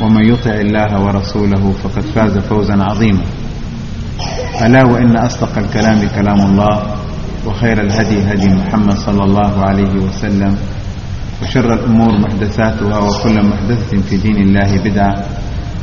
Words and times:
ومن 0.00 0.24
يطع 0.32 0.50
الله 0.50 1.00
ورسوله 1.00 1.72
فقد 1.72 2.02
فاز 2.02 2.38
فوزا 2.38 2.76
عظيما. 2.82 3.24
ألا 4.62 4.82
وإن 4.86 5.16
أصدق 5.16 5.58
الكلام 5.58 6.08
كلام 6.08 6.40
الله 6.40 6.96
وخير 7.46 7.80
الهدي 7.80 8.32
هدي 8.32 8.48
محمد 8.48 8.96
صلى 8.98 9.24
الله 9.24 9.64
عليه 9.64 9.94
وسلم 9.94 10.56
وشر 11.42 11.72
الأمور 11.74 12.18
محدثاتها 12.18 12.98
وكل 12.98 13.36
محدثة 13.46 14.00
في 14.08 14.16
دين 14.16 14.36
الله 14.36 14.78
بدعة 14.84 15.24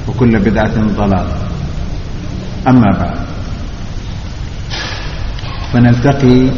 وكل 0.07 0.39
بدعة 0.39 0.75
ضلال 0.97 1.27
أما 2.67 2.89
بعد. 2.99 3.17
فنلتقي 5.73 6.51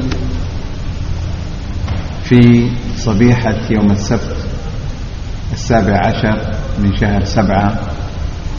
في 2.24 2.70
صبيحة 2.98 3.56
يوم 3.70 3.92
السبت 3.92 4.38
السابع 5.54 5.98
عشر 6.08 6.38
من 6.84 6.96
شهر 6.98 7.24
سبعة 7.24 7.80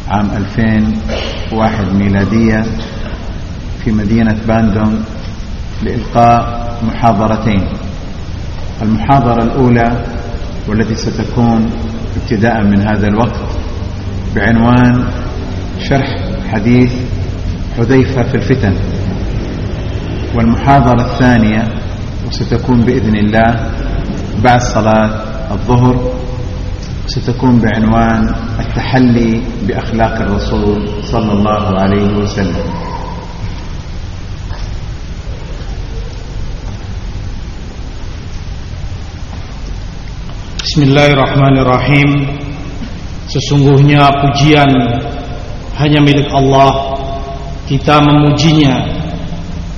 عام 0.08 0.30
2001 0.30 1.94
ميلادية 1.94 2.64
في 3.84 3.92
مدينة 3.92 4.36
باندونغ 4.48 4.98
لإلقاء 5.82 6.70
محاضرتين. 6.82 7.64
المحاضرة 8.82 9.42
الأولى 9.42 10.04
والتي 10.68 10.94
ستكون 10.94 11.70
ابتداء 12.22 12.62
من 12.62 12.80
هذا 12.82 13.08
الوقت 13.08 13.41
بعنوان 14.36 15.04
شرح 15.88 16.18
حديث 16.52 16.92
حذيفة 17.78 18.22
في 18.22 18.34
الفتن. 18.34 18.74
والمحاضرة 20.34 21.02
الثانية 21.12 21.64
وستكون 22.28 22.80
بإذن 22.80 23.16
الله 23.16 23.70
بعد 24.44 24.60
صلاة 24.60 25.10
الظهر 25.50 26.19
ستكون 27.09 27.59
بعنوان 27.62 28.35
التحلي 28.59 29.41
بأخلاق 29.68 30.16
الرسول 30.22 30.90
صلى 31.03 31.31
الله 31.31 31.63
عليه 31.81 32.12
وسلم 32.18 32.68
Bismillahirrahmanirrahim 40.66 42.09
Sesungguhnya 43.31 44.12
pujian 44.25 44.68
hanya 45.78 46.00
milik 46.03 46.28
Allah 46.34 47.00
Kita 47.69 48.01
memujinya 48.01 48.81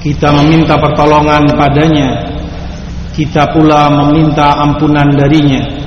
Kita 0.01 0.31
meminta 0.41 0.79
pertolongan 0.79 1.43
padanya 1.53 2.23
Kita 3.13 3.51
pula 3.51 3.91
meminta 3.93 4.57
ampunan 4.63 5.11
darinya 5.13 5.80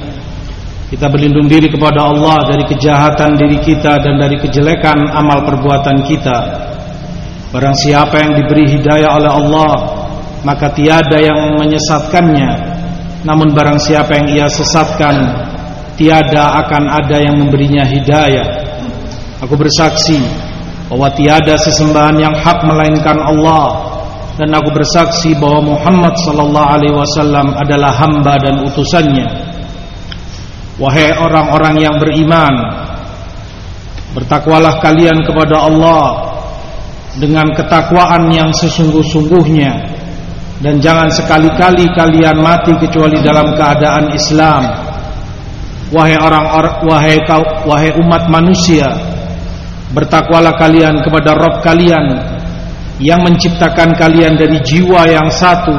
Kita 0.85 1.09
berlindung 1.09 1.49
diri 1.49 1.65
kepada 1.65 2.13
Allah 2.13 2.45
Dari 2.45 2.61
kejahatan 2.69 3.33
diri 3.41 3.57
kita 3.57 3.97
Dan 3.97 4.21
dari 4.21 4.37
kejelekan 4.37 5.09
amal 5.09 5.41
perbuatan 5.41 6.05
kita. 6.05 6.37
Barang 7.49 7.73
siapa 7.73 8.21
yang 8.21 8.37
diberi 8.37 8.69
hidayah 8.69 9.17
oleh 9.17 9.31
Allah 9.33 9.73
Maka 10.45 10.69
tiada 10.77 11.17
yang 11.17 11.57
menyesatkannya. 11.57 12.51
Namun 13.25 13.57
barang 13.57 13.81
siapa 13.81 14.13
yang 14.13 14.27
ia 14.29 14.47
sesatkan 14.49 15.15
Tiada 15.97 16.61
akan 16.61 16.83
ada 16.91 17.17
yang 17.17 17.39
memberinya 17.39 17.81
hidayah. 17.81 18.45
Aku 19.41 19.57
bersaksi 19.57 20.21
Bahwa 20.85 21.09
tiada 21.17 21.57
sesembahan 21.57 22.21
yang 22.21 22.35
hak 22.37 22.61
melainkan 22.61 23.17
Allah. 23.17 23.95
Dan 24.35 24.51
aku 24.51 24.67
bersaksi 24.69 25.31
bahwa 25.39 25.73
Muhammad 25.73 26.13
sallallahu 26.19 26.69
alaihi 26.75 26.91
wasallam 26.91 27.55
adalah 27.55 27.95
hamba 27.95 28.35
dan 28.43 28.67
utusannya 28.67 29.54
Wahai 30.75 31.15
orang-orang 31.15 31.75
yang 31.79 31.95
beriman 31.97 32.55
Bertakwalah 34.11 34.79
kalian 34.83 35.23
kepada 35.23 35.67
Allah 35.67 36.07
Dengan 37.15 37.51
ketakwaan 37.55 38.27
yang 38.31 38.51
sesungguh-sungguhnya 38.51 39.95
dan 40.55 40.79
jangan 40.79 41.11
sekali-kali 41.11 41.83
kalian 41.91 42.39
mati 42.39 42.71
kecuali 42.79 43.19
dalam 43.19 43.51
keadaan 43.59 44.07
Islam. 44.15 44.63
Wahai 45.91 46.17
orang, 46.17 46.45
or, 46.55 46.65
wahai 46.87 47.19
wahai 47.67 47.91
umat 47.99 48.25
manusia, 48.31 48.89
bertakwalah 49.93 50.57
kalian 50.57 51.03
kepada 51.03 51.37
Rabb 51.37 51.61
kalian 51.61 52.05
yang 53.03 53.21
menciptakan 53.21 53.93
kalian 53.99 54.39
dari 54.39 54.57
jiwa 54.63 55.05
yang 55.05 55.27
satu 55.27 55.75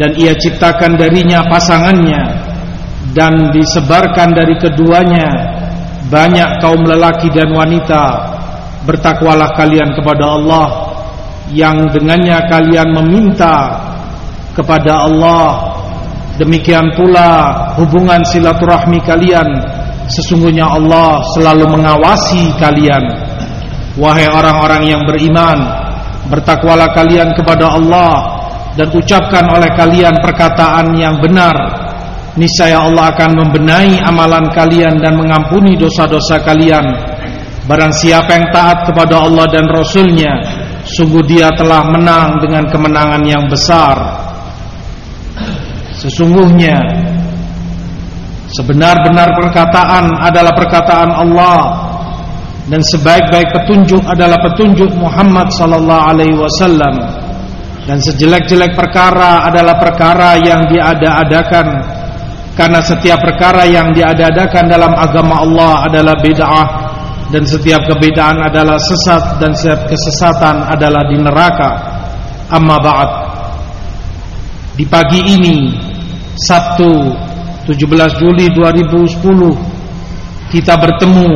dan 0.00 0.16
ia 0.16 0.32
ciptakan 0.32 0.96
darinya 0.96 1.44
pasangannya 1.46 2.51
dan 3.10 3.50
disebarkan 3.50 4.30
dari 4.30 4.54
keduanya 4.62 5.30
banyak 6.06 6.62
kaum 6.62 6.86
lelaki 6.86 7.26
dan 7.34 7.50
wanita. 7.50 8.30
Bertakwalah 8.82 9.54
kalian 9.54 9.94
kepada 9.94 10.24
Allah 10.38 10.68
yang 11.50 11.90
dengannya 11.90 12.38
kalian 12.50 12.88
meminta 12.94 13.78
kepada 14.54 15.06
Allah 15.06 15.74
demikian 16.40 16.92
pula 16.96 17.52
hubungan 17.76 18.24
silaturahmi 18.24 19.00
kalian 19.04 19.48
sesungguhnya 20.08 20.64
Allah 20.64 21.20
selalu 21.36 21.78
mengawasi 21.78 22.56
kalian 22.56 23.04
wahai 24.00 24.28
orang-orang 24.28 24.82
yang 24.88 25.02
beriman 25.04 25.60
bertakwalah 26.32 26.88
kalian 26.96 27.36
kepada 27.36 27.76
Allah 27.76 28.12
dan 28.72 28.88
ucapkan 28.88 29.44
oleh 29.52 29.68
kalian 29.76 30.16
perkataan 30.24 30.96
yang 30.96 31.20
benar 31.20 31.54
niscaya 32.36 32.84
Allah 32.84 33.12
akan 33.12 33.30
membenahi 33.44 34.00
amalan 34.04 34.48
kalian 34.52 35.00
dan 35.00 35.16
mengampuni 35.16 35.76
dosa-dosa 35.76 36.40
kalian. 36.40 36.84
Barang 37.62 37.94
siapa 37.94 38.34
yang 38.34 38.50
taat 38.50 38.90
kepada 38.90 39.22
Allah 39.22 39.46
dan 39.46 39.70
Rasulnya 39.70 40.34
Sungguh 40.82 41.22
dia 41.22 41.46
telah 41.54 41.86
menang 41.86 42.42
dengan 42.42 42.66
kemenangan 42.66 43.22
yang 43.22 43.46
besar. 43.46 43.94
Sesungguhnya 45.94 46.74
Sebenar-benar 48.50 49.38
perkataan 49.38 50.10
adalah 50.18 50.52
perkataan 50.58 51.10
Allah 51.14 51.60
Dan 52.66 52.82
sebaik-baik 52.82 53.54
petunjuk 53.54 54.02
adalah 54.10 54.42
petunjuk 54.42 54.90
Muhammad 54.98 55.46
sallallahu 55.54 56.02
alaihi 56.10 56.34
wasallam 56.34 56.98
Dan 57.86 58.02
sejelek-jelek 58.02 58.74
perkara 58.74 59.46
adalah 59.46 59.78
perkara 59.78 60.34
yang 60.42 60.66
diada-adakan 60.66 62.01
Karena 62.52 62.84
setiap 62.84 63.24
perkara 63.24 63.64
yang 63.64 63.96
diada-adakan 63.96 64.68
dalam 64.68 64.92
agama 64.92 65.40
Allah 65.40 65.88
adalah 65.88 66.20
bid'ah 66.20 66.68
dan 67.32 67.48
setiap 67.48 67.80
kebedaan 67.88 68.44
adalah 68.44 68.76
sesat 68.76 69.40
dan 69.40 69.56
setiap 69.56 69.88
kesesatan 69.88 70.68
adalah 70.68 71.00
di 71.08 71.16
neraka. 71.16 71.70
Amma 72.52 72.76
ba'd. 72.76 73.10
Di 74.76 74.84
pagi 74.84 75.20
ini 75.32 75.72
Sabtu 76.36 76.92
17 77.64 78.20
Juli 78.20 78.52
2010 78.52 80.52
kita 80.52 80.76
bertemu 80.76 81.32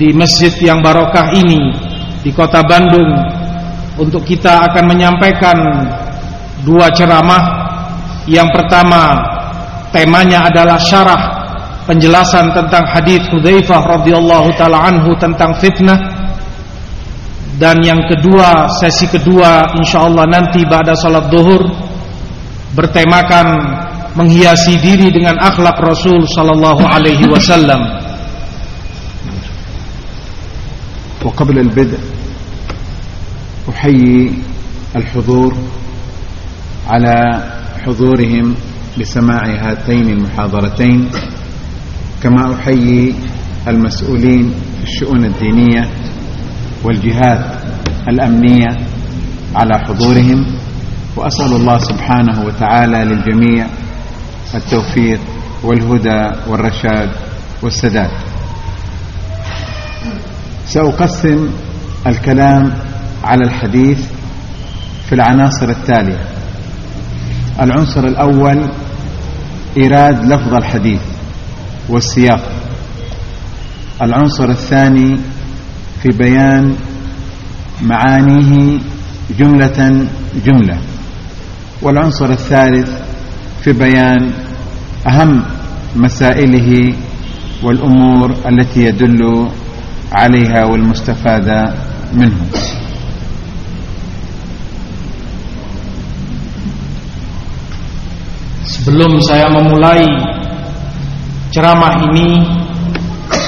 di 0.00 0.16
masjid 0.16 0.52
yang 0.64 0.80
barokah 0.80 1.28
ini 1.36 1.76
di 2.24 2.32
Kota 2.32 2.64
Bandung 2.64 3.12
untuk 4.00 4.24
kita 4.24 4.64
akan 4.72 4.84
menyampaikan 4.88 5.56
dua 6.64 6.88
ceramah. 6.96 7.68
Yang 8.24 8.48
pertama 8.56 9.36
temanya 9.93 10.47
adalah 10.49 10.79
syarah 10.79 11.23
penjelasan 11.85 12.55
tentang 12.55 12.83
hadis 12.95 13.23
Hudzaifah 13.29 13.99
radhiyallahu 13.99 14.49
taala 14.55 14.87
anhu 14.87 15.13
tentang 15.19 15.53
fitnah 15.59 15.99
dan 17.59 17.79
yang 17.85 18.01
kedua 18.09 18.65
sesi 18.81 19.05
kedua 19.05 19.77
insyaallah 19.77 20.25
nanti 20.25 20.65
pada 20.65 20.97
salat 20.97 21.29
duhur 21.29 21.61
bertemakan 22.73 23.45
menghiasi 24.17 24.77
diri 24.81 25.13
dengan 25.13 25.37
akhlak 25.41 25.77
Rasul 25.81 26.25
sallallahu 26.29 26.85
alaihi 26.85 27.29
wasallam. 27.29 28.03
وقبل 31.23 31.59
البدء 31.59 31.99
أحيي 33.69 34.31
الحضور 34.95 35.51
على 36.87 37.15
حضورهم 37.85 38.55
لسماع 38.96 39.42
هاتين 39.46 40.08
المحاضرتين 40.08 41.08
كما 42.22 42.54
أحيي 42.54 43.14
المسؤولين 43.68 44.54
في 44.78 44.84
الشؤون 44.84 45.24
الدينية 45.24 45.90
والجهات 46.84 47.44
الأمنية 48.08 48.76
على 49.54 49.78
حضورهم 49.78 50.46
وأسأل 51.16 51.52
الله 51.52 51.78
سبحانه 51.78 52.44
وتعالى 52.46 53.04
للجميع 53.04 53.66
التوفيق 54.54 55.20
والهدى 55.64 56.30
والرشاد 56.48 57.10
والسداد. 57.62 58.10
سأقسم 60.66 61.50
الكلام 62.06 62.72
على 63.24 63.44
الحديث 63.44 64.00
في 65.08 65.14
العناصر 65.14 65.68
التالية. 65.70 66.37
العنصر 67.60 68.04
الأول 68.06 68.70
إيراد 69.76 70.24
لفظ 70.24 70.54
الحديث 70.54 71.00
والسياق. 71.88 72.42
العنصر 74.02 74.50
الثاني 74.50 75.18
في 76.02 76.08
بيان 76.08 76.76
معانيه 77.82 78.78
جملة 79.38 80.06
جملة. 80.46 80.78
والعنصر 81.82 82.30
الثالث 82.30 82.90
في 83.62 83.72
بيان 83.72 84.30
أهم 85.08 85.44
مسائله 85.96 86.94
والأمور 87.62 88.34
التي 88.48 88.84
يدل 88.84 89.48
عليها 90.12 90.64
والمستفادة 90.64 91.74
منه. 92.14 92.36
Sebelum 98.68 99.16
saya 99.24 99.48
memulai 99.48 100.04
ceramah 101.48 102.04
ini 102.12 102.44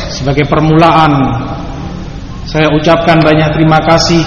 sebagai 0.09 0.49
permulaan 0.49 1.13
saya 2.49 2.73
ucapkan 2.73 3.21
banyak 3.21 3.53
terima 3.53 3.79
kasih 3.85 4.25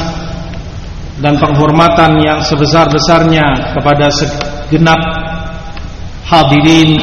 dan 1.17 1.33
penghormatan 1.41 2.21
yang 2.21 2.39
sebesar-besarnya 2.45 3.73
kepada 3.73 4.07
segenap 4.13 5.01
hadirin 6.29 6.97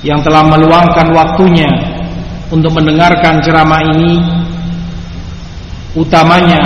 yang 0.00 0.24
telah 0.24 0.40
meluangkan 0.44 1.12
waktunya 1.12 1.68
untuk 2.48 2.72
mendengarkan 2.74 3.44
ceramah 3.44 3.80
ini. 3.92 4.18
Utamanya 5.90 6.62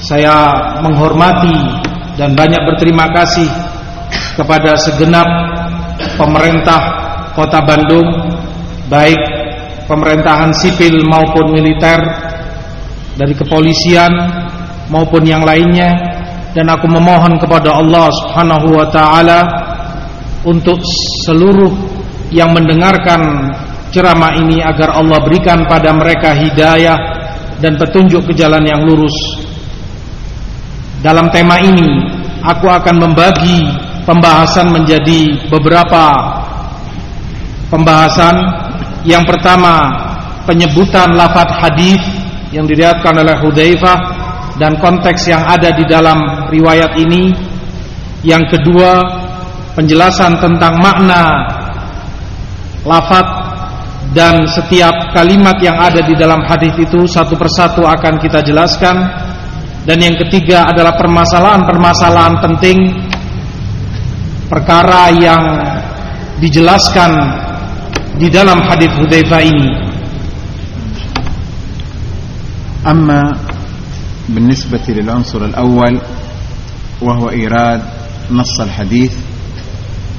saya 0.00 0.34
menghormati 0.80 1.56
dan 2.16 2.32
banyak 2.32 2.64
berterima 2.64 3.12
kasih 3.12 3.65
kepada 4.36 4.76
segenap 4.76 5.26
pemerintah 6.20 6.80
Kota 7.32 7.64
Bandung 7.64 8.04
baik 8.86 9.18
pemerintahan 9.88 10.52
sipil 10.52 11.02
maupun 11.08 11.56
militer 11.56 11.98
dari 13.16 13.32
kepolisian 13.32 14.12
maupun 14.92 15.24
yang 15.24 15.42
lainnya 15.42 15.88
dan 16.52 16.68
aku 16.72 16.88
memohon 16.88 17.36
kepada 17.40 17.76
Allah 17.76 18.08
Subhanahu 18.12 18.68
wa 18.76 18.86
taala 18.92 19.40
untuk 20.44 20.80
seluruh 21.24 21.72
yang 22.30 22.52
mendengarkan 22.52 23.52
ceramah 23.90 24.36
ini 24.36 24.60
agar 24.60 24.96
Allah 24.96 25.20
berikan 25.24 25.64
pada 25.66 25.92
mereka 25.92 26.36
hidayah 26.36 26.96
dan 27.60 27.80
petunjuk 27.80 28.28
ke 28.28 28.32
jalan 28.36 28.62
yang 28.64 28.84
lurus. 28.84 29.14
Dalam 31.00 31.28
tema 31.32 31.60
ini 31.60 31.86
aku 32.44 32.66
akan 32.68 32.96
membagi 33.08 33.85
pembahasan 34.06 34.70
menjadi 34.70 35.50
beberapa 35.50 36.14
pembahasan 37.68 38.34
yang 39.02 39.26
pertama 39.26 39.90
penyebutan 40.46 41.18
lafaz 41.18 41.50
hadis 41.58 41.98
yang 42.54 42.64
diriatkan 42.64 43.18
oleh 43.18 43.34
Hudzaifah 43.42 43.98
dan 44.56 44.78
konteks 44.78 45.26
yang 45.28 45.42
ada 45.44 45.74
di 45.74 45.84
dalam 45.84 46.48
riwayat 46.48 46.96
ini. 46.96 47.34
Yang 48.24 48.58
kedua, 48.58 49.04
penjelasan 49.76 50.40
tentang 50.40 50.80
makna 50.80 51.22
lafaz 52.86 53.26
dan 54.14 54.46
setiap 54.46 55.12
kalimat 55.12 55.58
yang 55.60 55.76
ada 55.76 56.00
di 56.00 56.14
dalam 56.14 56.40
hadis 56.46 56.72
itu 56.78 57.04
satu 57.04 57.34
persatu 57.34 57.82
akan 57.82 58.16
kita 58.22 58.40
jelaskan. 58.46 58.96
Dan 59.86 60.02
yang 60.02 60.18
ketiga 60.18 60.66
adalah 60.66 60.98
permasalahan-permasalahan 60.98 62.42
penting 62.42 63.05
perkara 64.46 65.10
yang 65.14 65.42
dijelaskan 66.38 67.10
di 68.16 68.28
dalam 68.32 68.62
hadis 68.64 68.90
Hudzaifah 68.96 69.42
ini. 69.44 69.70
أما 72.86 73.34
بالنسبة 74.28 74.86
للعنصر 74.88 75.44
الأول 75.44 76.00
وهو 77.02 77.30
إيراد 77.30 77.82
نص 78.30 78.60
الحديث 78.60 79.12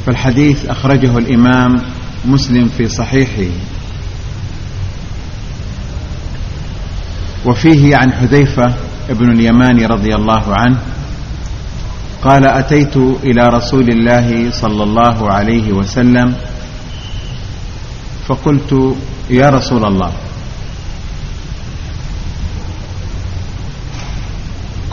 فالحديث 0.06 0.65
أخرجه 0.65 1.18
الإمام 1.18 1.71
مسلم 2.25 2.68
في 2.68 2.88
صحيحه 2.88 3.51
وفيه 7.45 7.95
عن 7.95 8.12
حذيفة 8.12 8.73
ابن 9.09 9.31
اليمان 9.31 9.85
رضي 9.85 10.15
الله 10.15 10.44
عنه 10.53 10.77
قال 12.23 12.45
أتيت 12.45 12.97
إلى 12.97 13.49
رسول 13.49 13.89
الله 13.89 14.51
صلى 14.51 14.83
الله 14.83 15.31
عليه 15.31 15.71
وسلم 15.71 16.35
فقلت 18.27 18.95
يا 19.30 19.49
رسول 19.49 19.85
الله. 19.85 20.11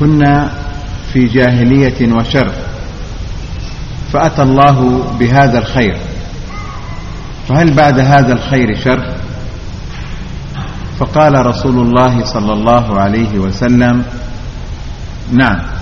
كنا 0.01 0.51
في 1.13 1.27
جاهلية 1.27 2.13
وشر 2.13 2.53
فأتى 4.13 4.43
الله 4.43 4.79
بهذا 5.19 5.59
الخير. 5.59 5.97
فهل 7.49 7.75
بعد 7.75 7.99
هذا 8.01 8.33
الخير 8.33 8.75
شر؟ 8.85 9.15
فقال 10.99 11.47
رسول 11.47 11.79
الله 11.87 12.25
صلى 12.25 12.53
الله 12.53 13.01
عليه 13.01 13.39
وسلم 13.39 14.05
نعم. 15.33 15.74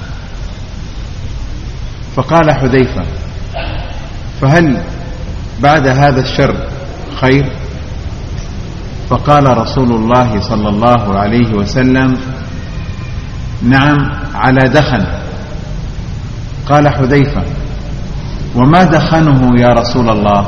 فقال 2.17 2.51
حذيفة 2.51 3.03
فهل 4.41 4.83
بعد 5.61 5.89
هذا 5.89 6.21
الشر 6.21 6.57
خير؟ 7.21 7.53
فقال 9.11 9.59
رسول 9.59 9.91
الله 9.93 10.41
صلى 10.41 10.69
الله 10.69 11.19
عليه 11.19 11.55
وسلم 11.55 12.15
نعم 13.63 13.99
على 14.35 14.69
دخن. 14.69 15.07
قال 16.69 16.89
حذيفة 16.89 17.43
وما 18.55 18.83
دخنه 18.85 19.61
يا 19.61 19.69
رسول 19.69 20.11
الله؟ 20.11 20.47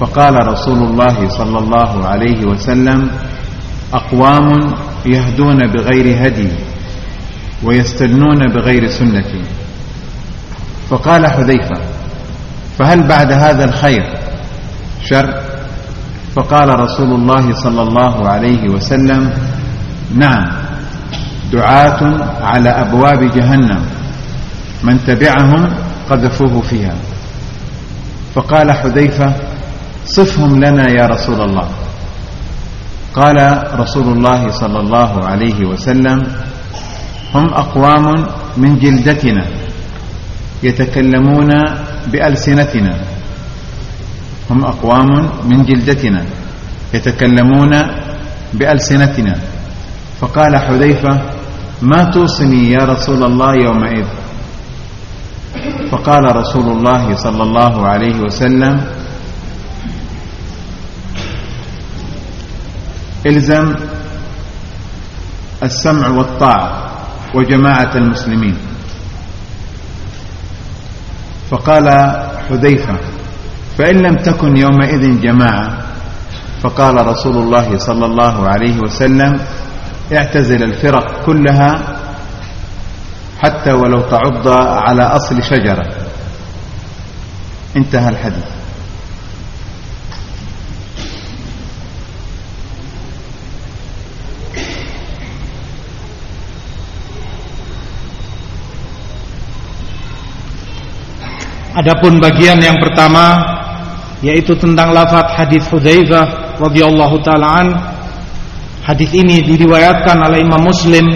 فقال 0.00 0.34
رسول 0.46 0.78
الله 0.78 1.28
صلى 1.28 1.58
الله 1.58 2.06
عليه 2.06 2.46
وسلم 2.46 3.10
أقوام 3.94 4.48
يهدون 5.06 5.58
بغير 5.58 6.26
هدي 6.26 6.48
ويستنون 7.64 8.38
بغير 8.54 8.86
سنتي 8.88 9.42
فقال 10.90 11.26
حذيفة 11.26 11.80
فهل 12.78 13.08
بعد 13.08 13.32
هذا 13.32 13.64
الخير 13.64 14.18
شر؟ 15.04 15.40
فقال 16.36 16.80
رسول 16.80 17.10
الله 17.14 17.52
صلى 17.52 17.82
الله 17.82 18.28
عليه 18.28 18.68
وسلم 18.68 19.32
نعم 20.14 20.46
دعاة 21.52 22.00
على 22.40 22.70
أبواب 22.70 23.34
جهنم 23.34 23.82
من 24.84 25.04
تبعهم 25.06 25.74
قذفوه 26.10 26.60
فيها. 26.60 26.94
فقال 28.34 28.72
حذيفة 28.72 29.34
صفهم 30.06 30.64
لنا 30.64 30.90
يا 30.90 31.06
رسول 31.06 31.40
الله. 31.40 31.68
قال 33.14 33.36
رسول 33.80 34.12
الله 34.12 34.48
صلى 34.48 34.78
الله 34.80 35.26
عليه 35.26 35.66
وسلم 35.66 36.26
هم 37.34 37.46
أقوام 37.54 38.26
من 38.56 38.78
جلدتنا. 38.78 39.67
يتكلمون 40.62 41.50
بألسنتنا. 42.06 42.94
هم 44.50 44.64
أقوام 44.64 45.10
من 45.44 45.62
جلدتنا. 45.62 46.22
يتكلمون 46.94 47.72
بألسنتنا. 48.54 49.34
فقال 50.20 50.56
حذيفة 50.56 51.20
ما 51.82 52.10
توصني 52.10 52.70
يا 52.70 52.84
رسول 52.84 53.24
الله 53.24 53.54
يومئذ؟ 53.54 54.06
فقال 55.90 56.36
رسول 56.36 56.68
الله 56.68 57.14
صلى 57.16 57.42
الله 57.42 57.86
عليه 57.86 58.16
وسلم 58.20 58.74
إلزم 63.26 63.74
السمع 65.62 66.08
والطاعة 66.08 66.70
وجماعة 67.34 67.92
المسلمين. 67.96 68.67
فقال 71.50 71.88
حذيفة 72.48 72.96
فإن 73.78 73.96
لم 73.96 74.16
تكن 74.16 74.56
يومئذ 74.56 75.20
جماعة 75.20 75.78
فقال 76.62 77.06
رسول 77.06 77.36
الله 77.36 77.78
صلى 77.78 78.06
الله 78.06 78.48
عليه 78.48 78.78
وسلم 78.80 79.40
اعتزل 80.12 80.62
الفرق 80.62 81.24
كلها 81.26 81.96
حتى 83.42 83.72
ولو 83.72 84.00
تعض 84.00 84.48
على 84.88 85.02
أصل 85.02 85.42
شجرة. 85.42 85.86
انتهى 87.76 88.08
الحديث. 88.08 88.57
Adapun 101.78 102.18
bagian 102.18 102.58
yang 102.58 102.74
pertama 102.82 103.38
yaitu 104.18 104.50
tentang 104.58 104.90
lafaz 104.90 105.30
hadis 105.38 105.62
Hudzaifah 105.70 106.58
radhiyallahu 106.58 107.22
taala 107.22 107.62
an. 107.62 107.68
Hadis 108.82 109.14
ini 109.14 109.46
diriwayatkan 109.46 110.18
oleh 110.18 110.42
Imam 110.42 110.66
Muslim 110.66 111.06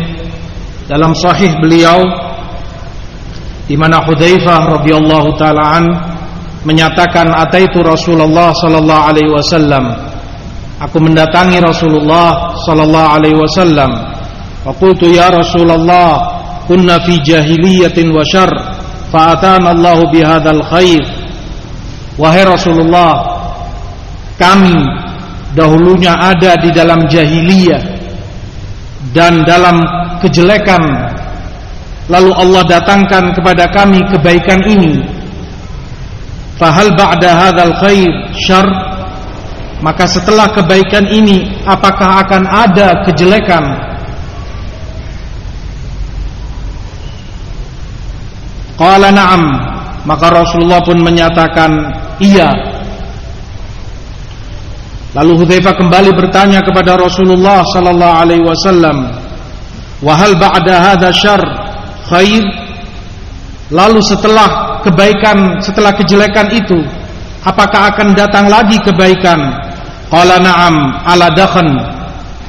dalam 0.86 1.10
sahih 1.18 1.50
beliau 1.58 1.98
di 3.66 3.74
mana 3.74 4.06
Hudzaifah 4.06 4.78
radhiyallahu 4.78 5.34
taala 5.34 5.82
an 5.82 5.84
menyatakan 6.62 7.34
ataitu 7.34 7.82
Rasulullah 7.82 8.54
sallallahu 8.54 9.02
alaihi 9.10 9.34
wasallam 9.34 9.98
aku 10.78 11.02
mendatangi 11.02 11.58
Rasulullah 11.58 12.54
sallallahu 12.62 13.08
alaihi 13.18 13.34
wasallam 13.34 13.90
wa 14.62 14.70
qultu 14.78 15.10
ya 15.10 15.26
Rasulullah 15.26 16.22
kunna 16.70 17.02
fi 17.02 17.18
jahiliyatin 17.18 18.14
wa 18.14 18.22
syarr 18.22 18.71
fa'atana 19.12 19.76
Allah 19.76 19.98
bihadzal 20.08 20.62
khair. 20.72 21.04
Wahai 22.16 22.44
Rasulullah 22.48 23.20
kami 24.40 24.74
dahulunya 25.52 26.16
ada 26.16 26.56
di 26.56 26.72
dalam 26.72 27.04
jahiliyah 27.06 27.82
dan 29.12 29.44
dalam 29.44 29.84
kejelekan. 30.24 31.12
Lalu 32.08 32.32
Allah 32.34 32.62
datangkan 32.66 33.36
kepada 33.36 33.68
kami 33.70 34.00
kebaikan 34.10 34.60
ini. 34.66 35.04
Fahal 36.56 36.92
ba'da 36.96 37.30
hadzal 37.48 37.74
khair 37.78 38.10
syar? 38.34 38.66
Maka 39.82 40.06
setelah 40.06 40.46
kebaikan 40.54 41.10
ini 41.10 41.42
apakah 41.66 42.22
akan 42.22 42.46
ada 42.46 43.02
kejelekan 43.02 43.91
Qala 48.82 49.14
na'am 49.14 49.42
Maka 50.02 50.26
Rasulullah 50.34 50.82
pun 50.82 50.98
menyatakan 50.98 51.70
Iya 52.18 52.50
Lalu 55.12 55.44
Hudzaifah 55.44 55.76
kembali 55.76 56.10
bertanya 56.16 56.64
kepada 56.64 56.96
Rasulullah 56.96 57.60
sallallahu 57.68 58.16
alaihi 58.16 58.44
wasallam, 58.48 59.12
"Wa 60.00 60.16
hal 60.16 60.40
ba'da 60.40 60.80
hadza 60.80 61.12
syarr 61.12 61.44
khair?" 62.08 62.40
Lalu 63.68 64.00
setelah 64.00 64.80
kebaikan, 64.80 65.60
setelah 65.60 65.92
kejelekan 65.92 66.48
itu, 66.56 66.80
apakah 67.44 67.92
akan 67.92 68.16
datang 68.16 68.48
lagi 68.48 68.80
kebaikan? 68.80 69.36
Qala 70.08 70.40
na'am 70.40 70.76
ala 71.04 71.28
dakhan. 71.36 71.68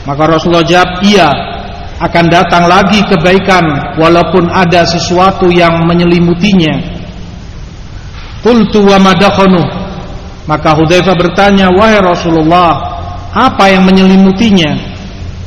Maka 0.08 0.24
Rasulullah 0.32 0.64
jawab, 0.64 1.04
"Iya." 1.04 1.53
Akan 2.04 2.26
datang 2.28 2.68
lagi 2.68 3.00
kebaikan 3.08 3.96
walaupun 3.96 4.52
ada 4.52 4.84
sesuatu 4.84 5.48
yang 5.48 5.88
menyelimutinya. 5.88 6.76
Qultu 8.44 8.84
wa 8.84 9.00
madakhanu. 9.00 9.64
Maka 10.44 10.76
Hudzaifah 10.76 11.16
bertanya, 11.16 11.72
"Wahai 11.72 12.04
Rasulullah, 12.04 12.76
apa 13.32 13.72
yang 13.72 13.88
menyelimutinya?" 13.88 14.76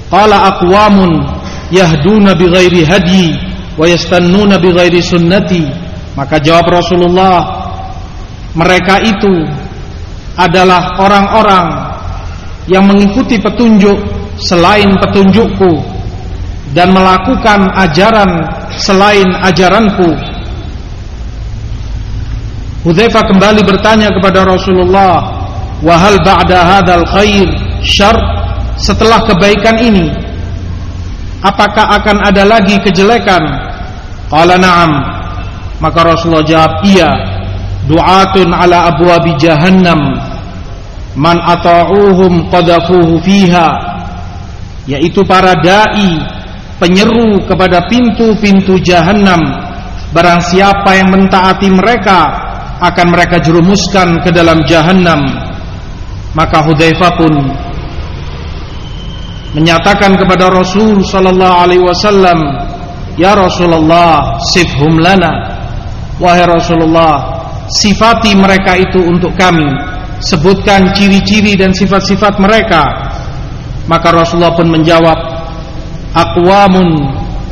Qala 0.08 0.56
aqwamun 0.56 1.28
yahduna 1.68 2.32
bighairi 2.32 2.88
hadyi 2.88 3.36
wa 3.76 3.84
yastannuna 3.84 4.56
bighairi 4.56 5.04
sunnati. 5.04 5.68
Maka 6.16 6.40
jawab 6.40 6.72
Rasulullah, 6.72 7.68
mereka 8.56 9.04
itu 9.04 9.44
adalah 10.40 10.96
orang-orang 10.96 11.66
yang 12.72 12.88
mengikuti 12.88 13.36
petunjuk 13.36 14.00
selain 14.40 14.96
petunjukku 14.96 15.95
dan 16.74 16.90
melakukan 16.90 17.70
ajaran 17.78 18.30
selain 18.74 19.28
ajaranku. 19.44 20.10
Hudzaifah 22.86 23.24
kembali 23.26 23.66
bertanya 23.66 24.10
kepada 24.14 24.46
Rasulullah 24.46 25.18
wahal 25.82 26.18
ba'da 26.22 26.62
hadzal 26.62 27.06
khair 27.06 27.50
syar? 27.82 28.14
Setelah 28.76 29.24
kebaikan 29.24 29.80
ini 29.80 30.12
apakah 31.40 31.96
akan 31.96 32.28
ada 32.28 32.44
lagi 32.44 32.76
kejelekan? 32.84 33.40
Qala 34.28 34.60
na'am. 34.60 34.92
Maka 35.80 35.98
Rasulullah 36.04 36.44
jawab 36.44 36.84
iya 36.84 37.10
du'atun 37.88 38.52
ala 38.52 38.92
abwabi 38.92 39.32
jahannam. 39.40 40.18
Man 41.16 41.40
ata'uhum 41.40 42.52
qadafuhu 42.52 43.16
fiha. 43.24 43.68
Yaitu 44.86 45.24
para 45.24 45.56
dai 45.58 46.35
penyeru 46.76 47.42
kepada 47.44 47.84
pintu-pintu 47.88 48.76
jahanam 48.80 49.40
barang 50.12 50.40
siapa 50.44 50.96
yang 50.96 51.12
mentaati 51.12 51.68
mereka 51.72 52.44
akan 52.80 53.06
mereka 53.12 53.40
jerumuskan 53.40 54.20
ke 54.20 54.28
dalam 54.32 54.60
jahanam 54.68 55.24
maka 56.36 56.60
Hudzaifah 56.60 57.12
pun 57.16 57.32
menyatakan 59.56 60.20
kepada 60.20 60.52
Rasul 60.52 61.00
sallallahu 61.00 61.56
alaihi 61.64 61.80
wasallam 61.80 62.38
ya 63.16 63.32
Rasulullah 63.32 64.36
sifhum 64.52 65.00
lana. 65.00 65.56
Wahai 66.20 66.44
Rasulullah 66.44 67.40
sifati 67.72 68.36
mereka 68.36 68.76
itu 68.76 69.00
untuk 69.00 69.32
kami. 69.36 69.68
Sebutkan 70.20 70.96
ciri-ciri 70.96 71.56
dan 71.56 71.72
sifat-sifat 71.72 72.40
mereka. 72.40 72.84
Maka 73.88 74.12
Rasulullah 74.12 74.56
pun 74.56 74.68
menjawab 74.68 75.35
aqwamun 76.16 76.88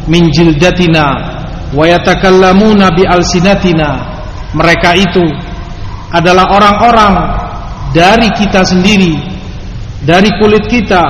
min 0.09 0.33
jildatina 0.33 1.06
wa 1.76 1.85
yatakallamuna 1.85 2.88
bi 2.97 3.04
alsinatina. 3.04 4.16
Mereka 4.56 4.90
itu 4.97 5.25
adalah 6.14 6.47
orang-orang 6.54 7.14
dari 7.92 8.30
kita 8.33 8.62
sendiri 8.64 9.35
dari 10.04 10.28
kulit 10.37 10.68
kita 10.68 11.02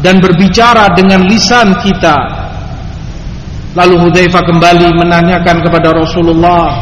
dan 0.00 0.18
berbicara 0.18 0.90
dengan 0.96 1.22
lisan 1.28 1.76
kita. 1.84 2.16
Lalu 3.76 4.08
Hudzaifah 4.08 4.42
kembali 4.42 4.88
menanyakan 4.96 5.62
kepada 5.62 5.92
Rasulullah 5.92 6.72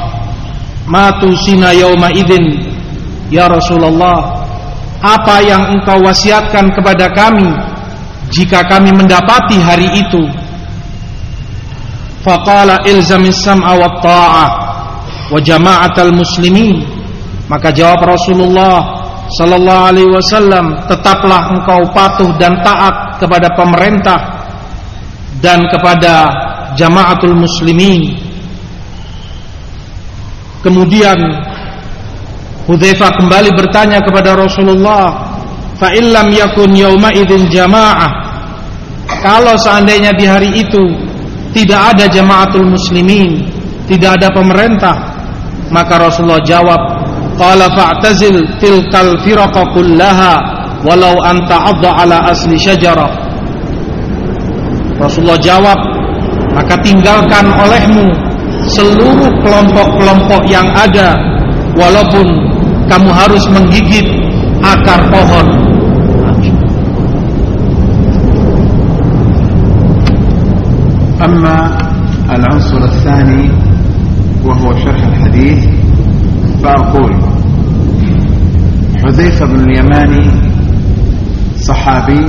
matu 0.87 1.35
sina 1.35 1.75
yauma 1.75 2.15
idin 2.15 2.63
ya 3.29 3.51
Rasulullah? 3.51 4.47
Apa 4.97 5.45
yang 5.45 5.77
engkau 5.77 6.01
wasiatkan 6.01 6.73
kepada 6.73 7.13
kami 7.13 7.53
jika 8.31 8.67
kami 8.67 8.91
mendapati 8.91 9.59
hari 9.63 9.87
itu 9.95 10.23
faqala 12.27 12.83
ilzamis 12.87 13.39
sam'a 13.43 13.73
wa 13.79 13.91
ta'ah 14.03 14.51
wa 15.31 15.39
jama'atal 15.39 16.11
muslimin 16.11 16.83
maka 17.47 17.71
jawab 17.71 18.03
Rasulullah 18.03 19.07
sallallahu 19.31 19.83
alaihi 19.91 20.11
wasallam 20.11 20.87
tetaplah 20.87 21.51
engkau 21.55 21.87
patuh 21.95 22.31
dan 22.39 22.59
taat 22.63 23.19
kepada 23.19 23.51
pemerintah 23.55 24.21
dan 25.43 25.67
kepada 25.71 26.27
jamaatul 26.79 27.35
muslimin. 27.35 28.19
Kemudian 30.63 31.19
Hudzaifah 32.67 33.15
kembali 33.23 33.55
bertanya 33.55 34.03
kepada 34.03 34.35
Rasulullah 34.35 35.26
fa 35.77 35.93
illam 35.93 36.33
yakun 36.33 36.73
yauma 36.77 37.13
idzin 37.13 37.49
jamaah. 37.53 38.25
Kalau 39.07 39.55
seandainya 39.55 40.11
di 40.19 40.27
hari 40.27 40.51
itu 40.61 40.83
tidak 41.57 41.97
ada 41.97 42.05
jamaatul 42.11 42.69
muslimin 42.69 43.57
tidak 43.89 44.21
ada 44.21 44.29
pemerintah 44.35 44.97
maka 45.73 45.97
Rasulullah 45.97 46.43
jawab 46.45 46.79
qala 47.41 47.71
fa'tazil 47.73 48.45
tilkal 48.61 49.17
firaqa 49.25 49.65
kullaha 49.73 50.35
walau 50.85 51.17
anta 51.25 51.57
ala 51.73 52.29
asli 52.29 52.61
syajarah. 52.61 53.09
Rasulullah 55.01 55.41
jawab 55.41 55.79
maka 56.53 56.77
tinggalkan 56.85 57.47
olehmu 57.57 58.07
seluruh 58.69 59.33
kelompok-kelompok 59.45 60.43
yang 60.49 60.67
ada 60.77 61.17
walaupun 61.73 62.27
kamu 62.89 63.11
harus 63.13 63.45
menggigit 63.49 64.07
akar 64.61 65.01
pohon 65.09 65.66
أما 71.25 71.79
العنصر 72.31 72.85
الثاني 72.85 73.51
وهو 74.45 74.75
شرح 74.79 75.07
الحديث 75.07 75.65
فأقول 76.63 77.13
حذيفة 79.05 79.47
بن 79.47 79.61
اليماني 79.71 80.31
صحابي 81.57 82.21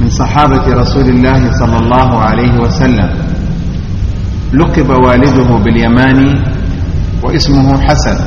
من 0.00 0.08
صحابة 0.08 0.66
رسول 0.68 1.08
الله 1.08 1.52
صلى 1.52 1.76
الله 1.76 2.18
عليه 2.18 2.58
وسلم. 2.60 3.10
لقب 4.54 4.90
والده 4.90 5.56
باليماني 5.64 6.32
واسمه 7.22 7.80
حسن. 7.80 8.18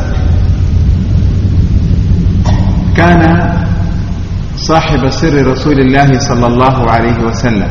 كان 2.98 3.22
صاحب 4.58 5.10
سر 5.10 5.52
رسول 5.52 5.80
الله 5.80 6.20
صلى 6.20 6.48
الله 6.48 6.92
عليه 6.92 7.18
وسلم. 7.24 7.70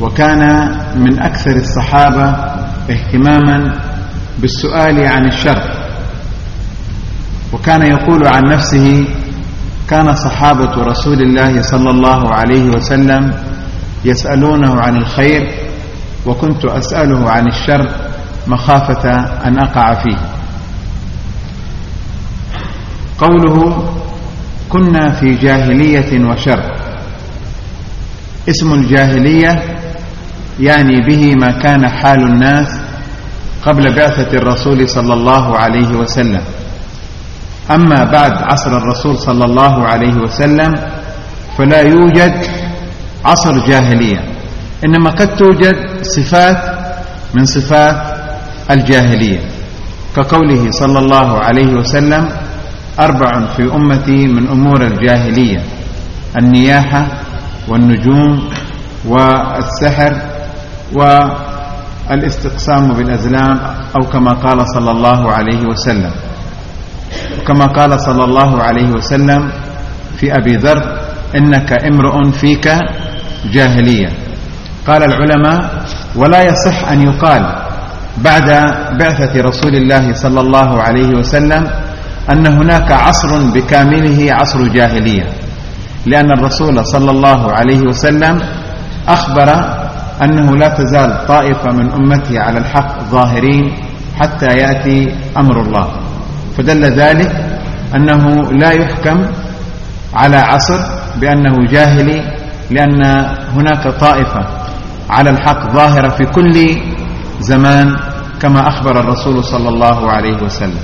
وكان 0.00 0.40
من 0.96 1.18
أكثر 1.22 1.56
الصحابة 1.56 2.24
اهتماما 2.90 3.72
بالسؤال 4.38 5.06
عن 5.06 5.26
الشر. 5.26 5.62
وكان 7.52 7.82
يقول 7.82 8.26
عن 8.26 8.42
نفسه 8.52 9.04
كان 9.88 10.14
صحابة 10.14 10.74
رسول 10.74 11.22
الله 11.22 11.62
صلى 11.62 11.90
الله 11.90 12.34
عليه 12.34 12.64
وسلم 12.70 13.32
يسألونه 14.04 14.80
عن 14.80 14.96
الخير 14.96 15.42
وكنت 16.26 16.64
أسأله 16.64 17.30
عن 17.30 17.46
الشر 17.48 17.90
مخافة 18.46 19.10
أن 19.46 19.58
أقع 19.58 19.94
فيه. 19.94 20.16
قوله 23.18 23.84
كنا 24.68 25.10
في 25.10 25.34
جاهلية 25.34 26.24
وشر 26.24 26.75
اسم 28.48 28.72
الجاهلية 28.72 29.62
يعني 30.60 31.00
به 31.08 31.34
ما 31.34 31.50
كان 31.58 31.88
حال 31.88 32.22
الناس 32.22 32.68
قبل 33.62 33.94
بعثة 33.94 34.38
الرسول 34.38 34.88
صلى 34.88 35.14
الله 35.14 35.58
عليه 35.58 35.90
وسلم. 35.96 36.42
أما 37.70 38.04
بعد 38.04 38.32
عصر 38.32 38.76
الرسول 38.76 39.18
صلى 39.18 39.44
الله 39.44 39.84
عليه 39.84 40.14
وسلم 40.14 40.74
فلا 41.58 41.80
يوجد 41.80 42.34
عصر 43.24 43.66
جاهلية 43.66 44.20
إنما 44.84 45.10
قد 45.10 45.36
توجد 45.36 45.76
صفات 46.02 46.58
من 47.34 47.44
صفات 47.44 47.96
الجاهلية. 48.70 49.40
كقوله 50.16 50.70
صلى 50.70 50.98
الله 50.98 51.38
عليه 51.38 51.66
وسلم 51.74 52.28
أربع 53.00 53.46
في 53.56 53.62
أمتي 53.74 54.26
من 54.26 54.48
أمور 54.48 54.82
الجاهلية 54.82 55.60
النياحة 56.38 57.06
والنجوم 57.68 58.48
والسحر 59.08 60.12
والاستقسام 60.94 62.92
بالأزلام 62.92 63.60
أو 63.96 64.02
كما 64.12 64.32
قال 64.32 64.58
صلى 64.74 64.90
الله 64.90 65.32
عليه 65.32 65.62
وسلم. 65.66 66.10
وكما 67.40 67.66
قال 67.66 68.00
صلى 68.00 68.24
الله 68.24 68.62
عليه 68.62 68.90
وسلم 68.90 69.52
في 70.18 70.32
أبي 70.38 70.56
ذر 70.56 70.98
إنك 71.36 71.72
امرؤ 71.72 72.30
فيك 72.30 72.66
جاهلية. 73.52 74.08
قال 74.86 75.02
العلماء 75.02 75.84
ولا 76.16 76.42
يصح 76.42 76.88
أن 76.90 77.02
يقال 77.02 77.42
بعد 78.24 78.48
بعثة 78.98 79.40
رسول 79.40 79.74
الله 79.74 80.12
صلى 80.12 80.40
الله 80.40 80.82
عليه 80.82 81.08
وسلم 81.18 81.62
أن 82.30 82.46
هناك 82.46 82.92
عصر 82.92 83.30
بكامله 83.54 84.28
عصر 84.30 84.68
جاهلية. 84.68 85.26
لأن 86.06 86.30
الرسول 86.32 86.86
صلى 86.86 87.10
الله 87.10 87.52
عليه 87.52 87.80
وسلم 87.80 88.38
أخبر 89.08 89.48
أنه 90.22 90.56
لا 90.56 90.68
تزال 90.68 91.26
طائفة 91.26 91.68
من 91.72 91.90
أمته 91.92 92.40
على 92.40 92.58
الحق 92.58 93.02
ظاهرين 93.10 93.72
حتى 94.20 94.46
يأتي 94.46 95.14
أمر 95.36 95.60
الله. 95.60 95.86
فدل 96.56 96.84
ذلك 96.84 97.30
أنه 97.94 98.24
لا 98.52 98.70
يحكم 98.72 99.18
على 100.14 100.36
عصر 100.36 100.80
بأنه 101.20 101.54
جاهلي 101.70 102.18
لأن 102.70 103.02
هناك 103.52 103.88
طائفة 104.00 104.42
على 105.10 105.30
الحق 105.30 105.72
ظاهرة 105.72 106.08
في 106.08 106.24
كل 106.26 106.54
زمان 107.40 107.96
كما 108.40 108.68
أخبر 108.68 109.00
الرسول 109.00 109.44
صلى 109.44 109.68
الله 109.68 110.10
عليه 110.10 110.42
وسلم. 110.42 110.80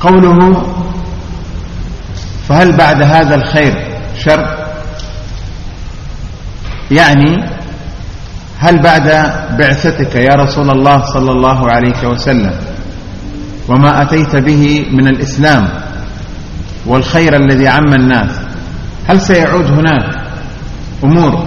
قوله 0.00 0.62
فهل 2.52 2.72
بعد 2.76 3.02
هذا 3.02 3.34
الخير 3.34 3.74
شر؟ 4.16 4.44
يعني 6.90 7.44
هل 8.58 8.82
بعد 8.82 9.08
بعثتك 9.58 10.14
يا 10.14 10.34
رسول 10.34 10.70
الله 10.70 11.02
صلى 11.04 11.30
الله 11.32 11.70
عليه 11.70 12.08
وسلم 12.08 12.54
وما 13.68 14.02
أتيت 14.02 14.36
به 14.36 14.86
من 14.92 15.08
الإسلام 15.08 15.68
والخير 16.86 17.36
الذي 17.36 17.68
عم 17.68 17.94
الناس 17.94 18.30
هل 19.08 19.20
سيعود 19.20 19.66
هناك 19.66 20.04
أمور 21.04 21.44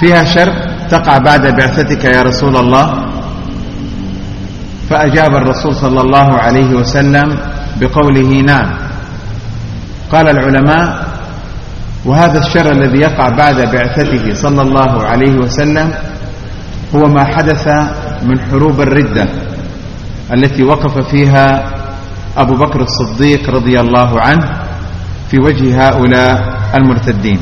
فيها 0.00 0.24
شر 0.24 0.52
تقع 0.88 1.18
بعد 1.18 1.46
بعثتك 1.56 2.04
يا 2.04 2.22
رسول 2.22 2.56
الله؟ 2.56 2.92
فأجاب 4.90 5.34
الرسول 5.34 5.74
صلى 5.74 6.00
الله 6.00 6.38
عليه 6.38 6.74
وسلم 6.74 7.38
بقوله 7.80 8.40
نعم. 8.40 8.85
قال 10.12 10.26
العلماء 10.28 10.86
وهذا 12.06 12.38
الشر 12.38 12.72
الذي 12.72 12.98
يقع 12.98 13.28
بعد 13.28 13.58
بعثته 13.72 14.34
صلى 14.34 14.62
الله 14.62 14.92
عليه 15.02 15.34
وسلم 15.42 15.88
هو 16.94 17.02
ما 17.10 17.24
حدث 17.24 17.66
من 18.22 18.38
حروب 18.40 18.80
الردة 18.80 19.26
التي 20.32 20.62
وقف 20.62 20.94
فيها 21.10 21.46
أبو 22.36 22.54
بكر 22.54 22.80
الصديق 22.80 23.50
رضي 23.50 23.80
الله 23.80 24.10
عنه 24.20 24.46
في 25.30 25.38
وجه 25.38 25.66
هؤلاء 25.74 26.34
المرتدين. 26.74 27.40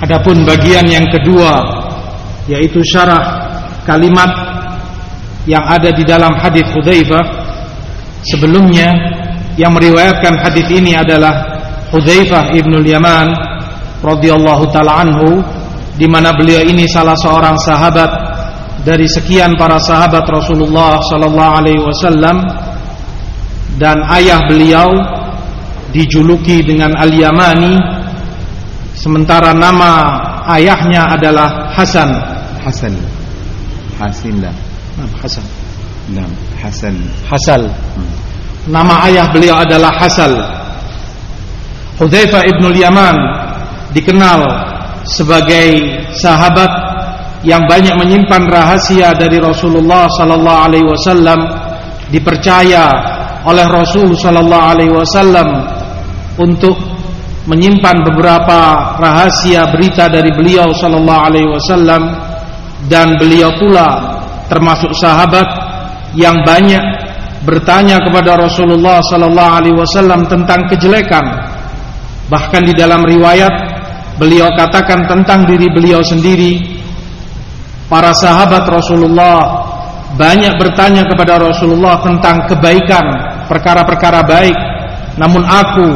Adapun 0.00 0.48
bagian 0.48 0.88
yang 0.88 1.06
kedua 1.12 1.60
yaitu 2.48 2.80
syarah 2.80 3.52
kalimat 3.84 4.49
yang 5.48 5.64
ada 5.64 5.92
di 5.92 6.04
dalam 6.04 6.36
hadis 6.36 6.66
Hudzaifah 6.72 7.24
sebelumnya 8.24 8.92
yang 9.56 9.72
meriwayatkan 9.72 10.36
hadis 10.40 10.66
ini 10.72 10.96
adalah 10.96 11.32
Hudzaifah 11.92 12.52
ibnu 12.56 12.84
Yaman 12.84 13.28
radhiyallahu 14.04 14.64
taala 14.72 15.04
anhu 15.04 15.40
di 15.96 16.08
mana 16.08 16.32
beliau 16.32 16.64
ini 16.64 16.88
salah 16.88 17.16
seorang 17.16 17.56
sahabat 17.60 18.10
dari 18.84 19.04
sekian 19.04 19.56
para 19.60 19.76
sahabat 19.76 20.24
Rasulullah 20.24 20.96
sallallahu 21.04 21.52
alaihi 21.60 21.82
wasallam 21.84 22.36
dan 23.76 24.00
ayah 24.16 24.40
beliau 24.48 24.88
dijuluki 25.92 26.64
dengan 26.64 26.96
Al-Yamani 26.96 28.00
Sementara 29.00 29.56
nama 29.56 30.12
ayahnya 30.60 31.08
adalah 31.16 31.72
Hasan. 31.72 32.12
Hasan. 32.60 32.92
Hasinlah. 33.96 34.52
Hasan. 35.20 35.46
Nam 36.10 36.30
Hasan. 36.58 36.96
Hasal. 37.28 37.62
Hmm. 37.68 38.10
Nama 38.68 38.94
ayah 39.08 39.26
beliau 39.32 39.56
adalah 39.56 39.92
Hasal. 39.94 40.32
Hudzaifah 42.00 42.42
ibn 42.48 42.72
Yaman 42.72 43.16
dikenal 43.92 44.40
sebagai 45.04 46.00
sahabat 46.16 46.68
yang 47.44 47.64
banyak 47.64 47.96
menyimpan 47.96 48.48
rahasia 48.48 49.16
dari 49.16 49.40
Rasulullah 49.40 50.08
sallallahu 50.12 50.60
alaihi 50.68 50.84
wasallam 50.84 51.40
dipercaya 52.12 52.88
oleh 53.48 53.64
Rasul 53.64 54.12
sallallahu 54.12 54.68
alaihi 54.76 54.92
wasallam 54.92 55.48
untuk 56.36 56.76
menyimpan 57.48 58.04
beberapa 58.04 58.92
rahasia 59.00 59.72
berita 59.72 60.12
dari 60.12 60.28
beliau 60.36 60.68
sallallahu 60.76 61.24
alaihi 61.24 61.48
wasallam 61.48 62.02
dan 62.92 63.16
beliau 63.16 63.48
pula 63.56 64.09
termasuk 64.50 64.90
sahabat 64.98 65.46
yang 66.18 66.42
banyak 66.42 66.82
bertanya 67.46 68.02
kepada 68.02 68.36
Rasulullah 68.36 69.00
sallallahu 69.00 69.52
alaihi 69.62 69.76
wasallam 69.78 70.26
tentang 70.26 70.66
kejelekan. 70.68 71.24
Bahkan 72.28 72.62
di 72.66 72.74
dalam 72.76 73.00
riwayat 73.06 73.50
beliau 74.20 74.50
katakan 74.58 75.08
tentang 75.08 75.48
diri 75.48 75.70
beliau 75.72 76.04
sendiri 76.04 76.60
para 77.88 78.12
sahabat 78.12 78.68
Rasulullah 78.68 79.66
banyak 80.14 80.58
bertanya 80.58 81.06
kepada 81.06 81.38
Rasulullah 81.38 82.02
tentang 82.02 82.44
kebaikan 82.50 83.06
perkara-perkara 83.46 84.20
baik. 84.26 84.58
Namun 85.18 85.42
aku 85.46 85.88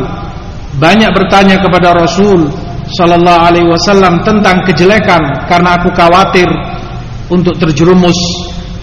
banyak 0.79 1.11
bertanya 1.15 1.59
kepada 1.59 1.95
Rasul 1.95 2.51
sallallahu 2.99 3.41
alaihi 3.41 3.69
wasallam 3.71 4.21
tentang 4.27 4.61
kejelekan 4.67 5.23
karena 5.47 5.79
aku 5.79 5.89
khawatir 5.95 6.49
untuk 7.33 7.57
terjerumus 7.57 8.17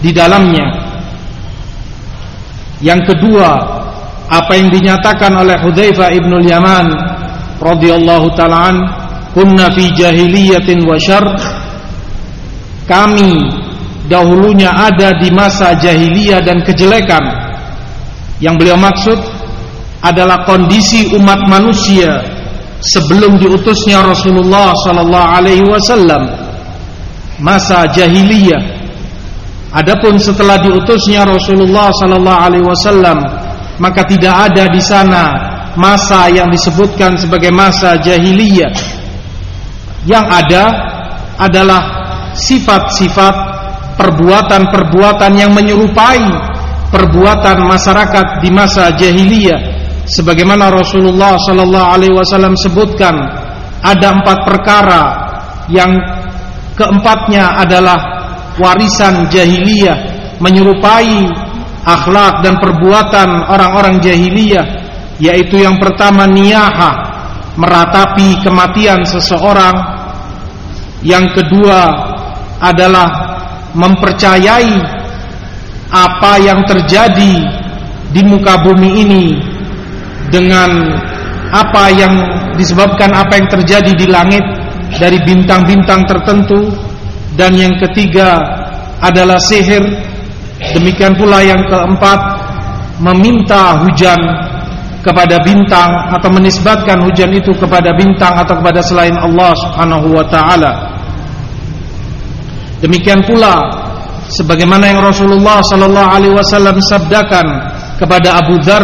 di 0.02 0.10
dalamnya. 0.10 0.66
Yang 2.82 3.14
kedua, 3.14 3.50
apa 4.26 4.52
yang 4.58 4.74
dinyatakan 4.74 5.30
oleh 5.38 5.54
Hudzaifah 5.62 6.10
ibnul 6.18 6.42
Yaman 6.42 6.90
radhiyallahu 7.62 8.34
taala 8.34 8.74
kunna 9.30 9.70
fi 9.70 9.86
jahiliyatin 9.94 10.82
wa 10.82 10.98
syarr. 10.98 11.30
Kami 12.82 13.38
dahulunya 14.10 14.74
ada 14.74 15.14
di 15.22 15.30
masa 15.30 15.78
jahiliyah 15.78 16.42
dan 16.42 16.66
kejelekan. 16.66 17.22
Yang 18.42 18.54
beliau 18.58 18.78
maksud 18.82 19.18
adalah 20.02 20.42
kondisi 20.42 21.14
umat 21.14 21.46
manusia 21.46 22.18
sebelum 22.82 23.38
diutusnya 23.38 24.02
Rasulullah 24.02 24.74
sallallahu 24.82 25.28
alaihi 25.38 25.62
wasallam. 25.62 26.26
Masa 27.38 27.86
jahiliyah 27.94 28.71
adapun 29.72 30.20
setelah 30.20 30.60
diutusnya 30.60 31.24
Rasulullah 31.24 31.88
sallallahu 31.96 32.40
alaihi 32.40 32.66
wasallam 32.66 33.18
maka 33.80 34.04
tidak 34.04 34.52
ada 34.52 34.68
di 34.68 34.82
sana 34.84 35.24
masa 35.76 36.28
yang 36.28 36.48
disebutkan 36.52 37.16
sebagai 37.16 37.48
masa 37.52 37.96
jahiliyah. 37.96 38.72
Yang 40.04 40.26
ada 40.28 40.64
adalah 41.38 41.82
sifat-sifat 42.36 43.34
perbuatan-perbuatan 43.96 45.32
yang 45.38 45.52
menyerupai 45.54 46.26
perbuatan 46.92 47.64
masyarakat 47.64 48.44
di 48.44 48.50
masa 48.52 48.92
jahiliyah. 48.92 49.80
Sebagaimana 50.02 50.68
Rasulullah 50.68 51.38
sallallahu 51.38 51.88
alaihi 51.88 52.12
wasallam 52.12 52.58
sebutkan 52.58 53.14
ada 53.80 54.08
empat 54.12 54.38
perkara. 54.44 55.04
Yang 55.70 56.02
keempatnya 56.74 57.62
adalah 57.62 58.11
warisan 58.60 59.28
jahiliyah 59.32 59.96
menyerupai 60.42 61.28
akhlak 61.86 62.42
dan 62.42 62.58
perbuatan 62.58 63.46
orang-orang 63.48 63.98
jahiliyah 64.02 64.66
yaitu 65.22 65.62
yang 65.62 65.78
pertama 65.78 66.26
niyaha 66.26 67.12
meratapi 67.56 68.40
kematian 68.40 69.04
seseorang. 69.04 70.00
Yang 71.02 71.42
kedua 71.42 71.90
adalah 72.62 73.10
mempercayai 73.74 74.78
apa 75.90 76.32
yang 76.38 76.62
terjadi 76.62 77.34
di 78.14 78.22
muka 78.22 78.62
bumi 78.62 79.02
ini 79.02 79.24
dengan 80.30 80.70
apa 81.52 81.90
yang 81.92 82.14
disebabkan 82.56 83.12
apa 83.12 83.36
yang 83.36 83.48
terjadi 83.50 83.92
di 83.92 84.06
langit 84.08 84.44
dari 84.96 85.18
bintang-bintang 85.26 86.06
tertentu 86.06 86.70
dan 87.36 87.56
yang 87.56 87.74
ketiga 87.80 88.38
adalah 89.00 89.40
sihir. 89.40 89.82
Demikian 90.62 91.18
pula 91.18 91.42
yang 91.42 91.58
keempat 91.66 92.20
meminta 93.02 93.82
hujan 93.82 94.20
kepada 95.02 95.42
bintang 95.42 95.90
atau 96.14 96.30
menisbatkan 96.30 97.02
hujan 97.02 97.34
itu 97.34 97.50
kepada 97.58 97.90
bintang 97.98 98.38
atau 98.38 98.54
kepada 98.62 98.78
selain 98.78 99.18
Allah 99.18 99.50
Subhanahu 99.58 100.14
wa 100.14 100.24
taala. 100.30 100.72
Demikian 102.78 103.26
pula 103.26 103.58
sebagaimana 104.30 104.94
yang 104.94 105.02
Rasulullah 105.02 105.58
sallallahu 105.66 106.08
alaihi 106.14 106.34
wasallam 106.38 106.78
sabdakan 106.78 107.46
kepada 107.98 108.38
Abu 108.38 108.54
Dzar 108.62 108.82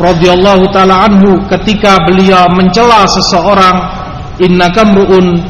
radhiyallahu 0.00 0.72
taala 0.72 1.04
anhu 1.04 1.44
ketika 1.52 2.00
beliau 2.08 2.48
mencela 2.56 3.04
seseorang 3.04 3.76
innaka 4.40 4.88
mruun 4.88 5.44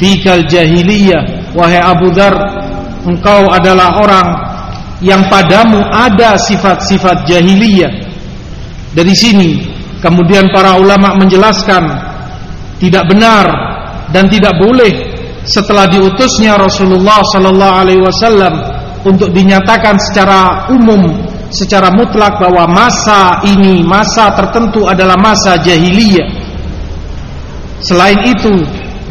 fikal 0.00 0.40
jahiliyah 0.48 1.41
wahai 1.52 1.80
Abu 1.80 2.12
Dzar 2.12 2.34
engkau 3.06 3.50
adalah 3.50 3.98
orang 4.00 4.28
yang 5.02 5.26
padamu 5.26 5.82
ada 5.90 6.38
sifat-sifat 6.38 7.26
jahiliyah 7.26 7.90
dari 8.94 9.14
sini 9.16 9.50
kemudian 9.98 10.50
para 10.54 10.78
ulama 10.78 11.16
menjelaskan 11.18 11.82
tidak 12.78 13.06
benar 13.10 13.46
dan 14.10 14.26
tidak 14.28 14.54
boleh 14.58 15.12
setelah 15.42 15.90
diutusnya 15.90 16.54
Rasulullah 16.54 17.18
sallallahu 17.34 17.74
alaihi 17.82 18.02
wasallam 18.02 18.54
untuk 19.02 19.34
dinyatakan 19.34 19.98
secara 19.98 20.70
umum 20.70 21.32
secara 21.52 21.92
mutlak 21.92 22.40
bahwa 22.40 22.64
masa 22.64 23.44
ini 23.44 23.84
masa 23.84 24.32
tertentu 24.32 24.88
adalah 24.88 25.20
masa 25.20 25.60
jahiliyah. 25.60 26.26
Selain 27.84 28.18
itu, 28.24 28.62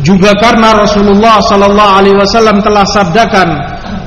juga 0.01 0.33
karena 0.37 0.73
Rasulullah 0.81 1.37
sallallahu 1.45 1.91
alaihi 2.01 2.17
wasallam 2.17 2.57
telah 2.65 2.85
sabdakan, 2.89 3.49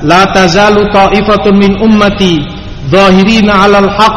"La 0.03 0.27
tazalu 0.31 0.83
ta'ifatun 0.91 1.55
min 1.55 1.71
ummati 1.79 2.43
zahirina 2.91 3.63
'alal 3.63 3.87
haqq, 3.87 4.15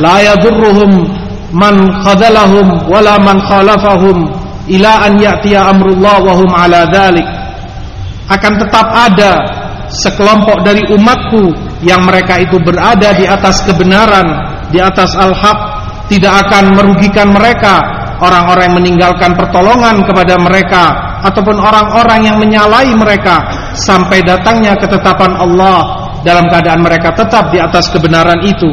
la 0.00 0.24
yadurruhum 0.24 1.04
man 1.52 1.74
khadalahum 2.04 2.88
wala 2.88 3.20
man 3.20 3.40
khalafahum 3.44 4.28
ila 4.68 4.92
an 5.04 5.20
ya'tiya 5.20 5.68
amrullah 5.68 6.16
wa 6.24 6.32
hum 6.32 6.50
'ala 6.52 6.88
dzalik." 6.88 7.28
Akan 8.28 8.60
tetap 8.60 8.88
ada 8.92 9.32
sekelompok 9.88 10.64
dari 10.64 10.84
umatku 10.92 11.48
yang 11.80 12.04
mereka 12.04 12.36
itu 12.40 12.60
berada 12.60 13.16
di 13.16 13.24
atas 13.24 13.64
kebenaran, 13.64 14.26
di 14.68 14.80
atas 14.80 15.16
al-haq, 15.16 15.58
tidak 16.12 16.48
akan 16.48 16.76
merugikan 16.76 17.32
mereka 17.32 17.97
orang-orang 18.18 18.70
yang 18.70 18.76
meninggalkan 18.78 19.32
pertolongan 19.34 20.02
kepada 20.02 20.34
mereka 20.38 20.84
ataupun 21.22 21.56
orang-orang 21.58 22.20
yang 22.26 22.36
menyalai 22.38 22.90
mereka 22.94 23.42
sampai 23.74 24.22
datangnya 24.22 24.74
ketetapan 24.78 25.34
Allah 25.38 26.10
dalam 26.22 26.46
keadaan 26.50 26.82
mereka 26.82 27.14
tetap 27.14 27.50
di 27.54 27.58
atas 27.62 27.90
kebenaran 27.90 28.42
itu. 28.42 28.70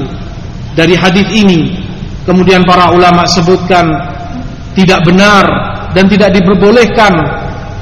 Dari 0.75 0.97
hadis 0.97 1.29
ini, 1.31 1.71
kemudian 2.27 2.65
para 2.67 2.91
ulama 2.91 3.23
sebutkan 3.29 3.85
tidak 4.75 5.07
benar 5.07 5.45
dan 5.95 6.05
tidak 6.11 6.35
diperbolehkan 6.35 7.13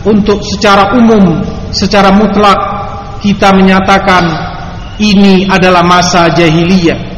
untuk 0.05 0.43
secara 0.45 0.93
umum, 0.93 1.41
secara 1.73 2.13
mutlak 2.13 2.59
kita 3.23 3.55
menyatakan 3.55 4.27
ini 5.01 5.47
adalah 5.49 5.81
masa 5.81 6.29
jahiliyah. 6.29 7.15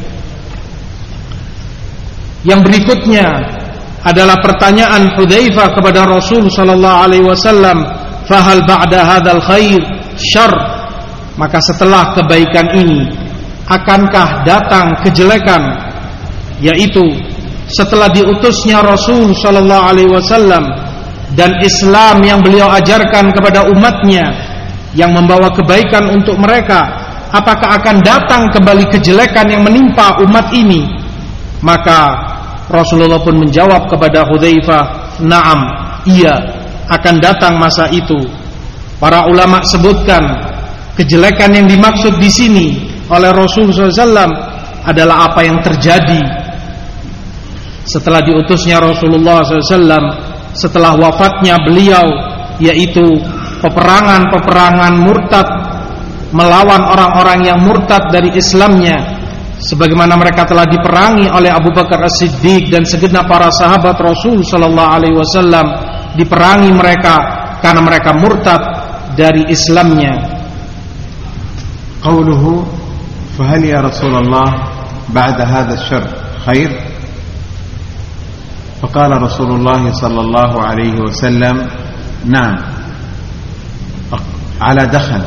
Yang 2.46 2.60
berikutnya 2.62 3.26
adalah 4.06 4.38
pertanyaan 4.38 5.10
Hudzaifah 5.18 5.74
kepada 5.74 6.06
Rasul 6.06 6.46
sallallahu 6.46 6.98
alaihi 7.02 7.26
wasallam, 7.26 7.82
"Fahal 8.30 8.62
ba'da 8.62 9.02
hadzal 9.02 9.42
khair 9.42 9.82
syarr?" 10.14 10.54
Maka 11.36 11.60
setelah 11.60 12.16
kebaikan 12.16 12.72
ini 12.72 13.04
akankah 13.68 14.46
datang 14.46 14.96
kejelekan? 15.04 15.60
Yaitu 16.62 17.04
setelah 17.68 18.08
diutusnya 18.08 18.80
Rasul 18.80 19.34
sallallahu 19.36 19.84
alaihi 19.84 20.08
wasallam 20.08 20.64
dan 21.34 21.58
Islam 21.60 22.22
yang 22.22 22.40
beliau 22.40 22.70
ajarkan 22.72 23.34
kepada 23.34 23.66
umatnya 23.68 24.32
yang 24.96 25.12
membawa 25.12 25.52
kebaikan 25.52 26.08
untuk 26.14 26.40
mereka 26.40 26.88
apakah 27.34 27.76
akan 27.76 28.00
datang 28.00 28.48
kembali 28.54 28.88
kejelekan 28.88 29.50
yang 29.50 29.60
menimpa 29.66 30.16
umat 30.24 30.48
ini 30.54 30.86
maka 31.60 32.25
Rasulullah 32.66 33.22
pun 33.22 33.38
menjawab 33.38 33.86
kepada 33.86 34.26
Hudzaifah 34.26 34.82
na'am 35.22 35.60
iya 36.06 36.34
akan 36.90 37.14
datang 37.18 37.58
masa 37.58 37.90
itu. 37.90 38.26
Para 38.96 39.28
ulama 39.28 39.60
sebutkan 39.66 40.22
kejelekan 40.96 41.52
yang 41.52 41.66
dimaksud 41.68 42.16
di 42.16 42.30
sini 42.30 42.66
oleh 43.12 43.30
Rasulullah 43.30 43.92
SAW 43.92 44.32
adalah 44.86 45.30
apa 45.30 45.40
yang 45.44 45.58
terjadi. 45.62 46.22
Setelah 47.86 48.22
diutusnya 48.24 48.82
Rasulullah 48.82 49.46
SAW 49.46 50.06
setelah 50.56 50.96
wafatnya 50.96 51.60
beliau 51.62 52.06
yaitu 52.58 53.04
peperangan-peperangan 53.60 54.94
murtad 54.96 55.48
melawan 56.32 56.82
orang-orang 56.82 57.44
yang 57.44 57.58
murtad 57.60 58.08
dari 58.10 58.32
Islamnya 58.34 59.15
sebagaimana 59.61 60.17
mereka 60.17 60.47
telah 60.47 60.65
diperangi 60.65 61.29
oleh 61.29 61.51
Abu 61.53 61.69
Bakar 61.71 62.01
As-Siddiq 62.05 62.73
dan 62.73 62.83
segenap 62.87 63.29
para 63.29 63.53
sahabat 63.53 63.97
Rasul 64.01 64.41
sallallahu 64.41 64.89
alaihi 64.89 65.15
wasallam 65.17 65.65
diperangi 66.17 66.71
mereka 66.73 67.15
karena 67.61 67.81
mereka 67.83 68.11
murtad 68.17 68.61
dari 69.13 69.47
Islamnya. 69.51 70.41
Qauluhu 72.01 72.81
فهل 73.37 73.63
يا 73.65 73.81
رسول 73.81 74.15
الله 74.15 74.49
بعد 75.09 75.41
هذا 75.41 75.73
الشر 75.73 76.07
خير 76.45 76.69
فقال 78.81 79.21
رسول 79.21 79.51
الله 79.55 79.91
صلى 79.91 80.19
الله 80.21 80.51
عليه 80.63 80.95
وسلم 80.99 81.55
نعم 82.25 82.55
على 84.61 84.83
دخن 84.85 85.21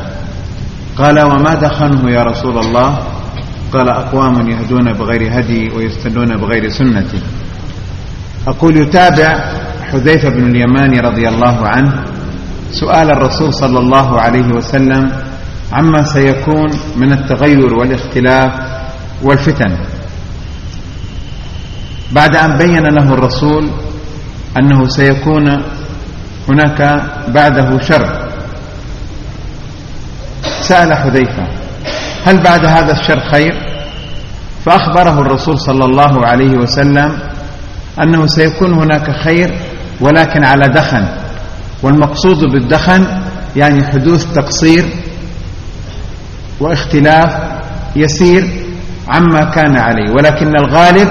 قال 0.97 1.17
وما 1.19 1.53
دخنه 1.55 2.11
يا 2.11 2.23
رسول 2.23 2.57
الله 2.57 2.89
قال 3.72 3.88
أقوام 3.88 4.48
يهدون 4.50 4.92
بغير 4.92 5.38
هدي 5.38 5.70
ويستنون 5.70 6.36
بغير 6.36 6.68
سنتي 6.68 7.20
أقول 8.46 8.76
يتابع 8.76 9.52
حذيفة 9.92 10.28
بن 10.28 10.50
اليمان 10.50 11.00
رضي 11.00 11.28
الله 11.28 11.68
عنه 11.68 12.04
سؤال 12.72 13.10
الرسول 13.10 13.54
صلى 13.54 13.78
الله 13.78 14.20
عليه 14.20 14.48
وسلم 14.48 15.12
عما 15.72 16.02
سيكون 16.02 16.70
من 16.96 17.12
التغير 17.12 17.74
والاختلاف 17.74 18.52
والفتن. 19.22 19.76
بعد 22.12 22.36
أن 22.36 22.58
بين 22.58 22.82
له 22.82 23.14
الرسول 23.14 23.70
أنه 24.58 24.88
سيكون 24.88 25.62
هناك 26.48 26.80
بعده 27.28 27.78
شر. 27.80 28.30
سأل 30.60 30.94
حذيفة 30.94 31.59
هل 32.24 32.42
بعد 32.42 32.66
هذا 32.66 32.92
الشر 32.92 33.20
خير؟ 33.32 33.54
فأخبره 34.64 35.20
الرسول 35.20 35.58
صلى 35.58 35.84
الله 35.84 36.26
عليه 36.26 36.56
وسلم 36.56 37.18
أنه 38.02 38.26
سيكون 38.26 38.74
هناك 38.74 39.10
خير 39.24 39.58
ولكن 40.00 40.44
على 40.44 40.68
دخن. 40.68 41.08
والمقصود 41.82 42.44
بالدخن 42.44 43.06
يعني 43.56 43.84
حدوث 43.86 44.34
تقصير 44.34 44.84
واختلاف 46.60 47.30
يسير 47.96 48.48
عما 49.08 49.44
كان 49.44 49.76
عليه. 49.76 50.10
ولكن 50.10 50.56
الغالب 50.56 51.08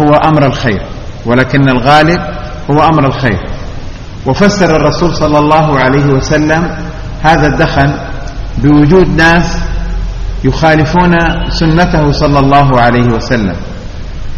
هو 0.00 0.10
أمر 0.26 0.46
الخير. 0.46 0.82
ولكن 1.26 1.68
الغالب 1.68 2.18
هو 2.70 2.82
أمر 2.82 3.06
الخير. 3.06 3.40
وفسر 4.26 4.76
الرسول 4.76 5.14
صلى 5.14 5.38
الله 5.38 5.78
عليه 5.78 6.06
وسلم 6.06 6.76
هذا 7.22 7.46
الدخن 7.46 7.94
بوجود 8.58 9.08
ناس 9.16 9.58
يخالفون 10.44 11.18
سنته 11.50 12.12
صلى 12.12 12.38
الله 12.38 12.80
عليه 12.80 13.06
وسلم 13.06 13.56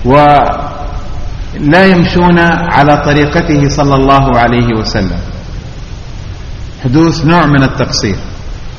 ولا 0.05 1.85
يمشون 1.85 2.39
على 2.69 2.97
طريقته 2.97 3.69
صلى 3.69 3.95
الله 3.95 4.39
عليه 4.39 4.69
وسلم. 4.79 5.19
حدوث 6.85 7.25
نوع 7.25 7.47
من 7.47 7.63
التقصير. 7.63 8.17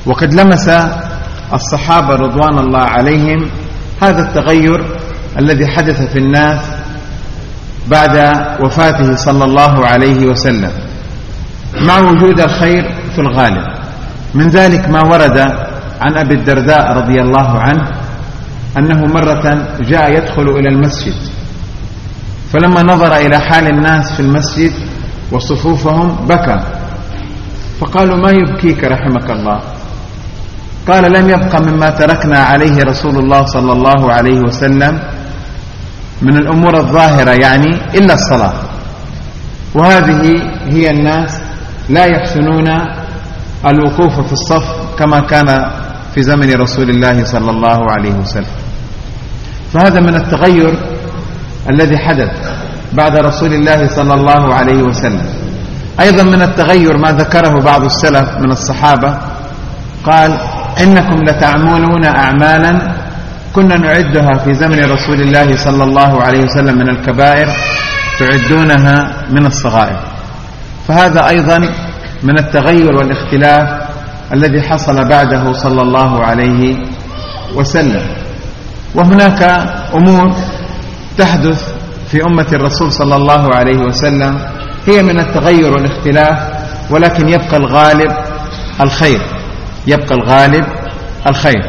وقد 0.06 0.34
لمس 0.34 0.70
الصحابة 1.54 2.16
رضوان 2.16 2.60
الله 2.60 2.80
عليهم 2.80 3.50
هذا 4.02 4.22
التغير 4.30 4.86
الذي 5.40 5.68
حدث 5.68 6.02
في 6.02 6.20
الناس 6.20 6.60
بعد 7.88 8.16
وفاته 8.62 9.16
صلى 9.16 9.44
الله 9.44 9.86
عليه 9.86 10.26
وسلم 10.26 10.72
مع 11.82 12.00
وجود 12.00 12.40
الخير 12.40 12.84
في 13.16 13.20
الغالب. 13.20 13.66
من 14.34 14.50
ذلك 14.50 14.90
ما 14.90 15.02
ورد 15.02 15.65
عن 16.06 16.18
أبي 16.18 16.34
الدرداء 16.36 16.94
رضي 16.98 17.22
الله 17.22 17.50
عنه 17.60 17.86
أنه 18.78 19.00
مرة 19.14 19.46
جاء 19.82 20.12
يدخل 20.18 20.48
إلى 20.50 20.70
المسجد 20.70 21.18
فلما 22.54 22.82
نظر 22.84 23.16
إلى 23.18 23.40
حال 23.40 23.68
الناس 23.68 24.14
في 24.14 24.20
المسجد 24.20 24.72
وصفوفهم 25.32 26.26
بكى 26.30 26.60
فقالوا 27.80 28.18
ما 28.18 28.30
يبكيك 28.32 28.84
رحمك 28.84 29.30
الله؟ 29.32 29.60
قال 30.88 31.12
لم 31.14 31.30
يبق 31.30 31.54
مما 31.62 31.90
تركنا 31.90 32.40
عليه 32.40 32.84
رسول 32.84 33.16
الله 33.18 33.46
صلى 33.46 33.72
الله 33.74 34.14
عليه 34.14 34.40
وسلم 34.40 35.00
من 36.22 36.38
الأمور 36.38 36.78
الظاهرة 36.78 37.32
يعني 37.32 37.72
إلا 37.98 38.14
الصلاة. 38.14 38.54
وهذه 39.76 40.22
هي 40.70 40.90
الناس 40.92 41.42
لا 41.90 42.06
يحسنون 42.06 42.68
الوقوف 43.68 44.20
في 44.28 44.34
الصف 44.34 44.66
كما 45.00 45.20
كان 45.20 45.50
في 46.16 46.24
زمن 46.24 46.54
رسول 46.54 46.90
الله 46.90 47.24
صلى 47.24 47.52
الله 47.52 47.92
عليه 47.92 48.14
وسلم. 48.14 48.56
فهذا 49.74 50.00
من 50.00 50.16
التغير 50.16 50.80
الذي 51.70 51.98
حدث 51.98 52.32
بعد 52.94 53.18
رسول 53.18 53.54
الله 53.54 53.88
صلى 53.88 54.14
الله 54.14 54.54
عليه 54.54 54.84
وسلم. 54.84 55.22
أيضا 56.00 56.24
من 56.24 56.42
التغير 56.42 56.98
ما 56.98 57.12
ذكره 57.12 57.62
بعض 57.62 57.84
السلف 57.84 58.30
من 58.40 58.52
الصحابة 58.52 59.18
قال 60.06 60.38
إنكم 60.82 61.24
لتعملون 61.24 62.06
أعمالا 62.06 62.96
كنا 63.56 63.78
نعدها 63.78 64.34
في 64.44 64.54
زمن 64.54 64.80
رسول 64.92 65.22
الله 65.22 65.56
صلى 65.56 65.84
الله 65.84 66.22
عليه 66.24 66.44
وسلم 66.44 66.78
من 66.78 66.90
الكبائر 66.90 67.48
تعدونها 68.20 69.14
من 69.32 69.46
الصغائر. 69.46 70.00
فهذا 70.88 71.28
أيضا 71.28 71.58
من 72.24 72.38
التغير 72.40 72.96
والاختلاف 72.96 73.85
الذي 74.34 74.62
حصل 74.62 75.08
بعده 75.10 75.54
صلى 75.54 75.82
الله 75.82 76.24
عليه 76.24 76.78
وسلم. 77.56 78.02
وهناك 78.96 79.44
أمور 79.96 80.36
تحدث 81.18 81.74
في 82.12 82.22
أمة 82.24 82.48
الرسول 82.54 82.92
صلى 82.92 83.16
الله 83.16 83.56
عليه 83.56 83.78
وسلم. 83.78 84.40
هي 84.88 85.04
من 85.04 85.20
التغير 85.20 85.74
والاختلاف 85.74 86.40
ولكن 86.92 87.30
يبقى 87.30 87.58
الغالب 87.58 88.12
الخير. 88.82 89.22
يبقى 89.88 90.16
الغالب 90.16 90.66
الخير. 91.28 91.64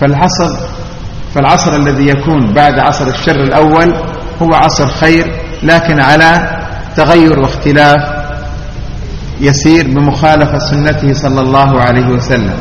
فالعصر 0.00 0.50
فالعصر 1.34 1.76
الذي 1.76 2.08
يكون 2.08 2.52
بعد 2.52 2.78
عصر 2.78 3.06
الشر 3.06 3.40
الأول 3.42 3.94
هو 4.42 4.54
عصر 4.54 4.86
خير 4.86 5.34
لكن 5.62 6.00
على 6.00 6.56
تغير 6.96 7.38
واختلاف 7.40 8.19
يسير 9.40 9.86
بمخالفة 9.86 10.58
سنته 10.58 11.12
صلى 11.12 11.40
الله 11.40 11.80
عليه 11.80 12.06
وسلم. 12.06 12.54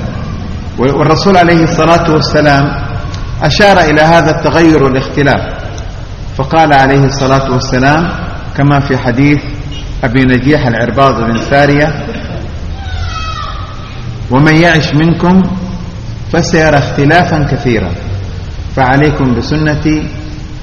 والرسول 0.77 1.37
عليه 1.37 1.63
الصلاة 1.63 2.11
والسلام 2.11 2.63
أشار 3.43 3.79
إلى 3.79 4.01
هذا 4.01 4.31
التغير 4.31 4.83
والاختلاف. 4.83 5.59
فقال 6.37 6.73
عليه 6.73 7.03
الصلاة 7.03 7.51
والسلام 7.51 8.11
كما 8.57 8.79
في 8.79 8.97
حديث 8.97 9.43
أبي 10.03 10.25
نجيح 10.25 10.67
العرباض 10.67 11.21
بن 11.21 11.37
سارية 11.37 12.05
ومن 14.31 14.55
يعش 14.55 14.95
منكم 14.95 15.41
فسيرى 16.31 16.77
اختلافا 16.77 17.43
كثيرا 17.43 17.91
فعليكم 18.75 19.35
بسنتي 19.35 20.07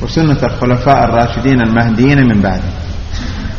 وسنة 0.02 0.38
الخلفاء 0.42 1.04
الراشدين 1.04 1.60
المهديين 1.60 2.18
من 2.18 2.40
بعدي 2.40 2.70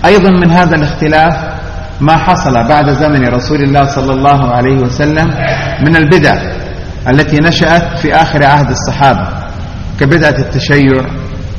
أيضا 0.06 0.30
من 0.30 0.52
هذا 0.52 0.76
الاختلاف 0.76 1.57
ما 2.02 2.18
حصل 2.18 2.54
بعد 2.54 2.90
زمن 2.90 3.28
رسول 3.28 3.64
الله 3.64 3.84
صلى 3.84 4.14
الله 4.14 4.52
عليه 4.54 4.78
وسلم 4.78 5.28
من 5.82 5.96
البدع 5.96 6.36
التي 7.10 7.38
نشأت 7.38 7.98
في 7.98 8.16
آخر 8.16 8.46
عهد 8.46 8.70
الصحابة 8.70 9.28
كبدعة 10.00 10.36
التشيع 10.40 11.06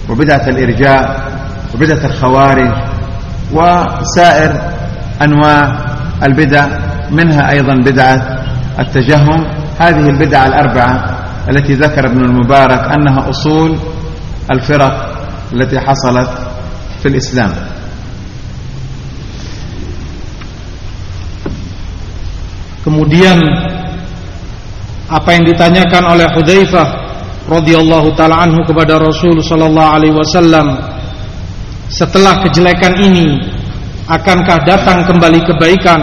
وبدعة 0.09 0.48
الإرجاء 0.48 1.29
وبدعة 1.74 2.05
الخوارج 2.07 2.70
وسائر 3.53 4.61
أنواع 5.22 5.79
البدع 6.22 6.66
منها 7.11 7.51
أيضا 7.51 7.74
بدعة 7.74 8.38
التجهم. 8.79 9.46
هذه 9.79 10.09
البدع 10.09 10.46
الأربعة 10.46 11.05
التي 11.51 11.74
ذكر 11.74 12.07
ابن 12.07 12.24
المبارك 12.24 12.92
أنها 12.92 13.31
أصول 13.31 13.79
الفرق 14.53 15.18
التي 15.53 15.81
حصلت 15.81 16.31
في 17.03 17.09
الإسلام. 17.09 17.51
Kemudian 22.88 23.37
apa 25.12 25.29
yang 25.37 25.44
ditanyakan 25.44 26.09
oleh 26.09 26.24
Hudzaifah 26.33 26.88
radhiyallahu 27.44 28.16
taala 28.16 28.48
anhu 28.48 28.64
kepada 28.64 28.96
Rasul 28.96 29.44
sallallahu 29.44 29.92
alaihi 29.92 30.16
wasallam 30.16 30.72
setelah 31.92 32.40
kejelekan 32.48 32.96
ini 32.96 33.44
akankah 34.09 34.64
datang 34.64 35.05
kembali 35.05 35.37
kebaikan? 35.53 36.01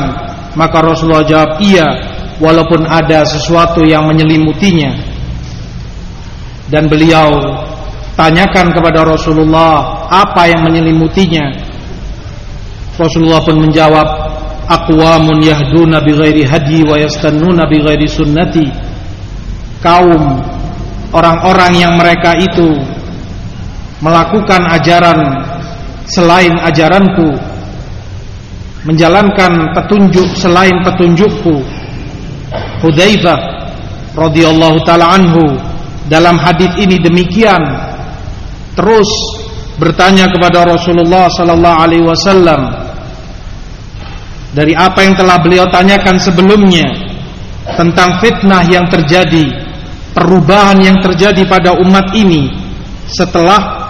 Maka 0.53 0.77
Rasulullah 0.85 1.25
jawab 1.25 1.57
iya 1.57 1.89
walaupun 2.37 2.85
ada 2.85 3.25
sesuatu 3.25 3.81
yang 3.81 4.05
menyelimutinya. 4.05 4.93
Dan 6.69 6.85
beliau 6.85 7.33
tanyakan 8.13 8.69
kepada 8.77 9.09
Rasulullah 9.09 10.05
apa 10.05 10.53
yang 10.53 10.61
menyelimutinya? 10.69 11.49
Rasulullah 12.93 13.41
pun 13.41 13.57
menjawab 13.57 14.24
aqwamun 14.65 15.41
yahduna 15.41 16.01
bighairi 16.01 16.45
hadi 16.45 16.81
wa 16.85 16.97
yastannuna 16.97 17.69
bighairi 17.69 18.09
sunnati. 18.09 18.67
Kaum 19.81 20.41
orang-orang 21.13 21.73
yang 21.77 21.93
mereka 21.95 22.33
itu 22.37 22.73
melakukan 24.01 24.65
ajaran 24.73 25.45
selain 26.09 26.57
ajaranku 26.61 27.37
menjalankan 28.85 29.73
petunjuk 29.73 30.29
selain 30.37 30.77
petunjukku. 30.85 31.61
Hudzaifah 32.85 33.39
radhiyallahu 34.13 34.77
taala 34.85 35.17
anhu 35.17 35.57
dalam 36.05 36.37
hadis 36.37 36.69
ini 36.77 37.01
demikian. 37.01 37.61
Terus 38.77 39.09
bertanya 39.81 40.29
kepada 40.29 40.69
Rasulullah 40.69 41.27
sallallahu 41.33 41.77
alaihi 41.81 42.05
wasallam 42.05 42.84
dari 44.55 44.71
apa 44.71 45.03
yang 45.03 45.19
telah 45.19 45.37
beliau 45.43 45.67
tanyakan 45.67 46.15
sebelumnya 46.15 46.87
tentang 47.75 48.23
fitnah 48.23 48.63
yang 48.63 48.87
terjadi 48.87 49.51
perubahan 50.15 50.79
yang 50.79 50.97
terjadi 51.03 51.43
pada 51.43 51.75
umat 51.75 52.15
ini 52.15 52.47
setelah 53.11 53.83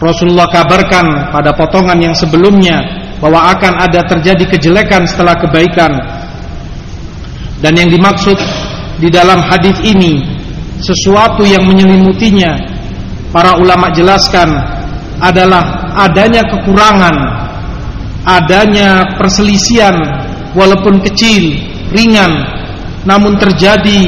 Rasulullah 0.00 0.48
kabarkan 0.48 1.30
pada 1.30 1.52
potongan 1.52 2.00
yang 2.00 2.16
sebelumnya 2.16 2.80
bahwa 3.22 3.52
akan 3.54 3.78
ada 3.78 4.02
terjadi 4.02 4.50
kejelekan 4.50 5.06
setelah 5.06 5.38
kebaikan. 5.38 5.94
Dan 7.62 7.78
yang 7.78 7.86
dimaksud 7.86 8.34
di 8.98 9.06
dalam 9.06 9.38
hadis 9.38 9.78
ini 9.86 10.18
sesuatu 10.82 11.46
yang 11.46 11.62
menyelimutinya 11.62 12.58
para 13.30 13.54
ulama 13.54 13.94
jelaskan 13.94 14.50
adalah 15.22 15.94
adanya 16.02 16.42
kekurangan 16.50 17.41
adanya 18.22 19.18
perselisian 19.18 19.94
walaupun 20.54 21.02
kecil 21.02 21.58
ringan 21.90 22.30
namun 23.02 23.34
terjadi 23.38 24.06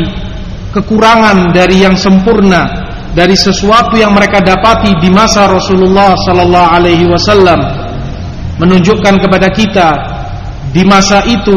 kekurangan 0.71 1.51
dari 1.51 1.83
yang 1.83 1.99
sempurna 1.99 2.85
dari 3.15 3.39
sesuatu 3.39 3.95
yang 3.95 4.11
mereka 4.11 4.43
dapati 4.43 4.99
di 4.99 5.11
masa 5.11 5.47
Rasulullah 5.47 6.19
sallallahu 6.19 6.69
alaihi 6.75 7.07
wasallam 7.07 7.63
menunjukkan 8.59 9.23
kepada 9.23 9.49
kita 9.55 9.89
di 10.75 10.83
masa 10.83 11.23
itu 11.27 11.55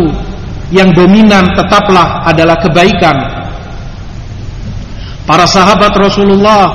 yang 0.70 0.94
dominan 0.94 1.48
tetaplah 1.58 2.22
adalah 2.28 2.60
kebaikan. 2.62 3.18
Para 5.26 5.50
sahabat 5.50 5.92
Rasulullah 5.98 6.70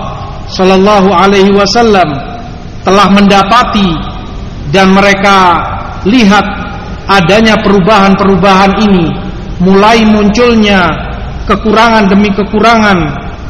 sallallahu 0.50 1.14
alaihi 1.14 1.54
wasallam 1.54 2.08
telah 2.82 3.06
mendapati 3.14 3.88
dan 4.74 4.90
mereka 4.92 5.62
lihat 6.06 6.46
adanya 7.06 7.58
perubahan-perubahan 7.60 8.72
ini. 8.82 9.08
Mulai 9.62 10.02
munculnya 10.02 10.90
kekurangan 11.46 12.10
demi 12.10 12.34
kekurangan 12.34 12.98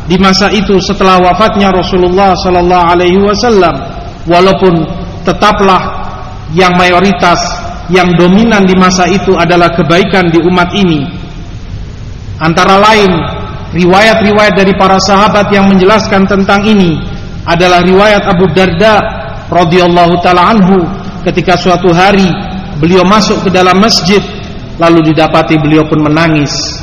di 0.04 0.20
masa 0.20 0.52
itu 0.52 0.76
setelah 0.84 1.16
wafatnya 1.22 1.72
Rasulullah 1.72 2.36
sallallahu 2.36 2.88
alaihi 2.92 3.20
wasallam. 3.22 3.72
Walaupun 4.28 4.84
tetaplah 5.24 5.82
yang 6.52 6.76
mayoritas 6.76 7.40
yang 7.90 8.12
dominan 8.14 8.62
di 8.68 8.76
masa 8.76 9.08
itu 9.08 9.34
adalah 9.34 9.72
kebaikan 9.72 10.28
di 10.30 10.38
umat 10.44 10.70
ini. 10.76 11.02
Antara 12.38 12.76
lain 12.78 13.10
riwayat-riwayat 13.72 14.54
dari 14.54 14.74
para 14.76 15.00
sahabat 15.00 15.48
yang 15.48 15.66
menjelaskan 15.72 16.28
tentang 16.28 16.60
ini 16.62 17.00
adalah 17.48 17.82
riwayat 17.82 18.22
Abu 18.28 18.46
Darda 18.52 19.00
radhiyallahu 19.50 20.14
taala 20.22 20.54
anhu 20.54 21.01
ketika 21.26 21.54
suatu 21.58 21.90
hari 21.94 22.26
beliau 22.78 23.06
masuk 23.06 23.46
ke 23.46 23.50
dalam 23.50 23.78
masjid 23.78 24.20
lalu 24.80 25.12
didapati 25.12 25.58
beliau 25.60 25.86
pun 25.86 26.02
menangis 26.02 26.82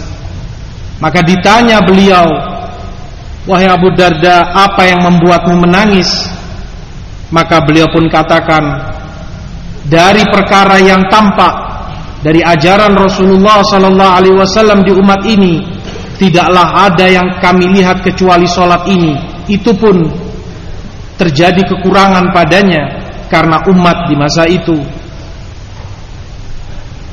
maka 0.99 1.23
ditanya 1.23 1.79
beliau, 1.79 2.27
"Wahai 3.47 3.71
Abu 3.71 3.87
Darda, 3.95 4.51
apa 4.51 4.83
yang 4.83 4.99
membuatmu 5.07 5.63
menangis?" 5.63 6.27
Maka 7.31 7.63
beliau 7.63 7.87
pun 7.87 8.11
katakan, 8.11 8.63
"Dari 9.87 10.27
perkara 10.27 10.75
yang 10.83 11.07
tampak 11.07 11.71
dari 12.19 12.43
ajaran 12.43 12.99
Rasulullah 12.99 13.63
sallallahu 13.63 14.15
alaihi 14.19 14.35
wasallam 14.35 14.83
di 14.83 14.91
umat 14.91 15.23
ini, 15.23 15.63
tidaklah 16.19 16.91
ada 16.91 17.07
yang 17.07 17.39
kami 17.39 17.79
lihat 17.79 18.03
kecuali 18.03 18.43
solat 18.43 18.83
ini. 18.91 19.15
Itu 19.47 19.71
pun 19.79 20.03
terjadi 21.15 21.63
kekurangan 21.63 22.35
padanya 22.35 22.98
karena 23.29 23.61
umat 23.69 24.09
di 24.09 24.15
masa 24.17 24.43
itu. 24.49 24.77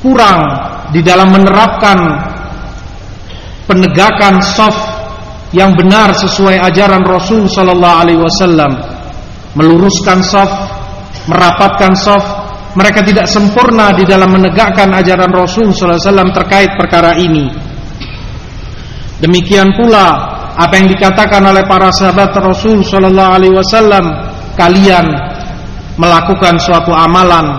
Kurang 0.01 0.39
di 0.91 1.01
dalam 1.05 1.33
menerapkan 1.33 1.97
penegakan 3.69 4.41
soft 4.41 4.81
yang 5.55 5.73
benar 5.77 6.11
sesuai 6.11 6.59
ajaran 6.59 7.05
Rasul 7.05 7.47
sallallahu 7.47 7.99
alaihi 8.03 8.21
wasallam. 8.21 8.73
Meluruskan 9.57 10.21
soft 10.21 10.77
merapatkan 11.29 11.93
soft. 11.93 12.29
Mereka 12.77 13.01
tidak 13.01 13.25
sempurna 13.25 13.89
di 13.95 14.05
dalam 14.05 14.37
menegakkan 14.37 14.93
ajaran 14.93 15.33
Rasul 15.33 15.73
sallallahu 15.73 15.97
alaihi 15.97 16.09
wasallam 16.09 16.29
terkait 16.29 16.71
perkara 16.77 17.11
ini. 17.17 17.45
Demikian 19.17 19.73
pula 19.73 20.37
apa 20.53 20.73
yang 20.77 20.89
dikatakan 20.93 21.41
oleh 21.41 21.65
para 21.65 21.89
sahabat 21.89 22.37
Rasul 22.37 22.85
sallallahu 22.85 23.31
alaihi 23.33 23.53
wasallam 23.53 24.05
kalian 24.53 25.05
melakukan 25.97 26.61
suatu 26.61 26.93
amalan 26.93 27.57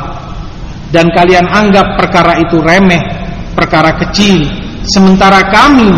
dan 0.94 1.10
kalian 1.12 1.44
anggap 1.50 1.98
perkara 2.00 2.38
itu 2.40 2.62
remeh 2.62 3.02
perkara 3.52 3.92
kecil 3.98 4.68
Sementara 4.88 5.44
kami 5.52 5.92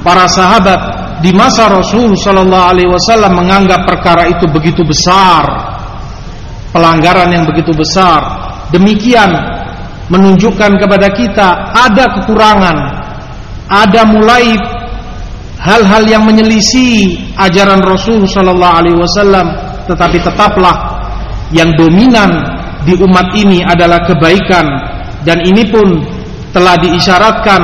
para 0.00 0.24
sahabat 0.24 0.80
di 1.20 1.28
masa 1.36 1.68
Rasul 1.68 2.16
Shallallahu 2.16 2.66
Alaihi 2.72 2.88
Wasallam 2.88 3.36
menganggap 3.36 3.84
perkara 3.84 4.32
itu 4.32 4.48
begitu 4.48 4.80
besar, 4.80 5.44
pelanggaran 6.72 7.28
yang 7.28 7.44
begitu 7.44 7.76
besar. 7.76 8.24
Demikian 8.72 9.28
menunjukkan 10.08 10.80
kepada 10.80 11.12
kita 11.12 11.48
ada 11.76 12.04
kekurangan, 12.16 12.76
ada 13.68 14.02
mulai 14.08 14.56
hal-hal 15.60 16.02
yang 16.08 16.24
menyelisih 16.24 17.20
ajaran 17.36 17.84
Rasul 17.84 18.24
Shallallahu 18.24 18.76
Alaihi 18.80 18.96
Wasallam, 18.96 19.46
tetapi 19.84 20.16
tetaplah 20.24 20.89
yang 21.50 21.74
dominan 21.74 22.30
di 22.86 22.96
umat 22.96 23.34
ini 23.36 23.62
adalah 23.66 24.02
kebaikan. 24.06 24.66
Dan 25.20 25.44
ini 25.44 25.68
pun 25.68 26.00
telah 26.56 26.80
diisyaratkan 26.80 27.60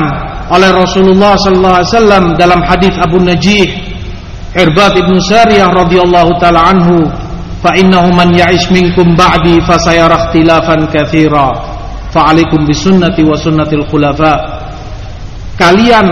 oleh 0.53 0.71
Rasulullah 0.71 1.35
sallallahu 1.41 1.77
alaihi 1.81 1.91
wasallam 1.91 2.25
dalam 2.39 2.61
hadis 2.63 2.95
Abu 3.01 3.19
Najih 3.19 3.67
Irbad 4.57 4.97
ibn 4.97 5.21
Sariyah 5.21 5.69
radhiyallahu 5.69 6.41
taala 6.41 6.73
anhu 6.73 7.09
fa 7.61 7.77
innahu 7.77 8.09
man 8.17 8.33
ya'ish 8.33 8.73
minkum 8.73 9.13
ba'di 9.13 9.61
fa 9.65 9.77
sayara 9.81 10.29
ikhtilafan 10.29 10.89
katsira. 10.89 11.53
Fa 12.13 12.33
alaikum 12.33 12.65
bisunnati 12.65 13.21
wa 13.21 13.37
sunnatil 13.37 13.85
khulafa. 13.89 14.33
Kalian 15.61 16.09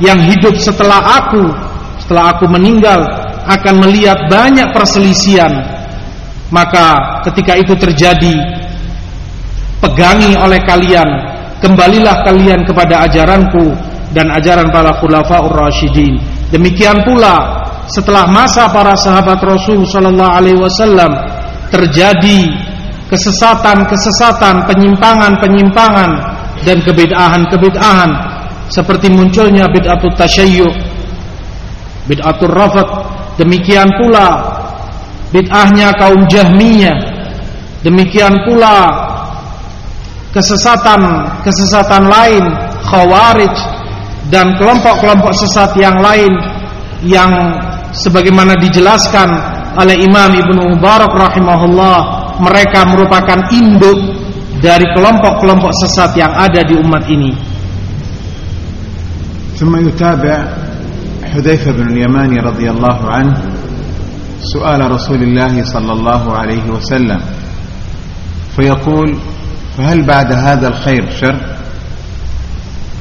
yang 0.00 0.20
hidup 0.28 0.56
setelah 0.60 1.24
aku 1.24 1.44
setelah 2.04 2.36
aku 2.36 2.44
meninggal 2.52 3.00
akan 3.48 3.74
melihat 3.80 4.18
banyak 4.28 4.68
perselisihan 4.76 5.75
maka 6.50 7.20
ketika 7.26 7.58
itu 7.58 7.74
terjadi 7.74 8.34
pegangi 9.82 10.38
oleh 10.38 10.60
kalian 10.62 11.08
kembalilah 11.60 12.22
kalian 12.22 12.62
kepada 12.62 13.08
ajaranku 13.08 13.74
dan 14.12 14.30
ajaran 14.32 14.68
para 14.70 14.96
khulafaur 15.00 15.52
rasyidin. 15.52 16.16
Demikian 16.52 17.02
pula 17.02 17.66
setelah 17.90 18.26
masa 18.30 18.70
para 18.70 18.94
sahabat 18.94 19.38
Rasul 19.42 19.82
sallallahu 19.82 20.32
alaihi 20.32 20.58
wasallam 20.58 21.10
terjadi 21.70 22.50
kesesatan-kesesatan, 23.06 24.66
penyimpangan-penyimpangan 24.66 26.10
dan 26.66 26.78
kebid'ahan-kebid'ahan. 26.82 28.10
Seperti 28.66 29.14
munculnya 29.14 29.70
bid'atul 29.70 30.14
tasyayyu, 30.18 30.66
bid'atul 32.10 32.50
rafat, 32.50 32.88
demikian 33.38 33.86
pula 33.94 34.58
bid'ahnya 35.31 35.95
kaum 35.95 36.27
Jahmiyah, 36.27 36.97
demikian 37.85 38.35
pula 38.47 38.89
kesesatan 40.31 41.27
kesesatan 41.43 42.07
lain 42.07 42.43
khawarij 42.87 43.51
dan 44.31 44.55
kelompok-kelompok 44.55 45.35
sesat 45.35 45.75
yang 45.75 45.99
lain 45.99 46.31
yang 47.03 47.31
sebagaimana 47.91 48.55
dijelaskan 48.55 49.27
oleh 49.75 49.99
Imam 49.99 50.31
Ibnu 50.31 50.75
Mubarak 50.75 51.11
rahimahullah 51.11 51.99
mereka 52.39 52.87
merupakan 52.87 53.39
induk 53.51 53.99
dari 54.63 54.87
kelompok-kelompok 54.95 55.71
sesat 55.83 56.15
yang 56.15 56.31
ada 56.31 56.63
di 56.63 56.75
umat 56.79 57.03
ini. 57.11 57.51
ثم 59.61 59.77
يتابع 59.77 60.37
حذيفة 61.33 61.71
بن 61.71 61.93
اليمان 61.93 62.33
رضي 62.33 62.65
الله 62.65 62.99
عنه 63.05 63.37
سؤال 64.52 64.90
رسول 64.90 65.22
الله 65.22 65.64
صلى 65.64 65.92
الله 65.92 66.32
عليه 66.36 66.64
وسلم 66.70 67.20
فيقول 68.56 69.18
فهل 69.76 70.06
بعد 70.06 70.32
هذا 70.32 70.68
الخير 70.68 71.10
شر؟ 71.10 71.40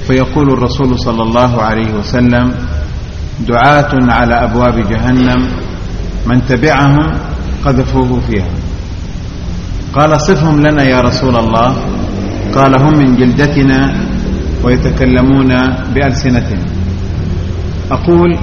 فيقول 0.08 0.48
الرسول 0.54 1.00
صلى 1.00 1.24
الله 1.24 1.62
عليه 1.62 1.93
وسلم 1.93 2.54
دعاة 3.48 3.91
على 3.93 4.36
أبواب 4.43 4.88
جهنم 4.89 5.50
من 6.28 6.46
تبعهم 6.46 7.08
قذفوه 7.66 8.20
فيها. 8.20 8.52
قال 9.93 10.22
صفهم 10.22 10.60
لنا 10.60 10.84
يا 10.84 11.00
رسول 11.02 11.36
الله. 11.36 11.76
قال 12.56 12.82
هم 12.82 12.93
من 13.00 13.16
جلدتنا 13.16 13.80
ويتكلمون 14.64 15.52
بألسنتنا 15.93 16.66
أقول 17.91 18.38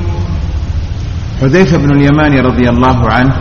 حذيفة 1.43 1.77
بن 1.77 1.91
اليمان 1.91 2.47
رضي 2.47 2.69
الله 2.69 3.13
عنه 3.13 3.37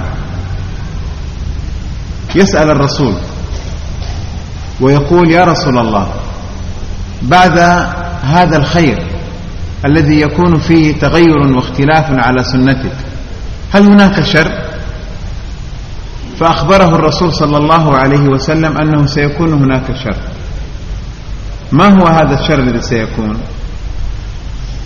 يسأل 2.36 2.70
الرسول 2.70 3.14
ويقول 4.82 5.32
يا 5.32 5.44
رسول 5.44 5.78
الله 5.78 6.08
بعد 7.22 7.60
هذا 8.24 8.58
الخير 8.58 8.98
الذي 9.86 10.22
يكون 10.22 10.60
فيه 10.60 11.00
تغير 11.00 11.38
واختلاف 11.56 12.06
على 12.12 12.44
سنتك 12.44 12.96
هل 13.74 13.84
هناك 13.84 14.24
شر؟ 14.24 14.52
فأخبره 16.40 16.96
الرسول 16.96 17.34
صلى 17.34 17.58
الله 17.58 17.98
عليه 17.98 18.28
وسلم 18.28 18.78
أنه 18.78 19.06
سيكون 19.06 19.54
هناك 19.54 19.96
شر. 20.04 20.18
ما 21.72 22.02
هو 22.02 22.08
هذا 22.08 22.34
الشر 22.40 22.60
الذي 22.60 22.82
سيكون؟ 22.82 23.38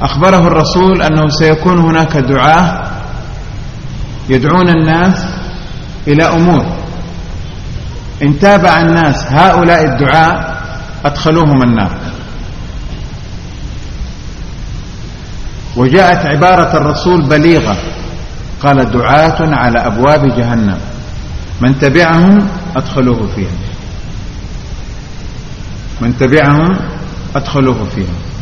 أخبره 0.01 0.47
الرسول 0.47 1.01
أنه 1.01 1.30
سيكون 1.30 1.80
هناك 1.80 2.18
دعاة 2.18 2.84
يدعون 4.30 4.69
الناس 4.69 5.26
إلى 6.07 6.23
أمور. 6.23 6.65
إن 8.23 8.39
تابع 8.39 8.82
الناس 8.82 9.26
هؤلاء 9.28 9.84
الدعاء 9.84 10.61
أدخلوهم 11.05 11.63
النار. 11.63 11.97
وجاءت 15.76 16.26
عبارة 16.26 16.78
الرسول 16.78 17.21
بليغة. 17.21 17.78
قال 18.63 18.91
دعاة 18.91 19.38
على 19.39 19.80
أبواب 19.80 20.38
جهنم. 20.38 20.78
من 21.61 21.80
تبعهم 21.80 22.47
أدخلوه 22.76 23.28
فيها. 23.36 23.57
من 26.01 26.17
تبعهم 26.17 26.80
أدخلوه 27.36 27.86
فيها. 27.95 28.34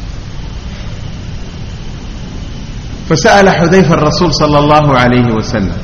فسأل 3.10 3.50
حذيفة 3.50 3.94
الرسول 3.94 4.34
صلى 4.34 4.60
الله 4.60 4.98
عليه 4.98 5.34
وسلم 5.36 5.78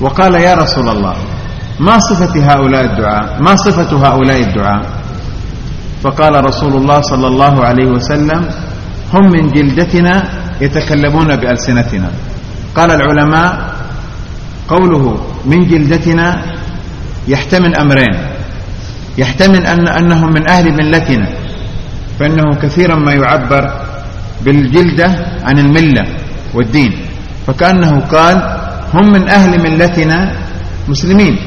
وقال 0.00 0.34
يا 0.34 0.54
رسول 0.54 0.88
الله 0.88 1.14
ما 1.80 1.98
صفة 1.98 2.52
هؤلاء 2.52 2.84
الدعاء؟ 2.84 3.42
ما 3.42 3.56
صفة 3.56 3.90
هؤلاء 4.08 4.40
الدعاء؟ 4.40 4.82
فقال 6.02 6.44
رسول 6.46 6.72
الله 6.76 7.00
صلى 7.00 7.26
الله 7.26 7.64
عليه 7.64 7.86
وسلم 7.86 8.48
هم 9.14 9.24
من 9.30 9.52
جلدتنا 9.52 10.24
يتكلمون 10.60 11.36
بألسنتنا. 11.36 12.10
قال 12.76 12.90
العلماء 12.90 13.74
قوله 14.68 15.18
من 15.46 15.66
جلدتنا 15.68 16.42
يحتمل 17.28 17.74
أمرين 17.76 18.14
يحتمل 19.18 19.66
أن 19.66 19.88
أنهم 19.88 20.28
من 20.32 20.48
أهل 20.50 20.72
ملتنا 20.72 21.28
فإنه 22.20 22.56
كثيرا 22.62 22.96
ما 22.96 23.12
يعبر 23.12 23.83
بالجلدة 24.44 25.08
عن 25.44 25.58
الملة 25.58 26.04
والدين 26.54 26.92
فكأنه 27.46 28.00
قال 28.00 28.36
هم 28.94 29.12
من 29.12 29.28
أهل 29.28 29.52
ملتنا 29.62 30.32
مسلمين 30.88 31.38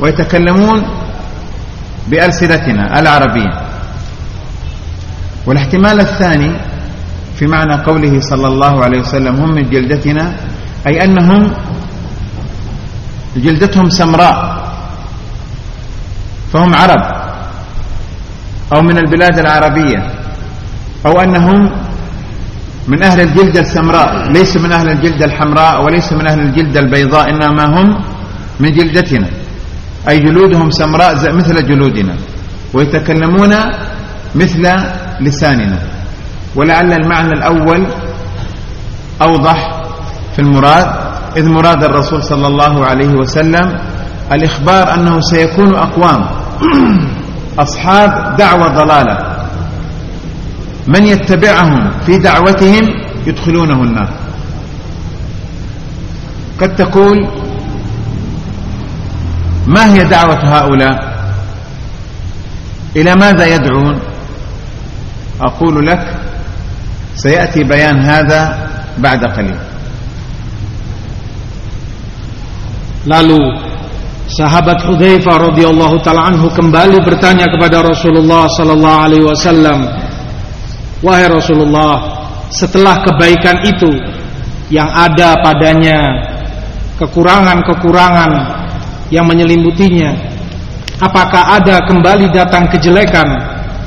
ويتكلمون 0.00 0.82
بألسنتنا 2.08 2.98
العربية 3.00 3.52
والاحتمال 5.46 6.00
الثاني 6.00 6.52
في 7.38 7.46
معنى 7.46 7.74
قوله 7.82 8.20
صلى 8.20 8.46
الله 8.46 8.84
عليه 8.84 8.98
وسلم 9.00 9.34
هم 9.36 9.50
من 9.54 9.70
جلدتنا 9.70 10.36
أي 10.86 11.04
أنهم 11.04 11.52
جلدتهم 13.36 13.88
سمراء 13.90 14.64
فهم 16.52 16.74
عرب 16.74 17.02
أو 18.76 18.82
من 18.82 18.98
البلاد 18.98 19.38
العربية 19.38 20.00
أو 21.06 21.20
أنهم 21.20 21.70
من 22.88 23.02
أهل 23.02 23.20
الجلدة 23.20 23.60
السمراء 23.60 24.32
ليس 24.32 24.56
من 24.56 24.72
أهل 24.72 24.88
الجلدة 24.88 25.24
الحمراء 25.26 25.84
وليس 25.84 26.12
من 26.12 26.28
أهل 26.28 26.40
الجلدة 26.40 26.80
البيضاء 26.80 27.30
إنما 27.30 27.64
هم 27.64 28.04
من 28.60 28.70
جلدتنا. 28.72 29.28
أي 30.08 30.18
جلودهم 30.18 30.70
سمراء 30.70 31.32
مثل 31.32 31.66
جلودنا 31.66 32.14
ويتكلمون 32.74 33.54
مثل 34.34 34.62
لساننا. 35.20 35.78
ولعل 36.56 36.92
المعنى 36.92 37.32
الأول 37.32 37.86
أوضح 39.22 39.82
في 40.36 40.38
المراد 40.38 40.86
إذ 41.36 41.48
مراد 41.48 41.84
الرسول 41.84 42.22
صلى 42.22 42.46
الله 42.46 42.86
عليه 42.86 43.12
وسلم 43.14 43.78
الإخبار 44.32 44.94
أنه 44.94 45.20
سيكون 45.20 45.74
أقوام 45.74 46.26
أصحاب 47.64 48.36
دعوة 48.36 48.68
ضلالة. 48.68 49.33
من 50.88 51.06
يتبعهم 51.06 51.90
في 52.06 52.18
دعوتهم 52.18 52.84
يدخلونه 53.26 53.82
النار 53.82 54.10
قد 56.60 56.76
تقول 56.76 57.28
ما 59.66 59.94
هي 59.94 60.04
دعوة 60.04 60.38
هؤلاء 60.58 61.14
إلى 62.96 63.14
ماذا 63.14 63.54
يدعون 63.54 64.00
أقول 65.40 65.86
لك 65.86 66.20
سيأتي 67.14 67.64
بيان 67.64 67.98
هذا 67.98 68.68
بعد 68.98 69.24
قليل 69.24 69.58
Lalu 73.04 73.36
sahabat 74.32 74.80
Hudzaifah 74.80 75.52
radhiyallahu 75.52 76.00
taala 76.00 76.32
anhu 76.32 76.48
kembali 76.48 77.04
bertanya 77.04 77.52
kepada 77.52 77.84
Rasulullah 77.84 78.48
sallallahu 78.48 79.02
alaihi 79.04 79.28
wasallam, 79.28 79.84
"Wahai 81.04 81.28
Rasulullah, 81.28 82.00
setelah 82.48 83.04
kebaikan 83.04 83.60
itu 83.68 83.92
yang 84.72 84.88
ada 84.88 85.36
padanya 85.44 86.00
kekurangan-kekurangan 86.96 88.32
yang 89.12 89.28
menyelimutinya, 89.28 90.16
apakah 91.04 91.60
ada 91.60 91.84
kembali 91.84 92.32
datang 92.32 92.64
kejelekan?" 92.72 93.28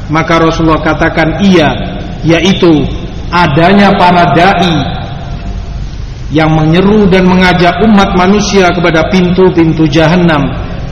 Maka 0.07 0.39
Rasulullah 0.39 0.79
katakan, 0.79 1.41
"Iya, 1.43 1.67
yaitu 2.23 2.85
adanya 3.33 3.91
para 3.99 4.31
dai 4.31 4.97
yang 6.31 6.51
menyeru 6.51 7.07
dan 7.07 7.23
mengajak 7.23 7.79
umat 7.87 8.15
manusia 8.19 8.67
kepada 8.71 9.07
pintu-pintu 9.07 9.87
jahanam. 9.87 10.43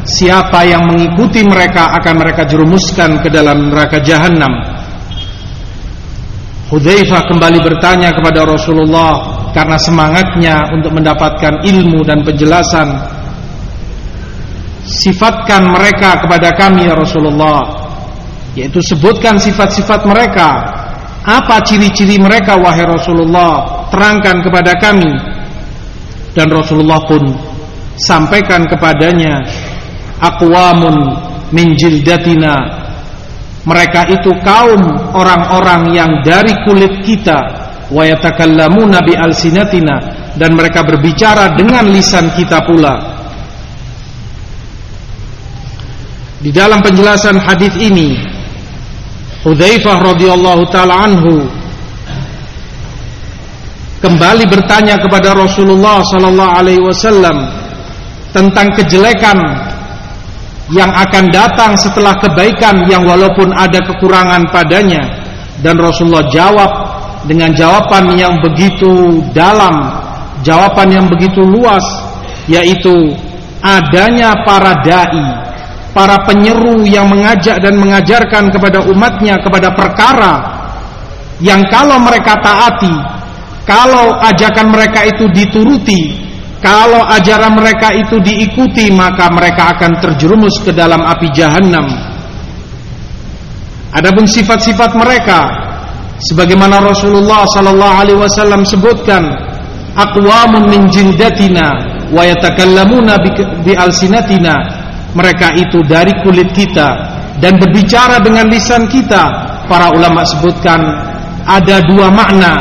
Siapa 0.05 0.63
yang 0.63 0.85
mengikuti 0.85 1.43
mereka 1.43 1.91
akan 1.97 2.13
mereka 2.21 2.45
jerumuskan 2.45 3.19
ke 3.19 3.27
dalam 3.27 3.73
neraka 3.73 3.99
jahanam. 3.99 4.53
Hudzaifah 6.65 7.29
kembali 7.29 7.61
bertanya 7.61 8.09
kepada 8.09 8.41
Rasulullah 8.41 9.45
karena 9.53 9.77
semangatnya 9.77 10.73
untuk 10.73 10.97
mendapatkan 10.97 11.61
ilmu 11.61 12.01
dan 12.01 12.25
penjelasan. 12.25 12.89
Sifatkan 14.85 15.69
mereka 15.73 16.21
kepada 16.21 16.53
kami 16.53 16.85
ya 16.85 16.93
Rasulullah, 16.93 17.61
yaitu 18.53 18.81
sebutkan 18.81 19.37
sifat-sifat 19.41 20.05
mereka. 20.05 20.49
Apa 21.25 21.57
ciri-ciri 21.65 22.21
mereka 22.21 22.53
wahai 22.53 22.85
Rasulullah? 22.85 23.75
terangkan 23.95 24.43
kepada 24.43 24.75
kami 24.75 25.11
dan 26.35 26.51
Rasulullah 26.51 26.99
pun 27.07 27.21
sampaikan 27.95 28.67
kepadanya 28.67 29.39
aqwamun 30.19 31.15
min 31.55 31.79
jildatina 31.79 32.84
mereka 33.65 34.05
itu 34.13 34.29
kaum 34.45 34.81
orang-orang 35.13 35.89
yang 35.93 36.11
dari 36.21 36.53
kulit 36.65 37.01
kita. 37.01 37.65
Wa 37.89 38.01
yatakallamuna 38.05 39.01
bi 39.05 39.13
alsinatina 39.13 40.29
dan 40.37 40.53
mereka 40.53 40.81
berbicara 40.85 41.53
dengan 41.53 41.85
lisan 41.89 42.29
kita 42.33 42.61
pula. 42.65 42.93
Di 46.45 46.53
dalam 46.53 46.77
penjelasan 46.81 47.41
hadis 47.41 47.73
ini 47.81 48.13
Hudzaifah 49.45 49.97
radhiyallahu 50.01 50.65
taala 50.73 51.05
anhu 51.05 51.45
kembali 54.01 54.45
bertanya 54.49 54.97
kepada 54.97 55.37
Rasulullah 55.37 56.01
sallallahu 56.01 56.53
alaihi 56.53 56.81
wasallam 56.81 57.45
tentang 58.33 58.73
kejelekan 58.73 59.37
yang 60.73 60.89
akan 60.89 61.29
datang 61.29 61.77
setelah 61.77 62.17
kebaikan 62.17 62.89
yang 62.89 63.05
walaupun 63.05 63.53
ada 63.53 63.81
kekurangan 63.85 64.49
padanya. 64.49 65.25
Dan 65.61 65.77
Rasulullah 65.77 66.25
jawab 66.29 66.71
dengan 67.29 67.53
jawaban 67.53 68.13
yang 68.17 68.37
begitu 68.41 69.21
dalam, 69.33 70.01
jawaban 70.41 70.89
yang 70.89 71.07
begitu 71.09 71.41
luas 71.41 71.85
yaitu 72.45 72.93
adanya 73.65 74.45
para 74.45 74.77
dai, 74.85 75.25
para 75.93 76.21
penyeru 76.29 76.85
yang 76.85 77.09
mengajak 77.09 77.57
dan 77.57 77.73
mengajarkan 77.81 78.53
kepada 78.53 78.85
umatnya 78.85 79.41
kepada 79.41 79.73
perkara 79.73 80.33
yang 81.41 81.65
kalau 81.73 81.97
mereka 81.97 82.37
taati 82.37 82.93
kalau 83.65 84.13
ajakan 84.21 84.69
mereka 84.69 85.01
itu 85.09 85.25
dituruti, 85.33 86.24
kalau 86.65 87.05
ajaran 87.13 87.53
mereka 87.53 87.93
itu 87.93 88.17
diikuti, 88.25 88.89
maka 88.89 89.29
mereka 89.29 89.77
akan 89.77 90.01
terjerumus 90.01 90.57
ke 90.65 90.73
dalam 90.73 90.97
api 91.05 91.29
jahanam. 91.29 91.85
Adapun 93.93 94.25
sifat-sifat 94.25 94.97
mereka, 94.97 95.45
sebagaimana 96.25 96.81
Rasulullah 96.81 97.45
sallallahu 97.45 97.95
alaihi 98.01 98.17
wasallam 98.17 98.65
sebutkan, 98.65 99.29
aqwamun 99.93 100.65
min 100.65 100.89
jindatina 100.89 101.69
wa 102.09 102.25
yatakallamuna 102.25 103.21
bi 103.61 103.77
alsinatina. 103.77 104.81
Mereka 105.13 105.61
itu 105.61 105.79
dari 105.85 106.11
kulit 106.25 106.49
kita 106.51 106.89
dan 107.45 107.61
berbicara 107.61 108.17
dengan 108.25 108.49
lisan 108.49 108.89
kita. 108.89 109.53
Para 109.69 109.93
ulama 109.93 110.25
sebutkan 110.25 110.81
ada 111.45 111.77
dua 111.85 112.09
makna 112.09 112.53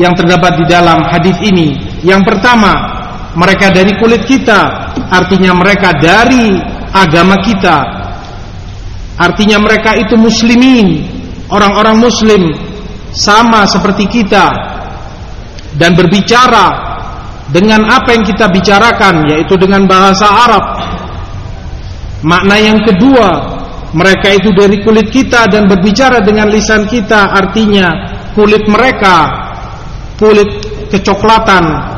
yang 0.00 0.16
terdapat 0.16 0.58
di 0.58 0.64
dalam 0.64 1.04
hadis 1.06 1.36
ini. 1.44 1.76
Yang 2.02 2.34
pertama, 2.34 3.01
mereka 3.32 3.72
dari 3.72 3.96
kulit 3.96 4.28
kita, 4.28 4.92
artinya 5.08 5.56
mereka 5.56 5.96
dari 5.96 6.52
agama 6.92 7.40
kita. 7.40 7.78
Artinya 9.16 9.60
mereka 9.60 9.96
itu 9.96 10.16
muslimin, 10.16 11.08
orang-orang 11.48 11.96
muslim 12.00 12.52
sama 13.12 13.64
seperti 13.68 14.08
kita. 14.08 14.72
Dan 15.72 15.96
berbicara 15.96 16.92
dengan 17.48 17.88
apa 17.88 18.12
yang 18.12 18.24
kita 18.28 18.52
bicarakan 18.52 19.24
yaitu 19.32 19.56
dengan 19.56 19.88
bahasa 19.88 20.28
Arab. 20.28 20.64
Makna 22.20 22.60
yang 22.60 22.84
kedua, 22.84 23.28
mereka 23.96 24.36
itu 24.36 24.52
dari 24.52 24.84
kulit 24.84 25.08
kita 25.08 25.48
dan 25.48 25.64
berbicara 25.64 26.20
dengan 26.20 26.52
lisan 26.52 26.84
kita. 26.84 27.32
Artinya 27.32 27.88
kulit 28.36 28.68
mereka 28.68 29.42
kulit 30.22 30.48
kecoklatan 30.86 31.91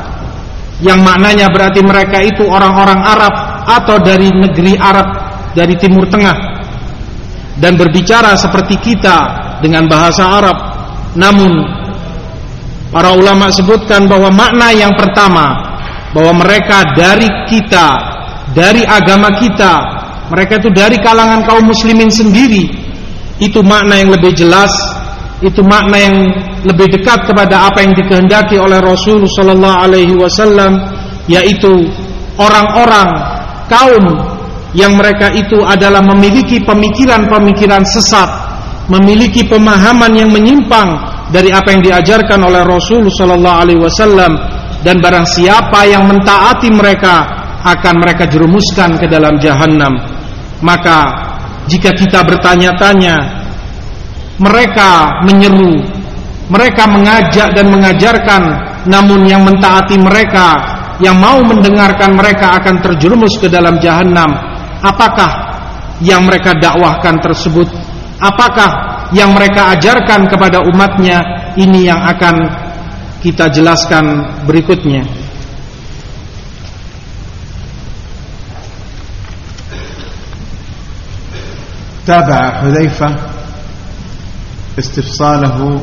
yang 0.83 0.99
maknanya 0.99 1.47
berarti 1.51 1.79
mereka 1.79 2.19
itu 2.19 2.43
orang-orang 2.43 2.99
Arab 2.99 3.33
atau 3.63 3.95
dari 4.03 4.27
negeri 4.27 4.75
Arab 4.75 5.07
dari 5.55 5.75
Timur 5.79 6.07
Tengah. 6.11 6.37
Dan 7.55 7.79
berbicara 7.79 8.35
seperti 8.35 8.75
kita 8.83 9.17
dengan 9.63 9.87
bahasa 9.87 10.27
Arab. 10.27 10.57
Namun 11.15 11.51
para 12.91 13.15
ulama 13.15 13.47
sebutkan 13.47 14.11
bahwa 14.11 14.27
makna 14.35 14.75
yang 14.75 14.91
pertama 14.99 15.75
bahwa 16.11 16.43
mereka 16.43 16.95
dari 16.95 17.27
kita 17.47 17.87
dari 18.55 18.87
agama 18.87 19.35
kita 19.35 19.73
mereka 20.31 20.63
itu 20.63 20.69
dari 20.71 20.95
kalangan 21.03 21.43
kaum 21.43 21.67
muslimin 21.67 22.07
sendiri 22.07 22.71
itu 23.43 23.59
makna 23.59 23.99
yang 23.99 24.15
lebih 24.15 24.31
jelas 24.31 24.71
itu 25.45 25.61
makna 25.61 26.01
yang 26.01 26.15
lebih 26.65 26.89
dekat 26.89 27.29
kepada 27.29 27.69
apa 27.69 27.85
yang 27.85 27.93
dikehendaki 27.93 28.57
oleh 28.57 28.81
Rasul 28.81 29.29
sallallahu 29.29 29.77
alaihi 29.85 30.17
wasallam 30.17 30.81
yaitu 31.29 31.85
orang-orang 32.41 33.13
kaum 33.69 34.05
yang 34.73 34.97
mereka 34.97 35.31
itu 35.31 35.61
adalah 35.63 36.03
memiliki 36.03 36.59
pemikiran-pemikiran 36.65 37.85
sesat, 37.87 38.27
memiliki 38.91 39.45
pemahaman 39.47 40.11
yang 40.17 40.29
menyimpang 40.33 40.99
dari 41.31 41.53
apa 41.53 41.71
yang 41.71 41.81
diajarkan 41.85 42.41
oleh 42.43 42.65
Rasul 42.65 43.07
sallallahu 43.07 43.59
alaihi 43.61 43.79
wasallam 43.79 44.35
dan 44.83 44.99
barang 44.99 45.25
siapa 45.29 45.87
yang 45.87 46.05
mentaati 46.09 46.69
mereka 46.73 47.23
akan 47.65 48.01
mereka 48.01 48.29
jerumuskan 48.29 48.97
ke 48.97 49.09
dalam 49.09 49.37
jahanam. 49.41 49.95
Maka 50.61 51.09
jika 51.65 51.89
kita 51.97 52.21
bertanya-tanya, 52.21 53.44
mereka 54.40 55.20
menyeru, 55.28 55.84
mereka 56.48 56.88
mengajak 56.88 57.52
dan 57.52 57.66
mengajarkan, 57.68 58.42
namun 58.88 59.28
yang 59.28 59.44
mentaati 59.44 60.00
mereka, 60.00 60.56
yang 61.04 61.20
mau 61.20 61.40
mendengarkan 61.44 62.16
mereka 62.16 62.56
akan 62.56 62.80
terjerumus 62.80 63.36
ke 63.36 63.52
dalam 63.52 63.76
jahanam. 63.78 64.32
Apakah 64.80 65.30
yang 66.00 66.24
mereka 66.24 66.56
dakwahkan 66.56 67.20
tersebut? 67.20 67.68
Apakah 68.20 68.90
yang 69.12 69.36
mereka 69.36 69.76
ajarkan 69.76 70.30
kepada 70.30 70.64
umatnya 70.64 71.52
ini 71.60 71.88
yang 71.90 72.00
akan 72.00 72.36
kita 73.20 73.52
jelaskan 73.52 74.24
berikutnya. 74.48 75.20
تابع 82.10 82.42
حذيفة 82.60 83.08
استفصاله 84.79 85.81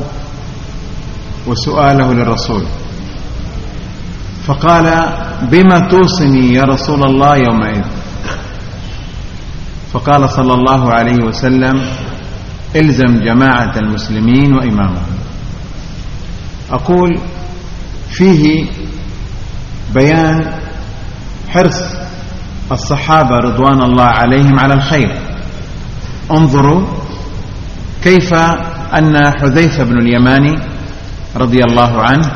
وسؤاله 1.47 2.13
للرسول. 2.13 2.65
فقال 4.45 4.85
بما 5.51 5.79
توصني 5.79 6.53
يا 6.53 6.63
رسول 6.63 7.03
الله 7.03 7.35
يومئذ؟ 7.37 7.83
فقال 9.93 10.29
صلى 10.29 10.53
الله 10.53 10.93
عليه 10.93 11.25
وسلم 11.25 11.85
إلزم 12.75 13.19
جماعة 13.23 13.73
المسلمين 13.77 14.53
وإمامهم. 14.53 15.13
أقول 16.71 17.19
فيه 18.09 18.65
بيان 19.93 20.53
حرص 21.49 21.81
الصحابة 22.71 23.35
رضوان 23.35 23.81
الله 23.81 24.03
عليهم 24.03 24.59
على 24.59 24.73
الخير. 24.73 25.19
انظروا 26.31 26.81
كيف 28.03 28.33
أن 28.97 29.31
حذيفة 29.41 29.83
بن 29.83 29.97
اليماني 29.97 30.55
رضي 31.35 31.59
الله 31.63 32.01
عنه 32.01 32.31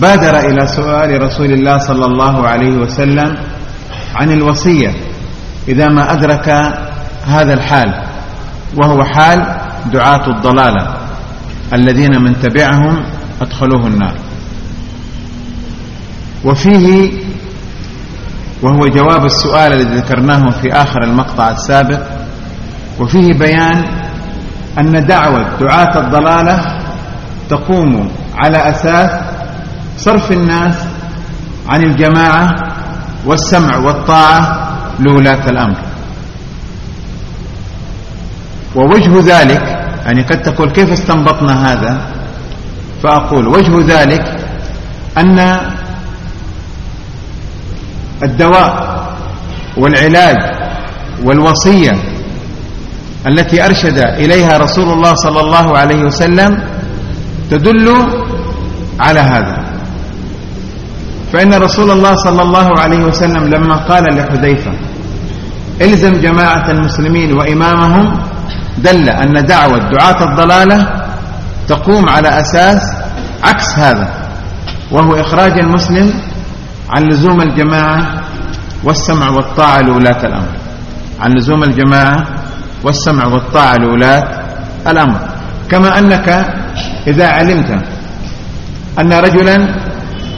بادر 0.00 0.38
إلى 0.38 0.66
سؤال 0.66 1.22
رسول 1.22 1.52
الله 1.52 1.78
صلى 1.78 2.06
الله 2.06 2.48
عليه 2.48 2.76
وسلم 2.76 3.36
عن 4.16 4.32
الوصية 4.32 4.94
إذا 5.68 5.88
ما 5.88 6.12
أدرك 6.12 6.48
هذا 7.26 7.54
الحال 7.54 8.04
وهو 8.76 9.04
حال 9.04 9.38
دعاة 9.92 10.26
الضلالة 10.36 10.94
الذين 11.72 12.22
من 12.22 12.40
تبعهم 12.40 13.04
أدخلوه 13.42 13.86
النار. 13.86 14.14
وفيه 16.44 17.12
وهو 18.62 18.78
جواب 18.78 19.24
السؤال 19.24 19.72
الذي 19.72 19.94
ذكرناه 19.94 20.50
في 20.50 20.72
آخر 20.72 21.04
المقطع 21.04 21.50
السابق 21.50 22.00
وفيه 23.00 23.32
بيان 23.34 23.97
أن 24.78 25.06
دعوة 25.06 25.58
دعاة 25.60 25.98
الضلالة 25.98 26.78
تقوم 27.50 28.10
على 28.36 28.58
أساس 28.70 29.10
صرف 29.96 30.32
الناس 30.32 30.74
عن 31.68 31.82
الجماعة 31.82 32.48
والسمع 33.26 33.76
والطاعة 33.76 34.68
لولاة 35.00 35.48
الأمر. 35.50 35.78
ووجه 38.76 39.20
ذلك 39.20 39.62
يعني 40.06 40.22
قد 40.22 40.42
تقول 40.42 40.70
كيف 40.70 40.92
استنبطنا 40.92 41.72
هذا؟ 41.72 42.00
فأقول 43.02 43.48
وجه 43.48 44.00
ذلك 44.00 44.36
أن 45.18 45.38
الدواء 48.22 48.98
والعلاج 49.76 50.36
والوصية 51.24 51.92
التي 53.26 53.66
أرشد 53.66 53.98
إليها 53.98 54.58
رسول 54.58 54.88
الله 54.92 55.14
صلى 55.14 55.40
الله 55.40 55.78
عليه 55.78 56.00
وسلم 56.04 56.50
تدل 57.50 57.88
على 59.00 59.20
هذا. 59.20 59.64
فإن 61.32 61.54
رسول 61.54 61.90
الله 61.90 62.14
صلى 62.14 62.42
الله 62.42 62.80
عليه 62.80 63.04
وسلم 63.04 63.44
لما 63.44 63.76
قال 63.76 64.04
لحذيفة 64.16 64.72
إلزم 65.82 66.20
جماعة 66.20 66.70
المسلمين 66.70 67.38
وإمامهم 67.38 68.18
دل 68.78 69.08
أن 69.08 69.44
دعوة 69.46 69.78
دعاة 69.78 70.24
الضلالة 70.24 70.78
تقوم 71.68 72.08
على 72.08 72.28
أساس 72.40 72.80
عكس 73.44 73.78
هذا 73.78 74.08
وهو 74.92 75.14
إخراج 75.20 75.58
المسلم 75.58 76.14
عن 76.90 77.02
لزوم 77.02 77.40
الجماعة 77.40 78.22
والسمع 78.84 79.28
والطاعة 79.30 79.80
لولاة 79.80 80.20
الأمر. 80.24 80.52
عن 81.20 81.30
لزوم 81.32 81.62
الجماعة 81.62 82.26
والسمع 82.84 83.26
والطاعة 83.26 83.74
لولاة 83.76 84.22
الأمر. 84.86 85.20
كما 85.70 85.98
أنك 85.98 86.28
إذا 87.06 87.26
علمت 87.28 87.70
أن 89.00 89.12
رجلا 89.12 89.56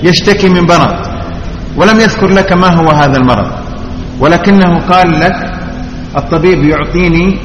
يشتكي 0.03 0.49
من 0.49 0.61
مرض 0.61 0.95
ولم 1.76 2.01
يذكر 2.01 2.28
لك 2.28 2.53
ما 2.53 2.68
هو 2.68 2.91
هذا 2.91 3.16
المرض 3.16 3.51
ولكنه 4.20 4.78
قال 4.88 5.20
لك 5.20 5.36
الطبيب 6.16 6.64
يعطيني 6.64 7.38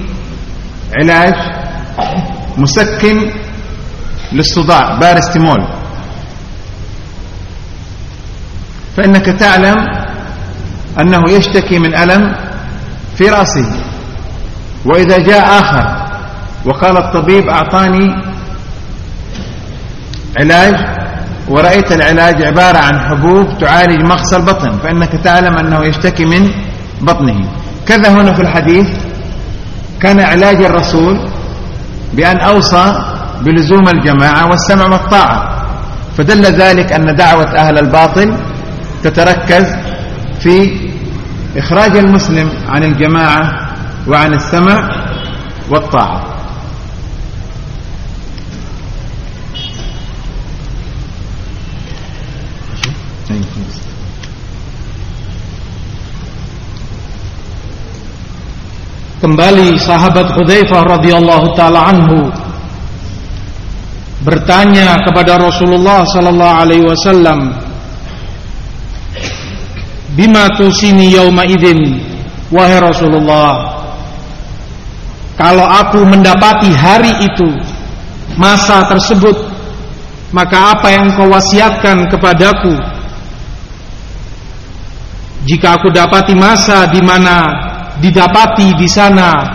علاج 0.96 1.34
مسكن 2.58 3.32
للصداع 4.34 5.00
بارستيمول. 5.00 5.68
فإنك 8.98 9.26
تعلم 9.26 9.76
أنه 11.00 11.24
يشتكي 11.30 11.80
من 11.80 11.96
ألم 11.96 12.36
في 13.16 13.30
رأسه. 13.30 13.68
وإذا 14.86 15.18
جاء 15.18 15.60
آخر 15.60 16.06
وقال 16.66 16.98
الطبيب 16.98 17.50
أعطاني 17.50 18.16
علاج 20.40 20.76
ورأيت 21.50 21.92
العلاج 21.92 22.44
عبارة 22.44 22.78
عن 22.78 23.00
حبوب 23.00 23.58
تعالج 23.60 24.02
مغص 24.08 24.34
البطن 24.34 24.72
فإنك 24.84 25.12
تعلم 25.24 25.58
أنه 25.58 25.84
يشتكي 25.86 26.26
من 26.26 26.52
بطنه. 27.02 27.46
كذا 27.88 28.10
هنا 28.10 28.34
في 28.34 28.42
الحديث 28.42 28.88
كان 30.00 30.20
علاج 30.20 30.56
الرسول 30.56 31.30
بأن 32.14 32.38
أوصى 32.40 33.04
بلزوم 33.42 33.88
الجماعة 33.88 34.50
والسمع 34.50 34.86
والطاعة. 34.86 35.66
فدل 36.18 36.42
ذلك 36.46 36.92
أن 36.94 37.16
دعوة 37.16 37.56
أهل 37.56 37.78
الباطل 37.78 38.34
تتركز 39.04 39.66
في 40.40 40.72
إخراج 41.58 41.98
المسلم 41.98 42.50
عن 42.70 42.84
الجماعة 42.84 43.65
وعن 44.08 44.34
السمع 44.34 44.78
والطاعة 45.70 46.36
Kembali 59.16 59.74
sahabat 59.82 60.38
Hudzaifah 60.38 60.86
radhiyallahu 60.86 61.58
taala 61.58 61.90
anhu 61.90 62.30
bertanya 64.22 65.02
kepada 65.02 65.42
Rasulullah 65.42 66.06
sallallahu 66.06 66.56
alaihi 66.62 66.86
wasallam 66.86 67.58
Bima 70.14 70.46
tusini 70.54 71.10
yauma 71.18 71.42
idzin? 71.42 71.98
Wahai 72.54 72.80
Rasulullah 72.86 73.75
kalau 75.36 75.68
aku 75.68 76.00
mendapati 76.08 76.72
hari 76.72 77.12
itu 77.20 77.52
masa 78.40 78.88
tersebut 78.88 79.36
maka 80.32 80.76
apa 80.76 80.88
yang 80.92 81.12
kau 81.16 81.28
wasiatkan 81.32 82.08
kepadaku? 82.12 82.76
Jika 85.46 85.78
aku 85.78 85.94
dapati 85.94 86.34
masa 86.34 86.90
di 86.90 87.00
mana 87.00 87.46
didapati 88.02 88.76
di 88.76 88.88
sana 88.90 89.46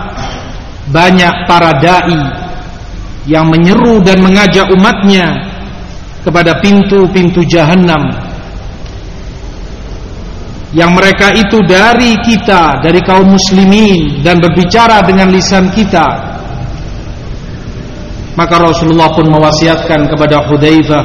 banyak 0.88 1.48
para 1.50 1.76
dai 1.82 2.20
yang 3.28 3.50
menyeru 3.50 4.00
dan 4.00 4.22
mengajak 4.24 4.70
umatnya 4.72 5.34
kepada 6.24 6.56
pintu-pintu 6.62 7.44
jahanam 7.44 8.00
yang 10.70 10.94
mereka 10.94 11.34
itu 11.34 11.58
dari 11.66 12.14
kita, 12.22 12.78
dari 12.78 13.02
kaum 13.02 13.34
muslimin 13.34 14.22
dan 14.22 14.38
berbicara 14.38 15.02
dengan 15.02 15.34
lisan 15.34 15.66
kita. 15.74 16.06
Maka 18.38 18.54
Rasulullah 18.62 19.10
pun 19.10 19.26
mewasiatkan 19.26 20.06
kepada 20.06 20.46
Hudzaifah, 20.46 21.04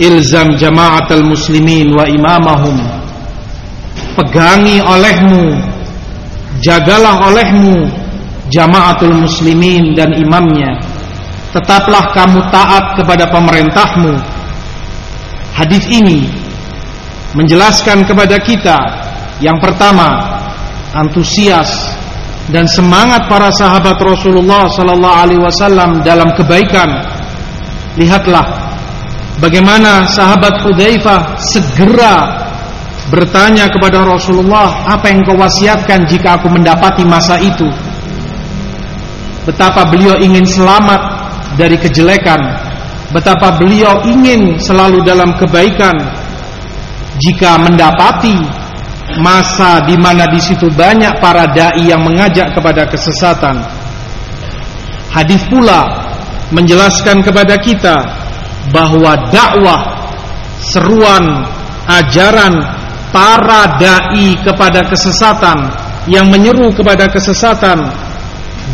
"Ilzam 0.00 0.56
jama'atal 0.56 1.28
muslimin 1.28 1.92
wa 1.92 2.08
imamahum." 2.08 2.80
Pegangi 4.16 4.80
olehmu, 4.80 5.60
jagalah 6.64 7.28
olehmu 7.28 7.84
jama'atul 8.48 9.14
muslimin 9.14 9.92
dan 9.92 10.10
imamnya. 10.16 10.74
Tetaplah 11.52 12.16
kamu 12.16 12.40
taat 12.48 12.96
kepada 12.96 13.28
pemerintahmu. 13.28 14.16
Hadis 15.52 15.84
ini 15.92 16.39
menjelaskan 17.34 18.02
kepada 18.02 18.36
kita 18.42 18.78
yang 19.38 19.56
pertama 19.62 20.10
antusias 20.94 21.70
dan 22.50 22.66
semangat 22.66 23.30
para 23.30 23.54
sahabat 23.54 23.94
Rasulullah 24.02 24.66
sallallahu 24.66 25.16
alaihi 25.22 25.42
wasallam 25.42 26.02
dalam 26.02 26.34
kebaikan. 26.34 26.90
Lihatlah 27.94 28.74
bagaimana 29.38 30.06
sahabat 30.10 30.62
Hudzaifah 30.66 31.38
segera 31.38 32.16
bertanya 33.10 33.70
kepada 33.70 34.02
Rasulullah 34.02 34.86
apa 34.86 35.10
yang 35.10 35.22
kau 35.26 35.38
wasiatkan 35.38 36.06
jika 36.10 36.38
aku 36.42 36.50
mendapati 36.50 37.06
masa 37.06 37.38
itu? 37.38 37.66
Betapa 39.46 39.86
beliau 39.86 40.18
ingin 40.18 40.44
selamat 40.44 41.00
dari 41.54 41.78
kejelekan. 41.78 42.38
Betapa 43.10 43.58
beliau 43.58 44.06
ingin 44.06 44.58
selalu 44.62 45.02
dalam 45.02 45.34
kebaikan 45.34 45.98
jika 47.18 47.58
mendapati 47.58 48.38
masa 49.18 49.82
di 49.82 49.98
mana 49.98 50.30
di 50.30 50.38
situ 50.38 50.70
banyak 50.70 51.18
para 51.18 51.50
dai 51.50 51.90
yang 51.90 52.06
mengajak 52.06 52.54
kepada 52.54 52.86
kesesatan. 52.86 53.58
Hadis 55.10 55.42
pula 55.50 55.82
menjelaskan 56.54 57.26
kepada 57.26 57.58
kita 57.58 57.96
bahwa 58.70 59.18
dakwah 59.34 59.82
seruan 60.62 61.42
ajaran 61.90 62.54
para 63.10 63.74
dai 63.82 64.38
kepada 64.38 64.86
kesesatan 64.86 65.58
yang 66.06 66.30
menyeru 66.30 66.70
kepada 66.70 67.10
kesesatan 67.10 67.90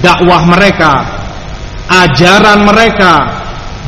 dakwah 0.04 0.44
mereka 0.44 0.92
ajaran 1.88 2.66
mereka 2.68 3.14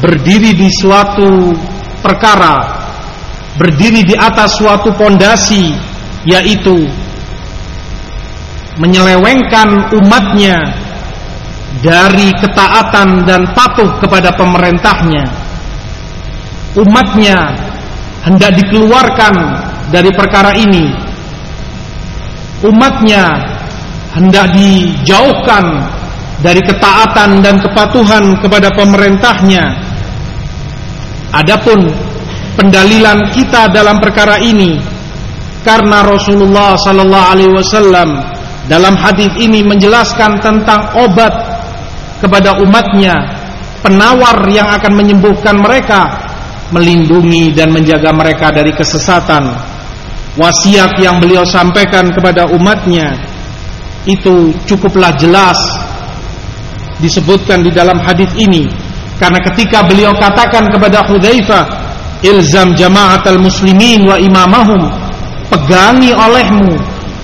berdiri 0.01 0.55
di 0.57 0.69
suatu 0.73 1.53
perkara 2.01 2.78
berdiri 3.59 4.07
di 4.07 4.15
atas 4.15 4.55
suatu 4.57 4.95
pondasi 4.95 5.75
yaitu 6.23 6.87
menyelewengkan 8.79 9.91
umatnya 9.99 10.63
dari 11.83 12.31
ketaatan 12.39 13.27
dan 13.27 13.43
patuh 13.53 13.91
kepada 13.99 14.31
pemerintahnya. 14.35 15.27
Umatnya 16.79 17.59
hendak 18.23 18.55
dikeluarkan 18.55 19.35
dari 19.91 20.11
perkara 20.15 20.55
ini. 20.55 20.95
Umatnya 22.63 23.35
hendak 24.15 24.51
dijauhkan 24.55 25.65
dari 26.43 26.63
ketaatan 26.63 27.43
dan 27.43 27.59
kepatuhan 27.59 28.39
kepada 28.39 28.71
pemerintahnya. 28.75 29.75
Adapun 31.35 32.08
pendalilan 32.59 33.31
kita 33.31 33.71
dalam 33.71 34.03
perkara 34.03 34.43
ini. 34.43 34.75
Karena 35.63 36.03
Rasulullah 36.03 36.75
sallallahu 36.75 37.29
alaihi 37.31 37.55
wasallam 37.55 38.19
dalam 38.67 38.99
hadis 38.99 39.31
ini 39.39 39.63
menjelaskan 39.63 40.43
tentang 40.43 40.91
obat 40.99 41.31
kepada 42.19 42.59
umatnya 42.59 43.15
penawar 43.87 44.43
yang 44.51 44.67
akan 44.67 44.93
menyembuhkan 44.99 45.55
mereka 45.63 46.11
melindungi 46.75 47.55
dan 47.55 47.71
menjaga 47.71 48.11
mereka 48.11 48.51
dari 48.51 48.75
kesesatan. 48.75 49.55
Wasiat 50.39 50.99
yang 51.03 51.19
beliau 51.19 51.43
sampaikan 51.43 52.07
kepada 52.15 52.47
umatnya 52.55 53.19
itu 54.07 54.55
cukuplah 54.67 55.11
jelas 55.19 55.59
disebutkan 57.03 57.67
di 57.67 57.71
dalam 57.75 57.99
hadis 57.99 58.31
ini. 58.39 58.67
Karena 59.19 59.43
ketika 59.43 59.83
beliau 59.83 60.15
katakan 60.15 60.71
kepada 60.71 61.03
Hudzaifah 61.11 61.88
ilzam 62.25 62.75
jama'atal 62.75 63.39
muslimin 63.39 64.07
wa 64.07 64.17
imamahum. 64.19 64.83
Pegangi 65.49 66.13
olehmu 66.13 66.77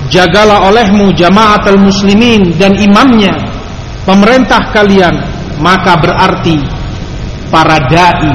jagalah 0.09 0.65
olehmu 0.71 1.13
jama'atal 1.13 1.81
muslimin 1.81 2.55
dan 2.57 2.77
imamnya. 2.79 3.35
Pemerintah 4.05 4.73
kalian 4.73 5.15
maka 5.59 5.97
berarti 5.97 6.61
para 7.49 7.79
dai 7.87 8.35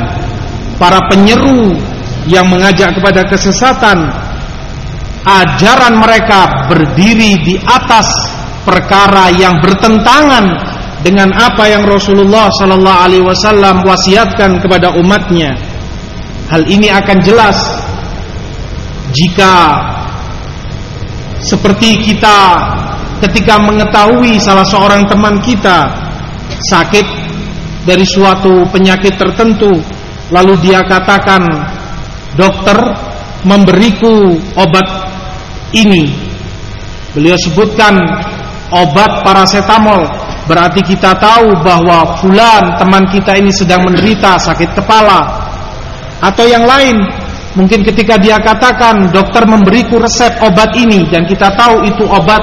para 0.80 1.00
penyeru 1.12 1.76
yang 2.32 2.48
mengajak 2.48 2.96
kepada 2.96 3.28
kesesatan 3.28 4.08
ajaran 5.28 6.00
mereka 6.00 6.72
berdiri 6.72 7.36
di 7.44 7.56
atas 7.60 8.08
perkara 8.64 9.28
yang 9.36 9.60
bertentangan 9.60 10.46
dengan 11.04 11.32
apa 11.36 11.68
yang 11.68 11.84
Rasulullah 11.88 12.48
sallallahu 12.52 13.00
alaihi 13.04 13.24
wasallam 13.24 13.84
wasiatkan 13.84 14.60
kepada 14.60 14.96
umatnya 15.00 15.56
Hal 16.50 16.66
ini 16.66 16.90
akan 16.90 17.18
jelas 17.22 17.58
jika 19.14 19.78
seperti 21.46 22.02
kita 22.02 22.58
ketika 23.22 23.62
mengetahui 23.62 24.42
salah 24.42 24.66
seorang 24.66 25.06
teman 25.06 25.38
kita 25.46 25.86
sakit 26.74 27.06
dari 27.86 28.02
suatu 28.02 28.66
penyakit 28.74 29.14
tertentu 29.14 29.70
lalu 30.34 30.58
dia 30.58 30.82
katakan 30.90 31.42
dokter 32.34 32.78
memberiku 33.46 34.42
obat 34.58 34.90
ini. 35.78 36.10
Beliau 37.14 37.38
sebutkan 37.46 37.94
obat 38.74 39.22
paracetamol. 39.22 40.02
Berarti 40.50 40.82
kita 40.82 41.14
tahu 41.14 41.62
bahwa 41.62 42.18
fulan 42.18 42.74
teman 42.82 43.06
kita 43.14 43.38
ini 43.38 43.54
sedang 43.54 43.86
menderita 43.86 44.34
sakit 44.42 44.74
kepala 44.82 45.49
atau 46.20 46.46
yang 46.46 46.64
lain. 46.64 46.96
Mungkin 47.58 47.82
ketika 47.82 48.16
dia 48.22 48.38
katakan 48.38 49.10
dokter 49.10 49.44
memberiku 49.50 49.98
resep 49.98 50.38
obat 50.46 50.70
ini 50.78 51.10
dan 51.10 51.26
kita 51.26 51.50
tahu 51.58 51.82
itu 51.82 52.06
obat 52.06 52.40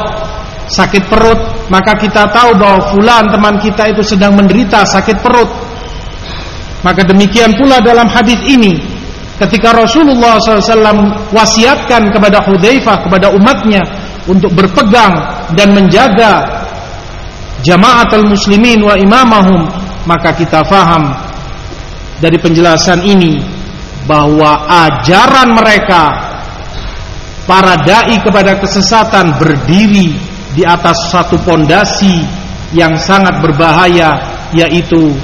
sakit 0.66 1.06
perut 1.06 1.38
maka 1.70 1.94
kita 1.98 2.26
tahu 2.30 2.58
bahwa 2.58 2.78
fulan 2.90 3.24
teman 3.30 3.54
kita 3.62 3.90
itu 3.90 4.02
sedang 4.02 4.34
menderita 4.34 4.82
sakit 4.86 5.18
perut. 5.22 5.50
Maka 6.82 7.02
demikian 7.02 7.54
pula 7.58 7.82
dalam 7.82 8.06
hadis 8.06 8.38
ini. 8.46 8.78
Ketika 9.36 9.68
Rasulullah 9.76 10.40
SAW 10.40 11.28
wasiatkan 11.28 12.08
kepada 12.08 12.40
Hudzaifah 12.40 13.04
kepada 13.04 13.28
umatnya 13.36 13.84
untuk 14.24 14.48
berpegang 14.56 15.12
dan 15.52 15.76
menjaga 15.76 16.40
jamaatul 17.60 18.32
muslimin 18.32 18.80
wa 18.80 18.96
imamahum 18.96 19.68
maka 20.08 20.32
kita 20.32 20.64
faham 20.64 21.12
dari 22.16 22.40
penjelasan 22.40 23.04
ini 23.04 23.55
bahwa 24.05 24.65
ajaran 24.67 25.53
mereka 25.55 26.03
para 27.45 27.77
dai 27.81 28.17
kepada 28.21 28.57
kesesatan 28.57 29.37
berdiri 29.37 30.15
di 30.51 30.63
atas 30.67 31.11
satu 31.13 31.39
pondasi 31.41 32.23
yang 32.75 32.95
sangat 32.97 33.39
berbahaya 33.39 34.19
yaitu 34.51 35.15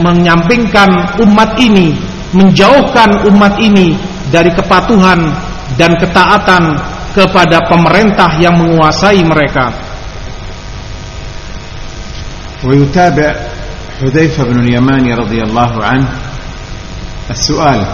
menyampingkan 0.00 1.20
umat 1.24 1.56
ini 1.56 1.96
menjauhkan 2.30 3.26
umat 3.32 3.58
ini 3.58 3.98
dari 4.30 4.54
kepatuhan 4.54 5.18
dan 5.74 5.98
ketaatan 5.98 6.78
kepada 7.10 7.66
pemerintah 7.66 8.30
yang 8.38 8.54
menguasai 8.54 9.22
mereka. 9.26 9.90
ويتابع 12.60 13.32
حذيفة 14.04 14.40
بن 14.44 14.56
اليمان 14.68 15.04
رضي 15.16 15.40
الله 15.48 15.72
عنه 15.80 16.08
السؤال. 17.29 17.85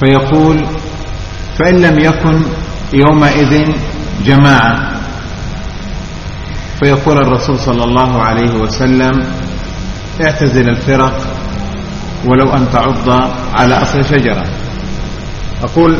فيقول 0.00 0.66
فإن 1.58 1.74
لم 1.80 1.98
يكن 1.98 2.42
يومئذ 2.92 3.72
جماعة. 4.24 4.92
فيقول 6.80 7.18
الرسول 7.18 7.58
صلى 7.58 7.84
الله 7.84 8.22
عليه 8.22 8.54
وسلم 8.54 9.24
اعتزل 10.24 10.68
الفرق 10.68 11.26
ولو 12.24 12.52
أن 12.52 12.70
تعض 12.72 13.30
على 13.54 13.74
أصل 13.82 14.04
شجرة. 14.04 14.44
أقول 15.62 15.96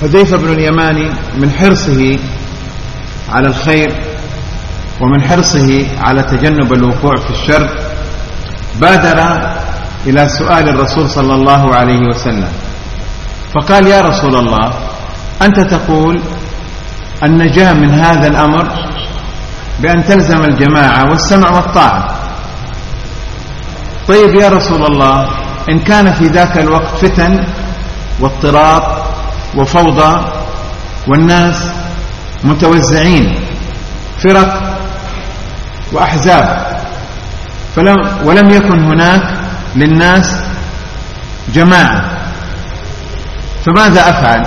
حذيفة 0.00 0.36
بن 0.36 0.52
اليماني 0.52 1.10
من 1.38 1.50
حرصه 1.50 2.18
على 3.32 3.46
الخير 3.48 3.94
ومن 5.00 5.22
حرصه 5.22 5.86
على 6.00 6.22
تجنب 6.22 6.72
الوقوع 6.72 7.12
في 7.16 7.30
الشر 7.30 7.68
بادر 8.80 9.18
إلى 10.06 10.28
سؤال 10.28 10.68
الرسول 10.68 11.10
صلى 11.10 11.34
الله 11.34 11.74
عليه 11.74 12.00
وسلم. 12.08 12.52
فقال 13.54 13.86
يا 13.86 14.00
رسول 14.00 14.36
الله 14.36 14.72
أنت 15.42 15.60
تقول 15.60 16.20
النجاة 17.22 17.72
من 17.72 17.90
هذا 17.94 18.26
الأمر 18.26 18.68
بأن 19.80 20.04
تلزم 20.04 20.44
الجماعة 20.44 21.10
والسمع 21.10 21.50
والطاعة. 21.50 22.14
طيب 24.08 24.34
يا 24.34 24.48
رسول 24.48 24.86
الله 24.86 25.28
إن 25.70 25.80
كان 25.80 26.12
في 26.12 26.24
ذاك 26.26 26.58
الوقت 26.58 26.94
فتن 27.00 27.46
واضطراب 28.20 28.82
وفوضى 29.56 30.24
والناس 31.08 31.70
متوزعين 32.44 33.34
فرق 34.18 34.78
وأحزاب 35.92 36.46
فلم 37.76 37.96
ولم 38.24 38.50
يكن 38.50 38.84
هناك 38.84 39.43
للناس 39.76 40.36
جماعة. 41.54 42.04
فماذا 43.66 44.00
أفعل؟ 44.10 44.46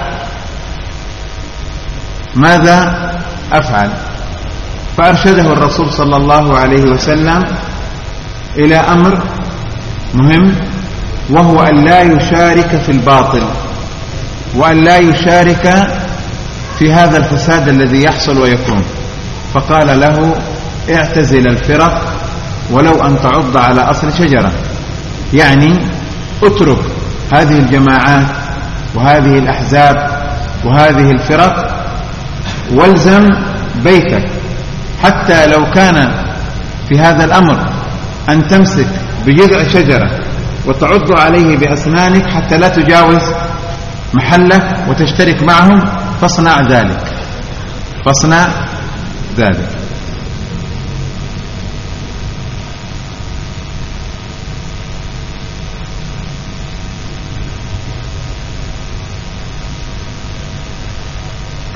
ماذا 2.36 3.12
أفعل؟ 3.52 3.92
فأرشده 4.98 5.54
الرسول 5.54 5.94
صلى 5.94 6.18
الله 6.18 6.58
عليه 6.58 6.84
وسلم 6.84 7.44
إلى 8.58 8.76
أمر 8.76 9.24
مهم 10.14 10.56
وهو 11.30 11.64
أن 11.64 11.86
لا 11.86 12.02
يشارك 12.02 12.82
في 12.86 12.92
الباطل 12.92 13.44
وأن 14.56 14.84
لا 14.84 14.98
يشارك 14.98 15.88
في 16.80 16.94
هذا 16.94 17.18
الفساد 17.18 17.68
الذي 17.68 18.04
يحصل 18.04 18.38
ويكون. 18.38 18.84
فقال 19.54 20.00
له 20.00 20.36
اعتزل 20.90 21.48
الفرق 21.48 22.14
ولو 22.72 23.02
أن 23.02 23.22
تعض 23.22 23.58
على 23.58 23.82
أصل 23.82 24.14
شجرة. 24.14 24.52
يعني 25.34 25.80
اترك 26.44 26.80
هذه 27.32 27.60
الجماعات 27.60 28.28
وهذه 28.96 29.40
الأحزاب 29.40 29.96
وهذه 30.66 31.12
الفرق 31.12 31.78
والزم 32.72 33.30
بيتك 33.84 34.30
حتى 35.04 35.46
لو 35.46 35.72
كان 35.72 36.12
في 36.90 37.00
هذا 37.00 37.24
الأمر 37.24 37.68
أن 38.30 38.48
تمسك 38.48 38.88
بجذع 39.26 39.64
شجرة 39.64 40.10
وتعض 40.66 41.12
عليه 41.12 41.58
بأسنانك 41.58 42.26
حتى 42.28 42.58
لا 42.58 42.68
تجاوز 42.68 43.22
محلك 44.14 44.86
وتشترك 44.90 45.44
معهم 45.44 45.80
فاصنع 46.22 46.62
ذلك. 46.62 47.00
فاصنع 48.06 48.48
ذلك. 49.38 49.77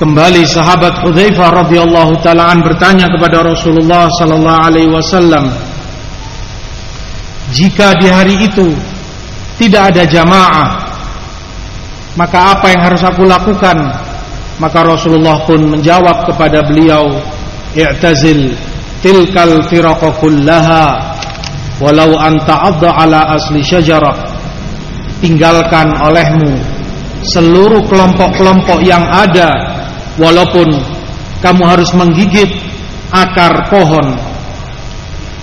Kembali 0.02 0.42
sahabat 0.42 0.98
Hudzaifah 1.06 1.62
radhiyallahu 1.62 2.18
taalaan 2.26 2.58
bertanya 2.58 3.06
kepada 3.06 3.38
Rasulullah 3.46 4.10
sallallahu 4.10 4.62
alaihi 4.66 4.90
wasallam, 4.90 5.46
jika 7.54 7.94
di 8.02 8.10
hari 8.10 8.34
itu 8.42 8.74
tidak 9.62 9.94
ada 9.94 10.02
jamaah, 10.02 10.90
maka 12.18 12.50
apa 12.50 12.74
yang 12.74 12.82
harus 12.82 12.98
aku 13.06 13.22
lakukan? 13.22 13.78
Maka 14.58 14.82
Rasulullah 14.82 15.38
pun 15.46 15.70
menjawab 15.70 16.26
kepada 16.26 16.66
beliau, 16.66 17.06
"I'tazil 17.78 18.58
tilkal 19.06 19.62
firaqa 19.70 20.18
kullaha 20.18 21.14
walau 21.78 22.18
anta 22.18 22.74
adda 22.74 22.90
ala 22.90 23.38
asli 23.38 23.62
syajarah." 23.62 24.18
Tinggalkan 25.22 25.94
olehmu 25.94 26.58
seluruh 27.22 27.86
kelompok-kelompok 27.86 28.82
yang 28.82 29.06
ada 29.06 29.71
walaupun 30.20 30.68
kamu 31.40 31.62
harus 31.66 31.90
menggigit 31.96 32.48
akar 33.12 33.68
pohon. 33.68 34.16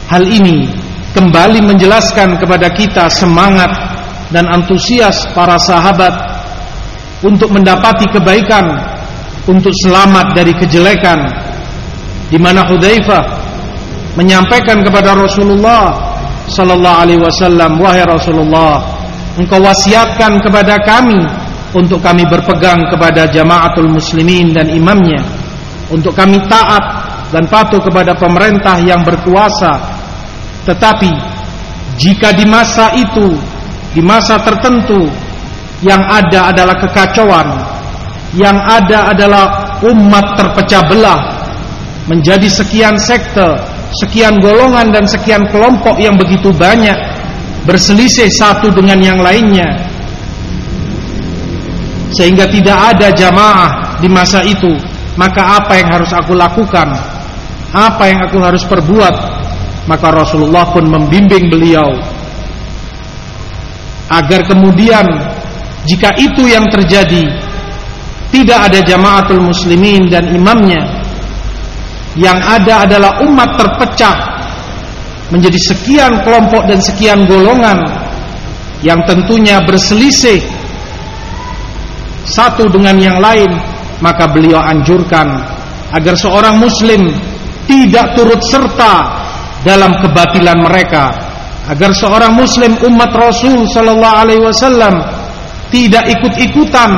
Hal 0.09 0.26
ini 0.26 0.65
kembali 1.13 1.61
menjelaskan 1.70 2.41
kepada 2.41 2.72
kita 2.74 3.05
semangat 3.13 3.70
dan 4.34 4.45
antusias 4.49 5.26
para 5.34 5.57
sahabat 5.61 6.13
untuk 7.22 7.51
mendapati 7.53 8.09
kebaikan, 8.09 8.65
untuk 9.45 9.74
selamat 9.86 10.34
dari 10.34 10.53
kejelekan. 10.55 11.20
Di 12.30 12.38
mana 12.38 12.61
Hudzaifah 12.65 13.26
menyampaikan 14.17 14.86
kepada 14.86 15.17
Rasulullah 15.17 15.93
sallallahu 16.49 16.99
alaihi 17.05 17.22
wasallam, 17.22 17.78
"Wahai 17.82 18.05
Rasulullah, 18.05 18.82
engkau 19.38 19.61
wasiatkan 19.61 20.41
kepada 20.41 20.78
kami 20.86 21.22
untuk 21.74 22.01
kami 22.01 22.26
berpegang 22.26 22.89
kepada 22.89 23.30
jamaatul 23.30 23.89
muslimin 23.89 24.53
dan 24.53 24.70
imamnya 24.70 25.22
untuk 25.89 26.13
kami 26.13 26.41
taat 26.49 26.82
dan 27.30 27.45
patuh 27.45 27.82
kepada 27.82 28.17
pemerintah 28.17 28.82
yang 28.82 29.05
berkuasa. 29.05 29.78
Tetapi 30.65 31.11
jika 31.97 32.34
di 32.34 32.45
masa 32.45 32.93
itu 32.97 33.38
di 33.93 34.01
masa 34.01 34.38
tertentu 34.41 35.09
yang 35.82 35.99
ada 36.05 36.53
adalah 36.53 36.78
kekacauan 36.78 37.47
yang 38.38 38.55
ada 38.61 39.09
adalah 39.09 39.45
umat 39.82 40.38
terpecah 40.38 40.86
belah 40.86 41.22
menjadi 42.05 42.45
sekian 42.45 42.93
sekte 43.01 43.57
sekian 43.97 44.38
golongan 44.38 44.93
dan 44.93 45.09
sekian 45.09 45.49
kelompok 45.49 45.97
yang 45.97 46.13
begitu 46.13 46.53
banyak 46.53 46.93
berselisih 47.65 48.30
satu 48.30 48.70
dengan 48.70 49.01
yang 49.01 49.17
lainnya 49.17 49.89
sehingga 52.14 52.49
tidak 52.49 52.95
ada 52.95 53.07
jamaah 53.14 54.01
di 54.01 54.10
masa 54.10 54.41
itu. 54.45 54.72
Maka 55.20 55.60
apa 55.60 55.76
yang 55.78 55.89
harus 55.99 56.12
aku 56.16 56.32
lakukan? 56.34 56.88
Apa 57.76 58.03
yang 58.10 58.20
aku 58.26 58.38
harus 58.39 58.64
perbuat? 58.66 59.16
Maka 59.86 60.07
Rasulullah 60.14 60.70
pun 60.72 60.86
membimbing 60.88 61.51
beliau. 61.51 61.89
Agar 64.10 64.41
kemudian 64.47 65.05
jika 65.86 66.18
itu 66.18 66.49
yang 66.49 66.66
terjadi 66.74 67.30
tidak 68.30 68.60
ada 68.74 68.80
jamaatul 68.82 69.41
muslimin 69.41 70.10
dan 70.10 70.30
imamnya. 70.34 70.82
Yang 72.18 72.39
ada 72.41 72.74
adalah 72.89 73.12
umat 73.22 73.53
terpecah 73.53 74.18
menjadi 75.30 75.60
sekian 75.62 76.26
kelompok 76.26 76.66
dan 76.66 76.82
sekian 76.82 77.30
golongan 77.30 77.86
yang 78.82 78.97
tentunya 79.05 79.62
berselisih 79.62 80.41
satu 82.30 82.69
dengan 82.69 82.95
yang 83.01 83.17
lain 83.17 83.49
maka 83.99 84.32
beliau 84.32 84.61
anjurkan 84.63 85.27
agar 85.91 86.15
seorang 86.15 86.61
muslim 86.61 87.11
tidak 87.67 88.17
turut 88.17 88.41
serta 88.49 88.93
dalam 89.61 89.93
kebatilan 90.01 90.57
mereka. 90.57 91.13
Agar 91.69 91.93
seorang 91.93 92.34
muslim 92.34 92.73
umat 92.82 93.13
Rasul 93.13 93.69
sallallahu 93.69 94.19
alaihi 94.25 94.41
wasallam 94.41 94.95
tidak 95.69 96.01
ikut-ikutan 96.17 96.89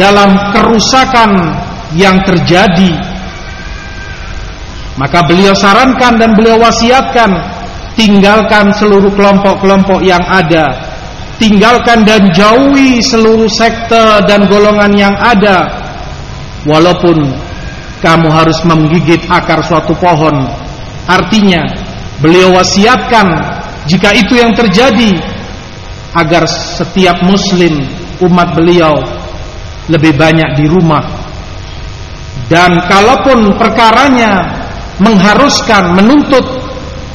dalam 0.00 0.32
kerusakan 0.56 1.52
yang 1.92 2.16
terjadi. 2.24 2.96
Maka 4.96 5.28
beliau 5.28 5.52
sarankan 5.52 6.16
dan 6.16 6.32
beliau 6.32 6.56
wasiatkan 6.56 7.30
tinggalkan 7.94 8.72
seluruh 8.72 9.12
kelompok-kelompok 9.12 10.00
yang 10.00 10.24
ada 10.24 10.87
tinggalkan 11.38 12.02
dan 12.02 12.28
jauhi 12.34 12.98
seluruh 13.00 13.48
sekte 13.48 14.26
dan 14.26 14.44
golongan 14.50 14.92
yang 14.98 15.14
ada. 15.16 15.66
Walaupun 16.66 17.16
kamu 18.02 18.28
harus 18.28 18.58
menggigit 18.66 19.24
akar 19.30 19.62
suatu 19.62 19.94
pohon. 19.96 20.46
Artinya 21.08 21.64
beliau 22.20 22.52
wasiatkan 22.58 23.26
jika 23.88 24.12
itu 24.12 24.36
yang 24.36 24.52
terjadi 24.52 25.16
agar 26.12 26.44
setiap 26.50 27.22
muslim 27.24 27.80
umat 28.20 28.52
beliau 28.58 28.92
lebih 29.88 30.12
banyak 30.18 30.58
di 30.58 30.66
rumah. 30.68 31.02
Dan 32.48 32.80
kalaupun 32.88 33.54
perkaranya 33.56 34.40
mengharuskan 34.98 35.94
menuntut 35.94 36.44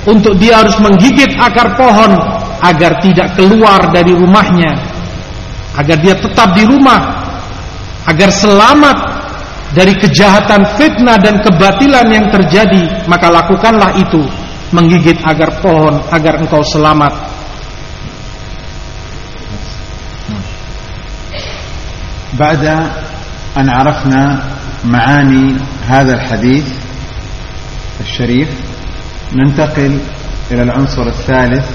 untuk 0.07 0.35
dia 0.39 0.61
harus 0.61 0.77
menggigit 0.79 1.31
akar 1.39 1.73
pohon 1.79 2.42
agar 2.62 3.02
tidak 3.02 3.38
keluar 3.38 3.90
dari 3.94 4.12
rumahnya 4.14 4.72
agar 5.78 5.96
dia 6.02 6.14
tetap 6.18 6.54
di 6.58 6.66
rumah 6.66 7.00
agar 8.08 8.32
selamat 8.32 8.98
dari 9.76 9.92
kejahatan 9.94 10.64
fitnah 10.80 11.20
dan 11.20 11.38
kebatilan 11.44 12.06
yang 12.08 12.26
terjadi 12.32 13.04
maka 13.06 13.28
lakukanlah 13.28 13.94
itu 14.00 14.24
menggigit 14.72 15.20
agar 15.24 15.60
pohon 15.60 16.02
agar 16.12 16.40
engkau 16.40 16.64
selamat 16.64 17.38
بعد 22.38 22.64
أن 23.58 23.66
عرفنا 23.68 24.42
معاني 24.84 25.56
هذا 25.88 26.14
الحديث 26.14 26.66
الشريف 28.00 28.48
ننتقل 29.34 29.98
إلى 30.50 30.62
العنصر 30.62 31.06
الثالث 31.06 31.66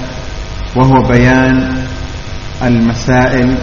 وهو 0.75 1.07
بيان 1.07 1.83
المسائل 2.63 3.57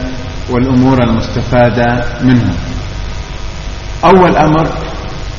والأمور 0.50 1.02
المستفادة 1.02 2.04
منه 2.22 2.54
أول 4.04 4.36
أمر 4.36 4.68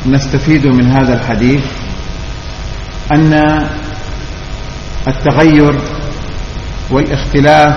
نستفيد 0.05 0.67
من 0.67 0.91
هذا 0.91 1.13
الحديث 1.13 1.63
أن 3.11 3.33
التغير 5.07 5.79
والاختلاف 6.91 7.75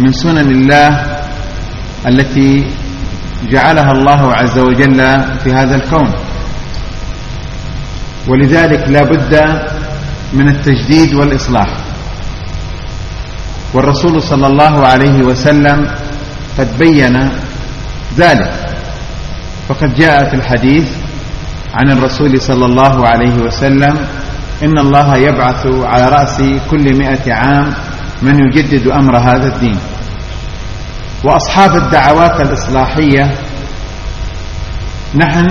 من 0.00 0.12
سنن 0.12 0.50
الله 0.50 1.20
التي 2.06 2.66
جعلها 3.50 3.92
الله 3.92 4.34
عز 4.34 4.58
وجل 4.58 5.00
في 5.44 5.52
هذا 5.52 5.76
الكون. 5.76 6.12
ولذلك 8.28 8.88
لا 8.88 9.02
بد 9.02 9.34
من 10.32 10.48
التجديد 10.48 11.14
والإصلاح. 11.14 11.89
والرسول 13.74 14.22
صلى 14.22 14.46
الله 14.46 14.86
عليه 14.86 15.22
وسلم 15.22 15.86
قد 16.58 16.68
بين 16.78 17.30
ذلك. 18.16 18.52
فقد 19.68 19.94
جاء 19.94 20.28
في 20.30 20.34
الحديث 20.36 20.88
عن 21.74 21.90
الرسول 21.90 22.40
صلى 22.40 22.64
الله 22.66 23.06
عليه 23.06 23.34
وسلم 23.34 23.94
إن 24.62 24.78
الله 24.78 25.16
يبعث 25.16 25.66
على 25.66 26.08
رأس 26.08 26.42
كل 26.70 26.96
مئة 26.98 27.34
عام 27.34 27.74
من 28.22 28.34
يجدد 28.38 28.88
أمر 28.88 29.18
هذا 29.18 29.46
الدين. 29.54 29.78
وأصحاب 31.24 31.76
الدعوات 31.76 32.40
الإصلاحية 32.40 33.30
نحن 35.14 35.46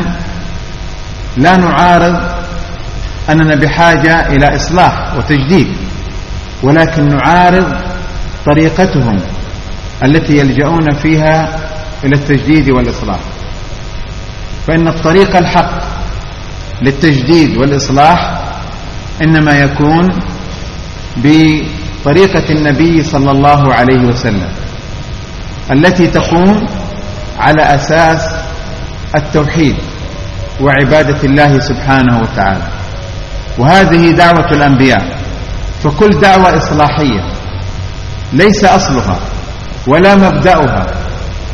لا 1.37 1.57
نعارض 1.57 2.15
أننا 3.29 3.55
بحاجة 3.55 4.27
إلى 4.27 4.55
إصلاح 4.55 5.13
وتجديد 5.17 5.67
ولكن 6.63 7.07
نعارض 7.07 7.88
طريقتهم 8.45 9.17
التي 10.03 10.37
يلجؤون 10.37 10.91
فيها 10.91 11.59
إلى 12.03 12.15
التجديد 12.15 12.69
والإصلاح. 12.69 13.19
فإن 14.67 14.87
الطريق 14.87 15.35
الحق 15.35 15.71
للتجديد 16.81 17.57
والإصلاح 17.57 18.41
إنما 19.21 19.51
يكون 19.51 20.09
بطريقة 21.17 22.49
النبي 22.49 23.03
صلى 23.03 23.31
الله 23.31 23.73
عليه 23.73 23.99
وسلم 23.99 24.49
التي 25.71 26.07
تقوم 26.07 26.65
على 27.39 27.61
أساس 27.75 28.21
التوحيد 29.15 29.75
وعبادة 30.61 31.23
الله 31.23 31.59
سبحانه 31.59 32.19
وتعالى. 32.21 32.67
وهذه 33.57 34.11
دعوة 34.11 34.51
الأنبياء 34.51 35.19
فكل 35.83 36.09
دعوة 36.09 36.57
إصلاحية. 36.57 37.38
ليس 38.33 38.63
أصلها 38.63 39.19
ولا 39.87 40.15
مبدأها 40.15 40.87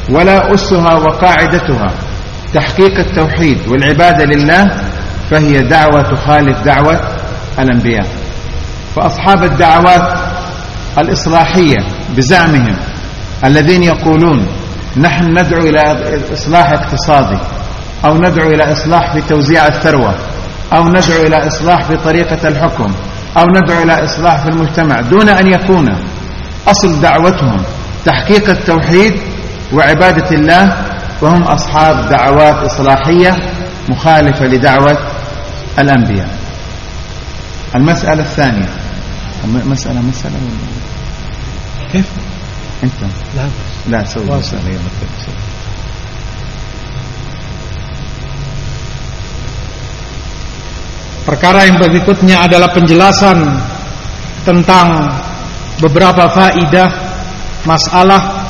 ولا 0.09 0.53
أسها 0.53 0.93
وقاعدتها. 0.93 1.91
تحقيق 2.53 2.99
التوحيد 2.99 3.57
والعبادة 3.67 4.25
لله 4.25 4.65
فهي 5.31 5.53
دعوة 5.53 6.01
تخالف 6.01 6.61
دعوة 6.65 6.99
الأنبياء. 7.59 8.05
فأصحاب 8.95 9.43
الدعوات 9.43 10.19
الإصلاحية 10.97 11.77
بزعمهم 12.17 12.75
الذين 13.45 13.83
يقولون 13.83 14.47
نحن 14.97 15.39
ندعو 15.39 15.61
إلى 15.61 15.81
إصلاح 16.33 16.71
اقتصادي 16.71 17.37
أو 18.05 18.17
ندعو 18.17 18.47
إلى 18.49 18.71
إصلاح 18.71 19.13
في 19.13 19.21
توزيع 19.21 19.67
الثروة 19.67 20.15
أو 20.73 20.83
ندعو 20.83 21.21
إلى 21.27 21.47
إصلاح 21.47 21.83
في 21.83 21.97
طريقة 21.97 22.47
الحكم 22.47 22.93
أو 23.37 23.45
ندعو 23.45 23.83
إلى 23.83 24.03
إصلاح 24.03 24.43
في 24.43 24.49
المجتمع 24.49 25.01
دون 25.01 25.29
أن 25.29 25.47
يكون 25.47 25.95
أصل 26.68 27.00
دعوتهم 27.00 27.62
تحقيق 28.04 28.50
التوحيد 28.50 29.14
وعبادة 29.72 30.28
الله 30.30 30.64
وهم 31.22 31.42
أصحاب 31.42 32.08
دعوات 32.08 32.56
إصلاحية 32.64 33.32
مخالفة 33.88 34.44
لدعوة 34.46 34.98
الأنبياء 35.78 36.30
المسألة 37.76 38.22
الثانية 38.22 38.68
مسألة 39.44 40.00
مسألة 40.00 40.36
كيف 41.92 42.06
أنت 42.84 43.00
لا 43.36 43.44
لا 43.88 44.04
سوي 44.04 44.24
واصل. 44.28 44.56
مسألة 44.56 44.68
يلا 44.68 44.90
سوي. 45.26 45.40
Perkara 51.20 51.62
yang 51.68 51.78
berikutnya 51.78 52.42
adalah 52.42 52.72
penjelasan 52.74 53.44
tentang 54.42 55.06
beberapa 55.79 56.31
faidah 56.31 56.89
masalah 57.67 58.45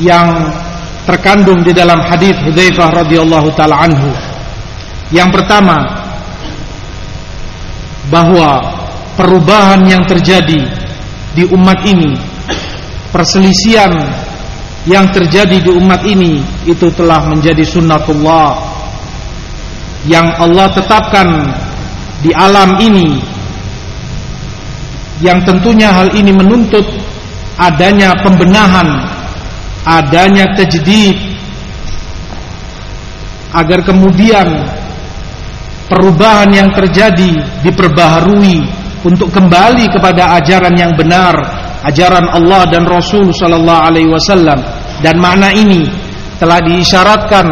yang 0.00 0.48
terkandung 1.04 1.60
di 1.66 1.74
dalam 1.74 2.00
hadis 2.06 2.38
Hudzaifah 2.40 3.02
radhiyallahu 3.04 3.48
taala 3.58 3.76
anhu. 3.84 4.10
Yang 5.12 5.28
pertama 5.34 5.76
bahwa 8.08 8.62
perubahan 9.18 9.84
yang 9.84 10.02
terjadi 10.08 10.62
di 11.36 11.44
umat 11.52 11.84
ini, 11.84 12.16
perselisihan 13.12 13.92
yang 14.88 15.06
terjadi 15.14 15.62
di 15.62 15.70
umat 15.70 16.02
ini 16.08 16.42
itu 16.66 16.90
telah 16.96 17.22
menjadi 17.28 17.62
sunnatullah 17.62 18.58
yang 20.10 20.26
Allah 20.34 20.66
tetapkan 20.74 21.28
di 22.18 22.34
alam 22.34 22.74
ini 22.82 23.22
yang 25.22 25.38
tentunya 25.46 25.94
hal 25.94 26.10
ini 26.18 26.34
menuntut 26.34 26.82
adanya 27.54 28.10
pembenahan, 28.20 29.06
adanya 29.86 30.50
tajdid 30.58 31.14
agar 33.54 33.86
kemudian 33.86 34.48
perubahan 35.86 36.50
yang 36.50 36.68
terjadi 36.74 37.38
diperbaharui 37.62 38.66
untuk 39.06 39.30
kembali 39.30 39.86
kepada 39.94 40.34
ajaran 40.42 40.74
yang 40.74 40.90
benar, 40.98 41.34
ajaran 41.86 42.26
Allah 42.34 42.66
dan 42.66 42.82
Rasul 42.82 43.30
sallallahu 43.30 43.82
alaihi 43.86 44.10
wasallam. 44.10 44.58
Dan 45.02 45.18
makna 45.18 45.50
ini 45.54 45.86
telah 46.38 46.62
diisyaratkan 46.62 47.46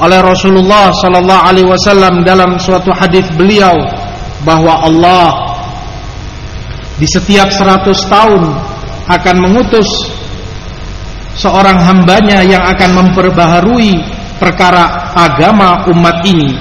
oleh 0.00 0.20
Rasulullah 0.24 0.92
sallallahu 0.92 1.44
alaihi 1.48 1.68
wasallam 1.68 2.24
dalam 2.24 2.56
suatu 2.56 2.92
hadis 2.92 3.24
beliau 3.36 3.76
bahwa 4.44 4.80
Allah 4.88 5.49
di 7.00 7.06
setiap 7.08 7.48
100 7.48 8.12
tahun 8.12 8.42
akan 9.08 9.36
mengutus 9.40 9.88
seorang 11.40 11.80
hambanya 11.80 12.44
yang 12.44 12.60
akan 12.60 12.90
memperbaharui 13.00 14.04
perkara 14.36 15.10
agama 15.16 15.88
umat 15.88 16.20
ini. 16.28 16.52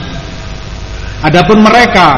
Adapun 1.19 1.59
mereka 1.59 2.15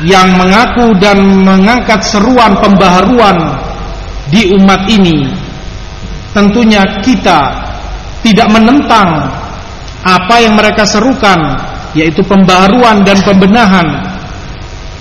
yang 0.00 0.32
mengaku 0.40 0.96
dan 0.96 1.20
mengangkat 1.44 2.00
seruan 2.00 2.56
pembaharuan 2.56 3.36
di 4.32 4.48
umat 4.56 4.88
ini, 4.88 5.28
tentunya 6.32 6.88
kita 7.04 7.52
tidak 8.24 8.48
menentang 8.48 9.28
apa 10.00 10.40
yang 10.40 10.56
mereka 10.56 10.88
serukan 10.88 11.36
yaitu 11.92 12.24
pembaharuan 12.24 13.04
dan 13.04 13.20
pembenahan 13.20 13.84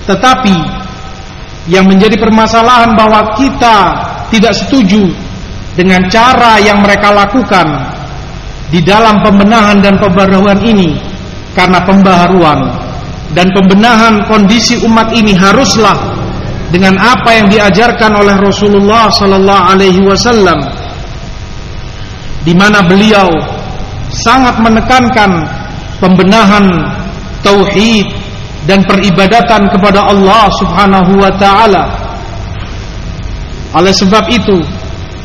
tetapi 0.10 0.79
yang 1.70 1.86
menjadi 1.86 2.18
permasalahan 2.18 2.98
bahwa 2.98 3.38
kita 3.38 3.78
tidak 4.34 4.54
setuju 4.58 5.06
dengan 5.78 6.04
cara 6.10 6.58
yang 6.58 6.82
mereka 6.82 7.14
lakukan 7.14 7.68
di 8.74 8.82
dalam 8.82 9.22
pembenahan 9.22 9.78
dan 9.80 9.96
pembaharuan 10.02 10.60
ini 10.66 10.98
karena 11.54 11.80
pembaharuan. 11.86 12.60
Dan 13.30 13.54
pembenahan 13.54 14.26
kondisi 14.26 14.82
umat 14.90 15.14
ini 15.14 15.38
haruslah 15.38 15.94
dengan 16.74 16.98
apa 16.98 17.30
yang 17.38 17.46
diajarkan 17.46 18.18
oleh 18.18 18.34
Rasulullah 18.42 19.06
sallallahu 19.14 19.64
alaihi 19.70 20.02
wasallam 20.02 20.58
di 22.42 22.54
mana 22.58 22.82
beliau 22.82 23.30
sangat 24.10 24.58
menekankan 24.58 25.46
pembenahan 26.02 26.66
tauhid 27.46 28.10
dan 28.68 28.84
peribadatan 28.84 29.70
kepada 29.72 30.10
Allah 30.10 30.52
Subhanahu 30.60 31.12
wa 31.20 31.32
taala. 31.40 31.84
Oleh 33.78 33.94
sebab 33.94 34.26
itu, 34.34 34.58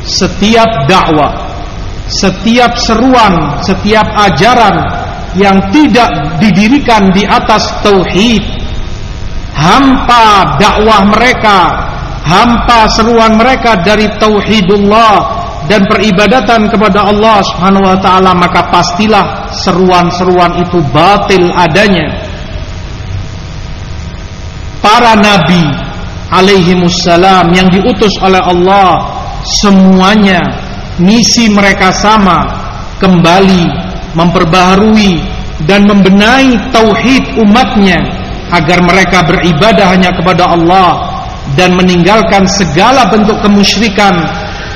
setiap 0.05 0.85
dakwah, 0.85 1.33
setiap 2.07 2.77
seruan, 2.77 3.57
setiap 3.65 4.05
ajaran 4.13 4.75
yang 5.35 5.57
tidak 5.73 6.07
didirikan 6.37 7.09
di 7.11 7.25
atas 7.25 7.65
tauhid, 7.81 8.43
hampa 9.51 10.55
dakwah 10.61 11.01
mereka, 11.09 11.59
hampa 12.23 12.85
seruan 12.93 13.35
mereka 13.35 13.75
dari 13.81 14.07
tauhidullah 14.21 15.45
dan 15.65 15.81
peribadatan 15.89 16.69
kepada 16.69 17.09
Allah 17.09 17.41
Subhanahu 17.53 17.85
wa 17.85 17.97
taala 17.97 18.31
maka 18.37 18.61
pastilah 18.69 19.49
seruan-seruan 19.65 20.61
itu 20.61 20.77
batil 20.93 21.49
adanya. 21.53 22.24
Para 24.85 25.17
nabi 25.17 25.65
alaihi 26.29 26.77
wassalam 26.77 27.49
yang 27.57 27.73
diutus 27.73 28.13
oleh 28.21 28.37
Allah 28.37 29.01
semuanya 29.41 30.45
misi 31.01 31.49
mereka 31.49 31.89
sama 31.89 32.45
kembali 33.01 33.65
memperbaharui 34.13 35.25
dan 35.65 35.89
membenahi 35.89 36.69
tauhid 36.69 37.33
umatnya 37.41 37.97
agar 38.53 38.85
mereka 38.85 39.25
beribadah 39.25 39.89
hanya 39.89 40.13
kepada 40.13 40.53
Allah 40.53 41.17
dan 41.57 41.73
meninggalkan 41.73 42.45
segala 42.45 43.09
bentuk 43.09 43.41
kemusyrikan 43.41 44.13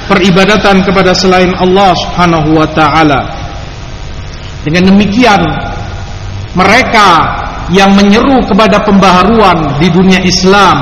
peribadatan 0.10 0.82
kepada 0.82 1.14
selain 1.14 1.54
Allah 1.62 1.94
Subhanahu 1.94 2.58
wa 2.58 2.66
taala. 2.74 3.30
Dengan 4.66 4.90
demikian 4.90 5.38
mereka 6.58 7.40
yang 7.70 7.94
menyeru 7.94 8.42
kepada 8.50 8.82
pembaharuan 8.82 9.78
di 9.78 9.88
dunia 9.94 10.20
Islam, 10.26 10.78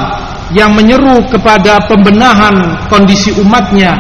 yang 0.56 0.72
menyeru 0.72 1.20
kepada 1.28 1.84
pembenahan 1.88 2.88
kondisi 2.88 3.36
umatnya 3.40 3.96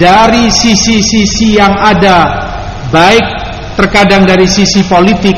dari 0.00 0.48
sisi-sisi 0.48 1.60
yang 1.60 1.72
ada, 1.76 2.24
baik 2.88 3.24
terkadang 3.76 4.24
dari 4.24 4.48
sisi 4.48 4.80
politik 4.88 5.36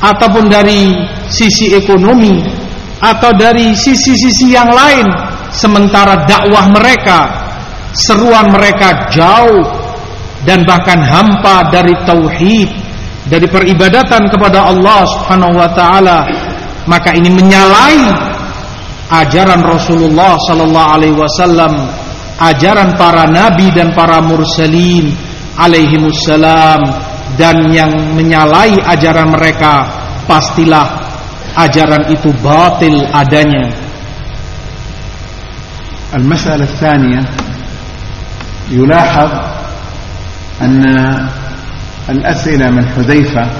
ataupun 0.00 0.46
dari 0.46 0.94
sisi 1.26 1.74
ekonomi 1.74 2.38
atau 3.02 3.34
dari 3.34 3.74
sisi-sisi 3.74 4.54
yang 4.54 4.70
lain 4.70 5.06
sementara 5.50 6.24
dakwah 6.30 6.70
mereka 6.70 7.20
seruan 7.96 8.54
mereka 8.54 9.10
jauh 9.10 9.66
dan 10.46 10.62
bahkan 10.64 11.02
hampa 11.02 11.68
dari 11.68 11.92
tauhid 12.06 12.70
dari 13.25 13.47
peribadatan 13.49 14.29
kepada 14.29 14.69
Allah 14.69 15.01
Subhanahu 15.09 15.53
wa 15.57 15.69
taala 15.73 16.17
maka 16.85 17.13
ini 17.17 17.29
menyalahi 17.33 18.05
ajaran 19.09 19.61
Rasulullah 19.65 20.37
sallallahu 20.45 20.91
alaihi 20.93 21.17
wasallam 21.17 21.73
ajaran 22.41 22.93
para 22.99 23.25
nabi 23.25 23.73
dan 23.73 23.95
para 23.95 24.21
mursalin 24.21 25.09
alaihi 25.57 25.97
wassalam 25.97 26.81
dan 27.39 27.71
yang 27.73 27.91
menyalahi 28.13 28.77
ajaran 28.85 29.33
mereka 29.33 29.87
pastilah 30.29 30.85
ajaran 31.57 32.11
itu 32.11 32.29
batil 32.43 33.03
adanya 33.09 33.85
المسألة 36.15 36.63
الثانية 36.63 37.23
يلاحظ 38.71 39.31
أن 40.61 40.83
الأسئلة 42.10 42.70
من 42.70 42.88
حذيفة 42.88 43.50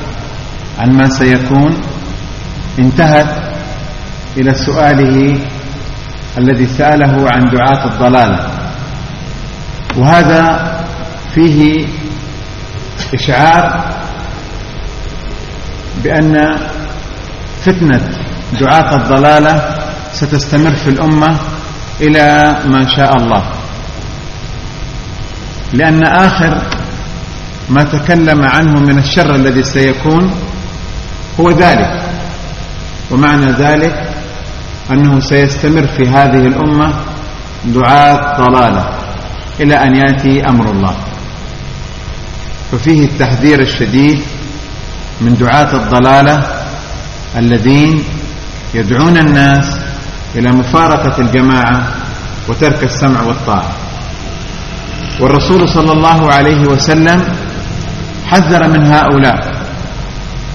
عن 0.79 0.93
ما 0.93 1.09
سيكون 1.09 1.81
انتهت 2.79 3.35
إلى 4.37 4.55
سؤاله 4.55 5.39
الذي 6.39 6.67
سأله 6.67 7.31
عن 7.31 7.41
دعاة 7.51 7.85
الضلالة. 7.87 8.51
وهذا 9.97 10.43
فيه 11.35 11.87
إشعار 13.15 13.85
بأن 16.05 16.59
فتنة 17.63 18.01
دعاة 18.61 18.97
الضلالة 18.97 19.79
ستستمر 20.13 20.71
في 20.71 20.91
الأمة 20.91 21.37
إلى 22.01 22.57
ما 22.67 22.89
شاء 22.97 23.17
الله. 23.17 23.43
لأن 25.73 26.03
آخر 26.05 26.80
ما 27.71 27.83
تكلم 27.83 28.43
عنه 28.45 28.81
من 28.81 28.99
الشر 28.99 29.35
الذي 29.35 29.63
سيكون 29.63 30.31
هو 31.41 31.51
ذلك. 31.51 32.03
ومعنى 33.11 33.53
ذلك 33.53 33.95
أنه 34.91 35.21
سيستمر 35.21 35.87
في 35.87 36.09
هذه 36.09 36.47
الأمة 36.47 36.95
دعاة 37.65 38.37
ضلالة 38.41 38.85
إلى 39.61 39.75
أن 39.75 39.95
يأتي 39.97 40.47
أمر 40.47 40.71
الله. 40.71 40.97
ففيه 42.73 43.05
التحذير 43.05 43.61
الشديد 43.61 44.21
من 45.21 45.35
دعاة 45.35 45.75
الضلالة 45.75 46.39
الذين 47.37 48.05
يدعون 48.75 49.17
الناس 49.17 49.81
إلى 50.35 50.53
مفارقة 50.53 51.21
الجماعة 51.21 51.95
وترك 52.49 52.85
السمع 52.85 53.23
والطاعة. 53.23 53.71
والرسول 55.21 55.69
صلى 55.69 55.93
الله 55.93 56.33
عليه 56.33 56.61
وسلم 56.67 57.25
حذر 58.27 58.69
من 58.69 58.87
هؤلاء 58.87 59.39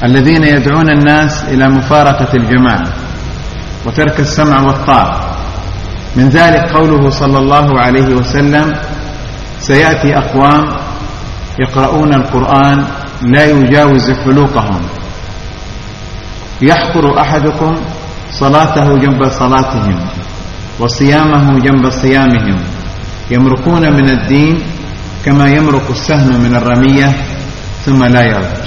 الذين 0.03 0.43
يدعون 0.43 0.89
الناس 0.89 1.43
إلى 1.43 1.69
مفارقة 1.69 2.33
الجماعة 2.33 2.93
وترك 3.85 4.19
السمع 4.19 4.61
والطاعة. 4.61 5.35
من 6.15 6.29
ذلك 6.29 6.71
قوله 6.71 7.09
صلى 7.09 7.37
الله 7.37 7.79
عليه 7.79 8.15
وسلم 8.15 8.75
سيأتي 9.59 10.17
أقوام 10.17 10.75
يقرؤون 11.59 12.13
القرآن 12.13 12.85
لا 13.21 13.45
يجاوز 13.45 14.11
حلوقهم 14.11 14.81
يحقر 16.61 17.21
أحدكم 17.21 17.75
صلاته 18.31 18.97
جنب 18.97 19.29
صلاتهم 19.29 19.97
وصيامه 20.79 21.59
جنب 21.59 21.89
صيامهم. 21.89 22.59
يمرقون 23.31 23.93
من 23.93 24.09
الدين 24.09 24.61
كما 25.25 25.47
يمرق 25.49 25.89
السهم 25.89 26.41
من 26.43 26.55
الرمية 26.55 27.11
ثم 27.86 28.00
لا 28.04 28.22
يرد 28.24 28.60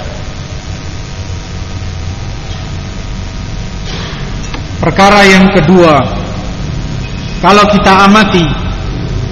Perkara 4.84 5.24
yang 5.24 5.48
kedua 5.48 5.96
Kalau 7.40 7.64
kita 7.72 8.04
amati 8.04 8.44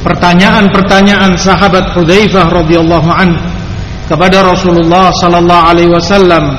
Pertanyaan-pertanyaan 0.01 1.37
sahabat 1.37 1.93
Hudzaifah 1.93 2.49
radhiyallahu 2.49 3.11
anhu 3.13 3.53
kepada 4.13 4.45
Rasulullah 4.45 5.09
sallallahu 5.15 5.67
alaihi 5.73 5.89
wasallam 5.89 6.53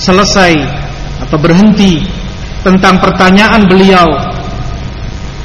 selesai 0.00 0.56
atau 1.20 1.36
berhenti 1.36 2.00
tentang 2.64 2.96
pertanyaan 2.96 3.68
beliau 3.68 4.08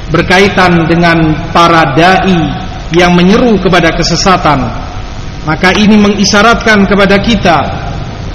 berkaitan 0.08 0.88
dengan 0.88 1.36
para 1.52 1.92
dai 1.92 2.48
yang 2.96 3.12
menyeru 3.14 3.60
kepada 3.60 3.92
kesesatan 3.92 4.58
maka 5.45 5.71
ini 5.77 5.95
mengisyaratkan 5.95 6.89
kepada 6.89 7.17
kita 7.21 7.57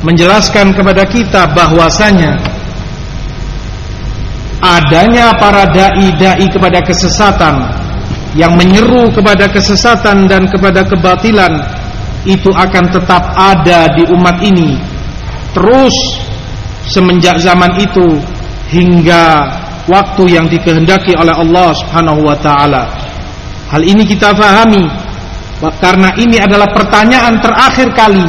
menjelaskan 0.00 0.72
kepada 0.72 1.04
kita 1.04 1.50
bahwasanya 1.52 2.40
adanya 4.62 5.34
para 5.36 5.68
dai-dai 5.68 6.46
kepada 6.48 6.80
kesesatan 6.80 7.60
yang 8.38 8.54
menyeru 8.54 9.10
kepada 9.10 9.50
kesesatan 9.50 10.30
dan 10.30 10.46
kepada 10.46 10.86
kebatilan 10.86 11.60
itu 12.24 12.48
akan 12.52 12.84
tetap 12.88 13.34
ada 13.34 13.90
di 13.92 14.06
umat 14.14 14.38
ini 14.40 14.78
terus 15.52 15.92
semenjak 16.86 17.36
zaman 17.42 17.74
itu 17.76 18.06
hingga 18.70 19.50
waktu 19.90 20.22
yang 20.30 20.46
dikehendaki 20.46 21.18
oleh 21.18 21.34
Allah 21.34 21.74
Subhanahu 21.74 22.22
wa 22.22 22.36
taala. 22.38 22.86
Hal 23.70 23.82
ini 23.82 24.06
kita 24.06 24.34
fahami 24.34 24.86
karena 25.60 26.08
ini 26.16 26.40
adalah 26.40 26.72
pertanyaan 26.72 27.36
terakhir 27.36 27.92
kali 27.92 28.24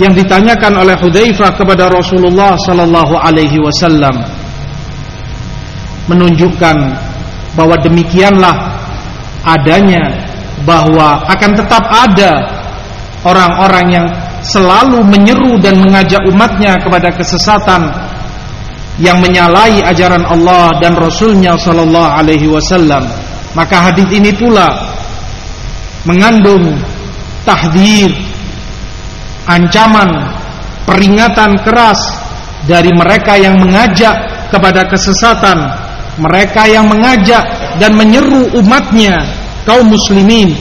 yang 0.00 0.16
ditanyakan 0.16 0.80
oleh 0.80 0.96
Hudzaifah 0.96 1.52
kepada 1.52 1.92
Rasulullah 1.92 2.56
sallallahu 2.56 3.12
alaihi 3.20 3.60
wasallam. 3.60 4.16
Menunjukkan 6.08 6.76
bahwa 7.52 7.76
demikianlah 7.84 8.56
adanya 9.44 10.00
bahwa 10.64 11.20
akan 11.28 11.50
tetap 11.60 11.84
ada 11.92 12.40
orang-orang 13.28 13.86
yang 13.92 14.06
selalu 14.42 15.04
menyeru 15.04 15.60
dan 15.60 15.78
mengajak 15.78 16.24
umatnya 16.26 16.80
kepada 16.80 17.12
kesesatan 17.12 17.92
yang 18.98 19.20
menyalahi 19.20 19.84
ajaran 19.84 20.24
Allah 20.26 20.76
dan 20.82 20.96
Rasulnya 20.98 21.56
Sallallahu 21.56 22.12
Alaihi 22.16 22.50
Wasallam. 22.50 23.06
Maka 23.52 23.92
hadis 23.92 24.08
ini 24.12 24.32
pula 24.32 24.91
mengandung 26.02 26.78
tahdir, 27.46 28.10
ancaman, 29.46 30.10
peringatan 30.86 31.58
keras 31.62 31.98
dari 32.66 32.90
mereka 32.94 33.38
yang 33.38 33.58
mengajak 33.58 34.14
kepada 34.50 34.86
kesesatan, 34.86 35.58
mereka 36.18 36.68
yang 36.68 36.86
mengajak 36.86 37.42
dan 37.80 37.94
menyeru 37.96 38.50
umatnya 38.58 39.22
kaum 39.66 39.88
muslimin 39.88 40.54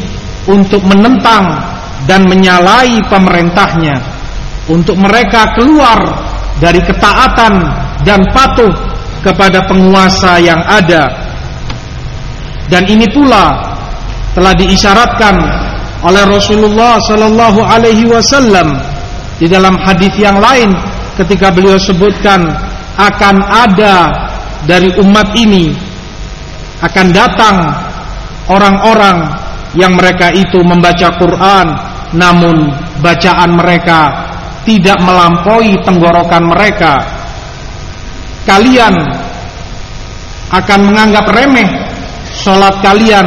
untuk 0.49 0.81
menentang 0.85 1.61
dan 2.09 2.25
menyalahi 2.25 2.97
pemerintahnya, 3.05 3.93
untuk 4.69 4.97
mereka 4.97 5.53
keluar 5.53 6.01
dari 6.57 6.81
ketaatan 6.81 7.53
dan 8.01 8.21
patuh 8.33 8.73
kepada 9.21 9.61
penguasa 9.69 10.41
yang 10.41 10.61
ada. 10.65 11.05
Dan 12.65 12.87
ini 12.89 13.05
pula 13.11 13.70
telah 14.31 14.53
diisyaratkan 14.55 15.35
oleh 16.01 16.23
Rasulullah 16.25 16.97
sallallahu 17.03 17.61
alaihi 17.61 18.07
wasallam 18.07 18.73
di 19.37 19.45
dalam 19.49 19.77
hadis 19.81 20.13
yang 20.17 20.39
lain 20.39 20.71
ketika 21.19 21.51
beliau 21.53 21.77
sebutkan 21.77 22.41
akan 22.97 23.35
ada 23.45 24.09
dari 24.65 24.93
umat 25.01 25.33
ini 25.35 25.73
akan 26.81 27.07
datang 27.13 27.55
orang-orang 28.49 29.29
yang 29.77 29.95
mereka 29.95 30.33
itu 30.33 30.59
membaca 30.65 31.13
Quran 31.15 31.67
namun 32.11 32.69
bacaan 32.99 33.55
mereka 33.55 34.31
tidak 34.67 34.99
melampaui 35.01 35.73
tenggorokan 35.81 36.43
mereka. 36.45 37.01
Kalian 38.45 38.93
akan 40.51 40.79
menganggap 40.91 41.25
remeh 41.31 41.69
solat 42.35 42.75
kalian 42.83 43.25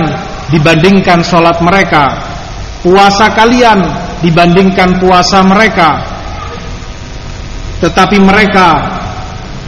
dibandingkan 0.50 1.22
solat 1.22 1.60
mereka 1.62 2.10
puasa 2.82 3.32
kalian 3.36 3.80
dibandingkan 4.24 5.00
puasa 5.00 5.44
mereka 5.46 6.00
tetapi 7.80 8.18
mereka 8.20 9.00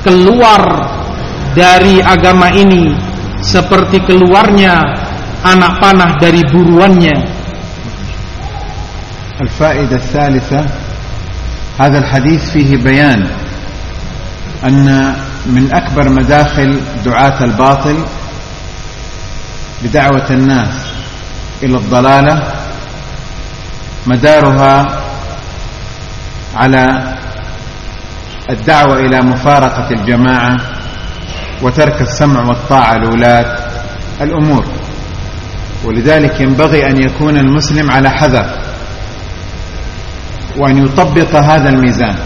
keluar 0.04 0.62
dari 1.56 2.00
agama 2.04 2.52
ini 2.52 2.92
seperti 3.44 4.04
keluarnya 4.04 4.76
anak 5.44 5.80
panah 5.82 6.12
dari 6.20 6.42
buruannya 6.48 7.42
الفائدة 9.42 9.96
الثالثة 9.96 10.66
هذا 11.80 11.98
الحديث 11.98 12.50
فيه 12.50 12.78
بيان 12.78 13.28
أن 14.66 14.86
من 15.46 15.66
أكبر 15.74 16.10
مداخل 16.10 16.80
دعاة 17.06 17.44
الباطل 17.44 17.98
بدعوة 19.83 20.27
الناس 20.31 20.74
إلى 21.62 21.77
الضلالة 21.77 22.43
مدارها 24.07 25.03
على 26.57 27.14
الدعوة 28.51 28.97
إلى 28.97 29.22
مفارقة 29.22 29.91
الجماعة 29.91 30.57
وترك 31.62 32.01
السمع 32.01 32.41
والطاعة 32.49 32.95
لولاة 32.95 33.59
الأمور. 34.20 34.64
ولذلك 35.85 36.41
ينبغي 36.41 36.87
أن 36.87 37.03
يكون 37.03 37.37
المسلم 37.37 37.91
على 37.91 38.11
حذر 38.11 38.51
وأن 40.57 40.85
يطبق 40.85 41.37
هذا 41.37 41.68
الميزان. 41.68 42.16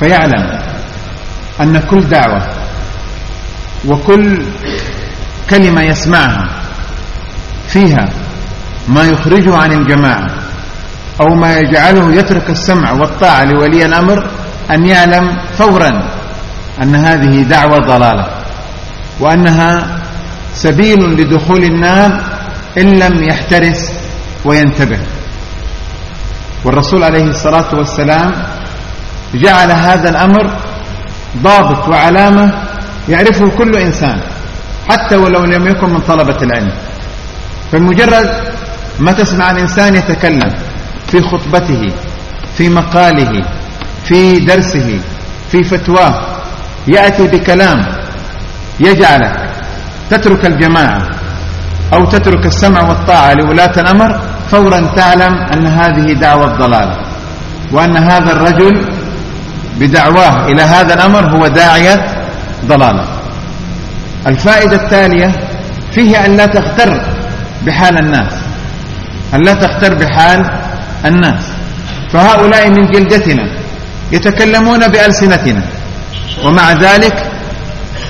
فيعلم 0.00 0.60
أن 1.60 1.78
كل 1.78 2.00
دعوة 2.00 2.48
وكل 3.88 4.42
كلمة 5.50 5.82
يسمعها. 5.82 6.48
فيها 7.68 8.08
ما 8.88 9.02
يخرجه 9.02 9.56
عن 9.56 9.72
الجماعة 9.72 10.30
أو 11.20 11.34
ما 11.34 11.56
يجعله 11.56 12.14
يترك 12.14 12.50
السمع 12.50 12.92
والطاعة 12.92 13.44
لولي 13.44 13.84
الأمر 13.84 14.30
أن 14.70 14.86
يعلم 14.86 15.36
فورا 15.58 16.02
أن 16.82 16.94
هذه 16.94 17.42
دعوة 17.42 17.78
ضلالة 17.78 18.26
وأنها 19.20 19.98
سبيل 20.54 20.98
لدخول 20.98 21.64
النار 21.64 22.22
إن 22.78 22.98
لم 22.98 23.22
يحترس 23.22 23.92
وينتبه. 24.44 24.98
والرسول 26.64 27.04
عليه 27.04 27.24
الصلاة 27.24 27.74
والسلام 27.74 28.32
جعل 29.34 29.70
هذا 29.70 30.10
الأمر 30.10 30.56
ضابط 31.42 31.88
وعلامة 31.88 32.52
يعرفه 33.08 33.48
كل 33.48 33.76
إنسان. 33.76 34.20
حتى 34.88 35.16
ولو 35.16 35.44
لم 35.44 35.66
يكن 35.66 35.90
من 35.90 36.00
طلبة 36.00 36.36
العلم. 36.42 36.72
فمجرد 37.72 38.30
ما 39.00 39.12
تسمع 39.12 39.50
الإنسان 39.50 39.94
يتكلم 39.94 40.50
في 41.06 41.22
خطبته 41.22 41.92
في 42.56 42.68
مقاله 42.68 43.44
في 44.04 44.38
درسه 44.38 45.00
في 45.50 45.62
فتواه 45.64 46.14
يأتي 46.88 47.26
بكلام 47.26 47.86
يجعلك 48.80 49.50
تترك 50.10 50.46
الجماعة 50.46 51.02
أو 51.92 52.04
تترك 52.04 52.46
السمع 52.46 52.82
والطاعة 52.88 53.34
لولاة 53.34 53.72
الأمر 53.76 54.20
فورا 54.50 54.80
تعلم 54.96 55.34
أن 55.52 55.66
هذه 55.66 56.12
دعوة 56.12 56.46
ضلال 56.46 56.90
وأن 57.72 57.96
هذا 57.96 58.32
الرجل 58.32 58.88
بدعواه 59.80 60.46
إلى 60.46 60.62
هذا 60.62 60.94
الأمر 60.94 61.36
هو 61.36 61.46
داعية 61.46 62.24
ضلالة. 62.66 63.17
الفائدة 64.26 64.76
التالية 64.76 65.30
فيه 65.92 66.26
أن 66.26 66.36
لا 66.36 66.46
تغتر 66.46 67.00
بحال 67.66 67.98
الناس. 67.98 68.32
أن 69.34 69.42
لا 69.42 69.52
تغتر 69.52 69.94
بحال 69.94 70.50
الناس. 71.04 71.44
فهؤلاء 72.12 72.70
من 72.70 72.90
جلدتنا 72.90 73.46
يتكلمون 74.12 74.88
بألسنتنا. 74.88 75.62
ومع 76.44 76.72
ذلك 76.72 77.30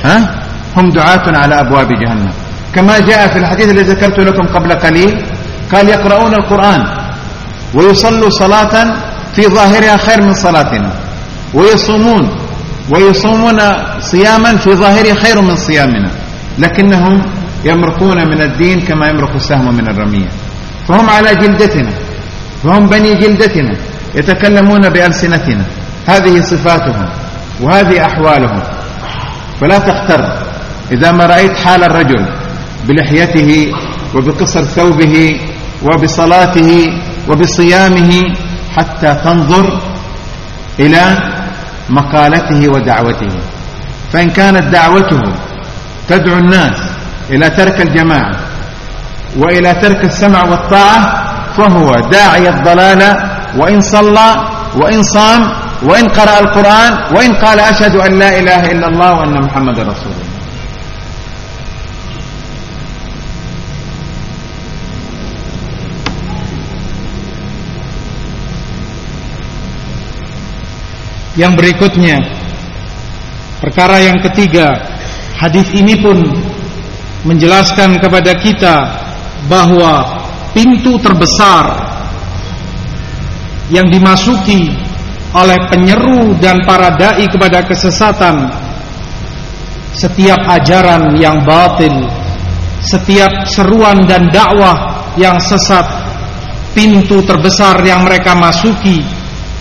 ها 0.04 0.34
هم 0.76 0.90
دعاة 0.90 1.26
على 1.26 1.60
أبواب 1.60 1.88
جهنم. 1.88 2.32
كما 2.74 2.98
جاء 2.98 3.28
في 3.28 3.38
الحديث 3.38 3.68
الذي 3.70 3.82
ذكرت 3.82 4.18
لكم 4.18 4.46
قبل 4.54 4.72
قليل 4.72 5.24
قال 5.72 5.88
يقرؤون 5.88 6.34
القرآن 6.34 6.82
ويصلوا 7.74 8.30
صلاة 8.30 8.74
في 9.34 9.42
ظاهرها 9.48 9.96
خير 9.96 10.22
من 10.22 10.34
صلاتنا. 10.34 10.92
ويصومون 11.54 12.38
ويصومون 12.90 13.58
صياما 14.10 14.56
في 14.56 14.70
ظاهره 14.74 15.14
خير 15.14 15.40
من 15.40 15.56
صيامنا 15.56 16.10
لكنهم 16.58 17.22
يمرقون 17.64 18.18
من 18.28 18.40
الدين 18.40 18.80
كما 18.80 19.08
يمرق 19.08 19.34
السهم 19.34 19.74
من 19.74 19.86
الرمية. 19.88 20.28
فهم 20.88 21.10
على 21.10 21.34
جلدتنا 21.34 21.92
فهم 22.62 22.86
بني 22.86 23.14
جلدتنا 23.14 23.74
يتكلمون 24.14 24.88
بألسنتنا. 24.88 25.64
هذه 26.06 26.40
صفاتهم 26.40 27.06
وهذه 27.60 28.06
أحوالهم. 28.06 28.62
فلا 29.60 29.78
تختر 29.78 30.22
إذا 30.92 31.12
ما 31.12 31.26
رأيت 31.26 31.56
حال 31.56 31.84
الرجل 31.84 32.22
بلحيته 32.88 33.72
وبقصر 34.14 34.64
ثوبه 34.64 35.40
وبصلاته 35.84 36.70
وبصيامه 37.28 38.10
حتى 38.76 39.10
تنظر 39.24 39.66
إلى 40.80 41.02
مقالته 41.90 42.68
ودعوته. 42.68 43.34
فإن 44.12 44.30
كانت 44.30 44.64
دعوته 44.72 45.22
تدعو 46.08 46.38
الناس 46.38 46.76
إلى 47.30 47.50
ترك 47.50 47.80
الجماعة 47.80 48.36
وإلى 49.36 49.74
ترك 49.74 50.04
السمع 50.04 50.42
والطاعة 50.44 51.00
فهو 51.56 52.00
داعي 52.10 52.48
الضلال 52.48 53.02
وإن 53.56 53.80
صلى 53.80 54.28
وإن 54.76 55.02
صام 55.02 55.42
وإن 55.82 56.08
قرأ 56.08 56.40
القرآن 56.40 56.92
وإن 57.16 57.32
قال 57.34 57.60
أشهد 57.60 57.94
أن 57.96 58.18
لا 58.18 58.38
إله 58.38 58.72
إلا 58.72 58.86
الله 58.88 59.10
وأن 59.12 59.34
محمد 59.44 59.78
رسول 59.78 60.12
الله. 60.12 60.28
Yang 71.38 71.52
berikutnya 71.54 72.18
Perkara 73.58 73.98
yang 73.98 74.22
ketiga 74.22 74.78
Hadis 75.38 75.70
ini 75.74 75.98
pun 75.98 76.18
Menjelaskan 77.26 77.98
kepada 77.98 78.38
kita 78.38 78.76
Bahwa 79.50 80.06
Pintu 80.54 80.98
terbesar 81.02 81.66
Yang 83.70 83.98
dimasuki 83.98 84.70
Oleh 85.34 85.58
penyeru 85.68 86.38
dan 86.38 86.62
para 86.62 86.94
da'i 86.94 87.26
Kepada 87.26 87.66
kesesatan 87.66 88.46
Setiap 89.92 90.38
ajaran 90.46 91.18
yang 91.18 91.42
batil 91.42 92.06
Setiap 92.82 93.46
seruan 93.50 94.06
dan 94.06 94.30
dakwah 94.30 95.10
Yang 95.18 95.54
sesat 95.54 95.86
Pintu 96.78 97.26
terbesar 97.26 97.82
yang 97.82 98.06
mereka 98.06 98.38
masuki 98.38 99.02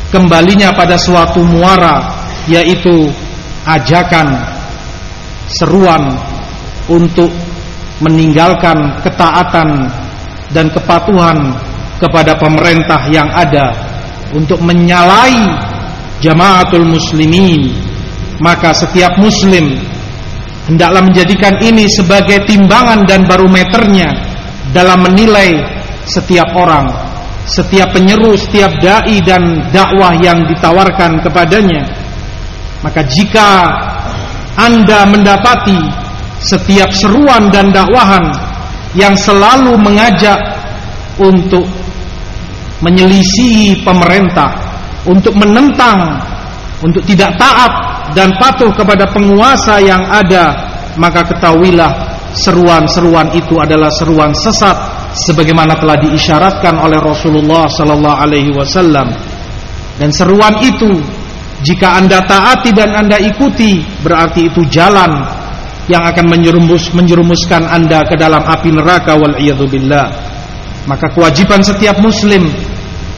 kembalinya 0.07 0.72
pada 0.72 0.95
suatu 0.95 1.44
muara 1.44 1.99
yaitu 2.48 3.11
ajakan 3.68 4.27
seruan 5.52 6.15
untuk 6.88 7.31
meninggalkan 7.99 9.02
ketaatan 9.03 9.91
dan 10.56 10.72
kepatuhan 10.72 11.56
kepada 11.99 12.38
pemerintah 12.39 13.10
yang 13.11 13.27
ada 13.34 13.73
untuk 14.31 14.61
menyalahi 14.64 15.49
jamaatul 16.23 16.88
muslimin 16.88 17.73
maka 18.39 18.72
setiap 18.72 19.18
muslim 19.19 19.76
hendaklah 20.69 21.03
menjadikan 21.03 21.57
ini 21.60 21.89
sebagai 21.89 22.45
timbangan 22.48 23.03
dan 23.03 23.26
barometernya 23.26 24.07
dalam 24.72 25.03
menilai 25.03 25.57
setiap 26.06 26.53
orang 26.53 27.07
setiap 27.48 27.95
penyeru, 27.95 28.35
setiap 28.35 28.76
dai 28.84 29.23
dan 29.23 29.72
dakwah 29.72 30.11
yang 30.19 30.44
ditawarkan 30.52 31.23
kepadanya. 31.23 31.88
Maka 32.86 33.02
jika 33.10 33.66
Anda 34.58 35.06
mendapati 35.06 35.78
setiap 36.41 36.94
seruan 36.94 37.49
dan 37.49 37.74
dakwahan 37.74 38.26
yang 38.94 39.14
selalu 39.18 39.74
mengajak 39.82 40.38
untuk 41.18 41.66
menyelisihi 42.82 43.82
pemerintah, 43.82 44.54
untuk 45.10 45.34
menentang, 45.34 46.22
untuk 46.86 47.02
tidak 47.10 47.34
taat 47.41 47.72
dan 48.14 48.30
patuh 48.38 48.70
kepada 48.78 49.10
penguasa 49.10 49.82
yang 49.82 50.06
ada, 50.06 50.54
maka 50.98 51.26
ketahuilah 51.26 51.90
seruan-seruan 52.38 53.34
itu 53.34 53.58
adalah 53.58 53.90
seruan 53.98 54.30
sesat 54.38 54.78
sebagaimana 55.26 55.74
telah 55.82 55.98
diisyaratkan 55.98 56.78
oleh 56.78 57.02
Rasulullah 57.02 57.66
sallallahu 57.66 58.18
alaihi 58.22 58.54
wasallam. 58.54 59.10
Dan 59.98 60.14
seruan 60.14 60.54
itu 60.62 61.02
jika 61.66 61.98
Anda 61.98 62.22
taati 62.22 62.70
dan 62.70 62.94
Anda 62.94 63.18
ikuti 63.18 63.82
berarti 64.06 64.46
itu 64.50 64.62
jalan 64.70 65.26
yang 65.88 66.04
akan 66.04 66.26
menjerumus 66.30 66.92
menjerumuskan 66.94 67.64
Anda 67.66 68.04
ke 68.06 68.20
dalam 68.20 68.44
api 68.44 68.70
neraka 68.76 69.16
wal. 69.18 69.34
Maka 70.88 71.08
kewajiban 71.12 71.64
setiap 71.64 72.00
muslim 72.00 72.48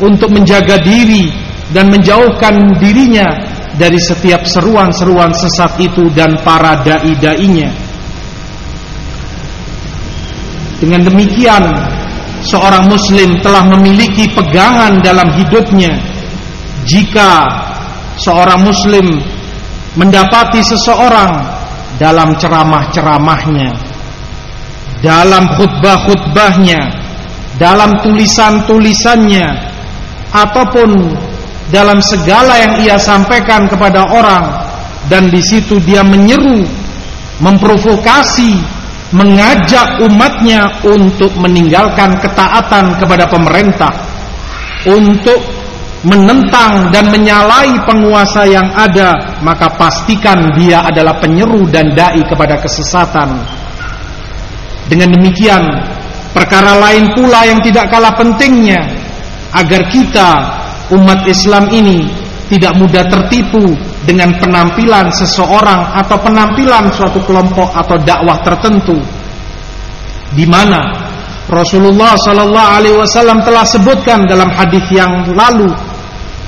untuk 0.01 0.31
menjaga 0.31 0.79
diri 0.81 1.29
dan 1.69 1.91
menjauhkan 1.91 2.79
dirinya 2.81 3.27
dari 3.77 3.99
setiap 4.01 4.47
seruan-seruan 4.47 5.29
sesat 5.35 5.77
itu 5.77 6.09
dan 6.15 6.33
para 6.41 6.81
dai-dainya. 6.81 7.69
Dengan 10.79 11.03
demikian 11.05 11.63
seorang 12.47 12.87
muslim 12.87 13.37
telah 13.43 13.67
memiliki 13.67 14.31
pegangan 14.31 15.03
dalam 15.03 15.27
hidupnya 15.35 15.91
jika 16.87 17.45
seorang 18.19 18.61
muslim 18.63 19.19
mendapati 19.95 20.61
seseorang 20.61 21.31
dalam 21.99 22.35
ceramah-ceramahnya 22.37 23.69
dalam 24.99 25.47
khutbah-khutbahnya 25.55 26.79
dalam 27.59 27.91
tulisan-tulisannya 28.03 29.47
ataupun 30.31 30.89
dalam 31.69 31.99
segala 32.03 32.55
yang 32.59 32.73
ia 32.83 32.97
sampaikan 32.99 33.67
kepada 33.67 34.03
orang 34.09 34.45
dan 35.11 35.27
di 35.27 35.41
situ 35.43 35.79
dia 35.83 36.03
menyeru 36.03 36.63
memprovokasi 37.39 38.59
mengajak 39.09 40.05
umatnya 40.05 40.69
untuk 40.85 41.33
meninggalkan 41.39 42.13
ketaatan 42.21 42.93
kepada 43.01 43.25
pemerintah 43.25 43.89
untuk 44.85 45.58
menentang 45.99 46.87
dan 46.95 47.11
menyalahi 47.11 47.75
penguasa 47.83 48.47
yang 48.47 48.71
ada 48.71 49.35
maka 49.43 49.67
pastikan 49.75 50.47
dia 50.55 50.79
adalah 50.79 51.19
penyeru 51.19 51.67
dan 51.67 51.91
dai 51.91 52.23
kepada 52.23 52.55
kesesatan. 52.55 53.35
Dengan 54.87 55.11
demikian 55.11 55.63
perkara 56.31 56.79
lain 56.79 57.11
pula 57.13 57.43
yang 57.43 57.59
tidak 57.59 57.91
kalah 57.91 58.15
pentingnya 58.15 58.79
agar 59.53 59.81
kita 59.91 60.29
umat 60.95 61.27
Islam 61.27 61.67
ini 61.69 62.07
tidak 62.49 62.73
mudah 62.79 63.05
tertipu 63.05 63.61
dengan 64.07 64.33
penampilan 64.41 65.11
seseorang 65.13 65.93
atau 65.93 66.17
penampilan 66.17 66.89
suatu 66.95 67.21
kelompok 67.21 67.69
atau 67.75 67.99
dakwah 68.01 68.39
tertentu. 68.41 68.97
Di 70.33 70.45
mana 70.49 71.09
Rasulullah 71.49 72.13
sallallahu 72.17 72.69
alaihi 72.77 72.97
wasallam 72.97 73.41
telah 73.41 73.65
sebutkan 73.65 74.25
dalam 74.25 74.49
hadis 74.53 74.85
yang 74.93 75.29
lalu 75.33 75.69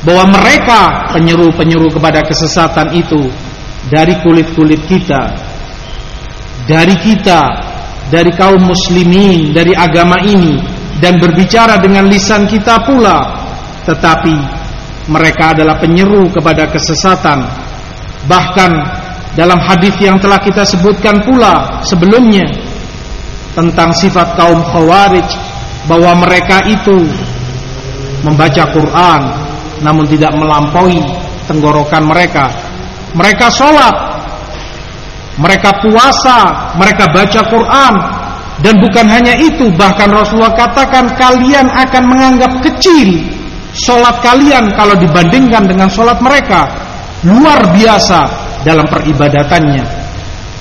bahwa 0.01 0.33
mereka 0.33 1.11
penyeru-penyeru 1.13 1.93
kepada 1.93 2.25
kesesatan 2.25 2.93
itu 2.97 3.29
dari 3.89 4.17
kulit-kulit 4.25 4.81
kita 4.89 5.29
dari 6.65 6.95
kita 6.97 7.41
dari 8.09 8.31
kaum 8.33 8.65
muslimin 8.65 9.53
dari 9.53 9.77
agama 9.77 10.17
ini 10.25 10.57
dan 11.01 11.17
berbicara 11.17 11.81
dengan 11.81 12.09
lisan 12.09 12.45
kita 12.49 12.81
pula 12.85 13.41
tetapi 13.85 14.61
mereka 15.09 15.57
adalah 15.57 15.75
penyeru 15.81 16.29
kepada 16.29 16.69
kesesatan. 16.69 17.41
Bahkan 18.29 18.71
dalam 19.33 19.57
hadis 19.57 19.95
yang 19.97 20.21
telah 20.21 20.37
kita 20.37 20.61
sebutkan 20.67 21.17
pula 21.25 21.81
sebelumnya 21.81 22.45
tentang 23.57 23.89
sifat 23.95 24.37
kaum 24.37 24.61
Khawarij 24.61 25.25
bahwa 25.89 26.21
mereka 26.21 26.61
itu 26.69 27.09
membaca 28.21 28.63
Quran 28.69 29.21
namun 29.81 30.05
tidak 30.07 30.33
melampaui 30.37 31.01
tenggorokan 31.45 32.05
mereka. 32.05 32.47
Mereka 33.11 33.51
sholat, 33.51 33.95
mereka 35.35 35.75
puasa, 35.83 36.71
mereka 36.79 37.11
baca 37.11 37.41
Quran 37.49 37.93
dan 38.61 38.73
bukan 38.77 39.05
hanya 39.09 39.35
itu 39.35 39.67
bahkan 39.73 40.07
Rasulullah 40.13 40.55
katakan 40.55 41.11
kalian 41.17 41.67
akan 41.67 42.03
menganggap 42.07 42.61
kecil 42.63 43.41
Solat 43.71 44.19
kalian 44.19 44.75
kalau 44.75 44.99
dibandingkan 44.99 45.63
dengan 45.63 45.87
solat 45.87 46.19
mereka 46.19 46.67
luar 47.23 47.71
biasa 47.71 48.19
dalam 48.67 48.83
peribadatannya. 48.83 49.85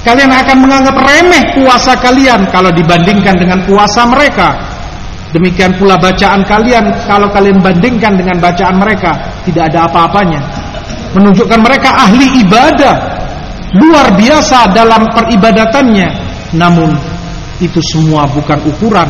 Kalian 0.07 0.31
akan 0.31 0.57
menganggap 0.63 0.97
remeh 0.97 1.45
puasa 1.59 1.99
kalian 1.99 2.47
kalau 2.55 2.71
dibandingkan 2.71 3.35
dengan 3.35 3.59
puasa 3.67 4.07
mereka. 4.07 4.70
Demikian 5.31 5.79
pula 5.79 5.95
bacaan 5.95 6.43
kalian 6.43 6.91
kalau 7.07 7.31
kalian 7.31 7.63
bandingkan 7.63 8.19
dengan 8.19 8.43
bacaan 8.43 8.83
mereka 8.83 9.15
tidak 9.47 9.71
ada 9.71 9.87
apa-apanya. 9.87 10.43
Menunjukkan 11.15 11.61
mereka 11.63 11.91
ahli 11.95 12.43
ibadah 12.43 12.95
luar 13.79 14.11
biasa 14.19 14.75
dalam 14.75 15.07
peribadatannya. 15.15 16.09
Namun 16.59 16.99
itu 17.63 17.79
semua 17.95 18.27
bukan 18.27 18.59
ukuran. 18.67 19.07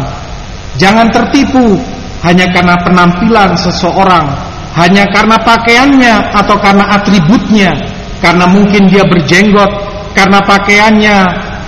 Jangan 0.76 1.08
tertipu 1.08 1.80
hanya 2.20 2.44
karena 2.52 2.76
penampilan 2.84 3.56
seseorang, 3.56 4.28
hanya 4.76 5.08
karena 5.08 5.40
pakaiannya 5.40 6.14
atau 6.36 6.56
karena 6.60 6.84
atributnya, 7.00 7.72
karena 8.20 8.44
mungkin 8.44 8.92
dia 8.92 9.02
berjenggot, 9.08 9.72
karena 10.12 10.38
pakaiannya 10.44 11.16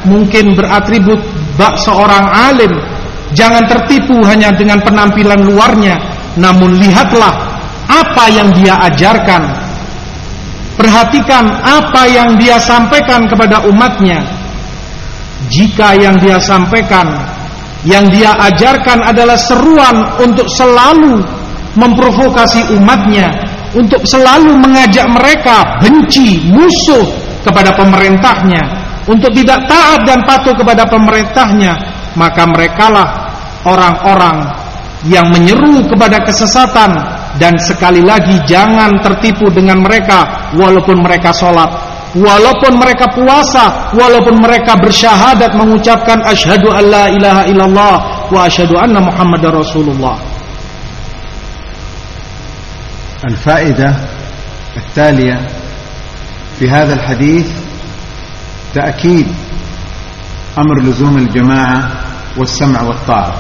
mungkin 0.05 0.53
beratribut 0.53 1.19
bak 1.57 1.81
seorang 1.81 2.25
alim. 2.29 2.73
Jangan 3.33 3.65
tertipu 3.69 4.21
hanya 4.29 4.53
dengan 4.53 4.81
penampilan 4.85 5.41
luarnya, 5.49 5.97
namun 6.37 6.77
lihatlah 6.77 7.33
apa 7.89 8.25
yang 8.33 8.49
dia 8.53 8.77
ajarkan. 8.93 9.43
Perhatikan 10.77 11.45
apa 11.63 12.09
yang 12.09 12.37
dia 12.41 12.57
sampaikan 12.61 13.29
kepada 13.29 13.65
umatnya. 13.69 14.25
Jika 15.53 15.99
yang 15.99 16.17
dia 16.23 16.39
sampaikan 16.39 17.13
yang 17.83 18.07
dia 18.15 18.31
ajarkan 18.39 19.03
adalah 19.03 19.35
seruan 19.35 19.97
untuk 20.23 20.47
selalu 20.47 21.19
memprovokasi 21.75 22.79
umatnya, 22.79 23.33
untuk 23.75 24.07
selalu 24.07 24.55
mengajak 24.61 25.07
mereka 25.11 25.83
benci, 25.83 26.47
musuh 26.47 27.03
kepada 27.43 27.75
pemerintahnya, 27.75 28.63
untuk 29.11 29.35
tidak 29.35 29.67
taat 29.67 30.01
dan 30.07 30.23
patuh 30.23 30.55
kepada 30.55 30.87
pemerintahnya, 30.87 31.75
maka 32.15 32.47
merekalah 32.47 33.22
orang-orang 33.66 34.38
yang 35.06 35.30
menyeru 35.30 35.86
kepada 35.86 36.20
kesesatan 36.26 36.90
dan 37.38 37.54
sekali 37.62 38.02
lagi 38.02 38.42
jangan 38.50 38.98
tertipu 39.00 39.48
dengan 39.54 39.86
mereka 39.86 40.52
walaupun 40.58 41.06
mereka 41.06 41.30
sholat 41.30 41.70
walaupun 42.18 42.80
mereka 42.82 43.12
puasa, 43.12 43.94
walaupun 43.94 44.42
mereka 44.42 44.74
bersyahadat 44.80 45.54
mengucapkan 45.54 46.24
asyhadu 46.26 46.72
alla 46.74 47.12
ilaha 47.12 47.44
illallah 47.46 47.96
wa 48.32 48.40
asyhadu 48.48 48.78
anna 48.80 49.02
muhammadar 49.04 49.54
rasulullah. 49.54 50.18
الفائدة 53.18 53.90
التالية 54.78 55.38
في 56.62 56.70
هذا 56.70 56.94
الحديث 56.94 57.50
تأكيد 58.78 59.28
أمر 60.58 60.76
لزوم 60.86 61.18
الجماعة 61.18 61.80
والسمع 62.38 62.82
والطاعة 62.82 63.36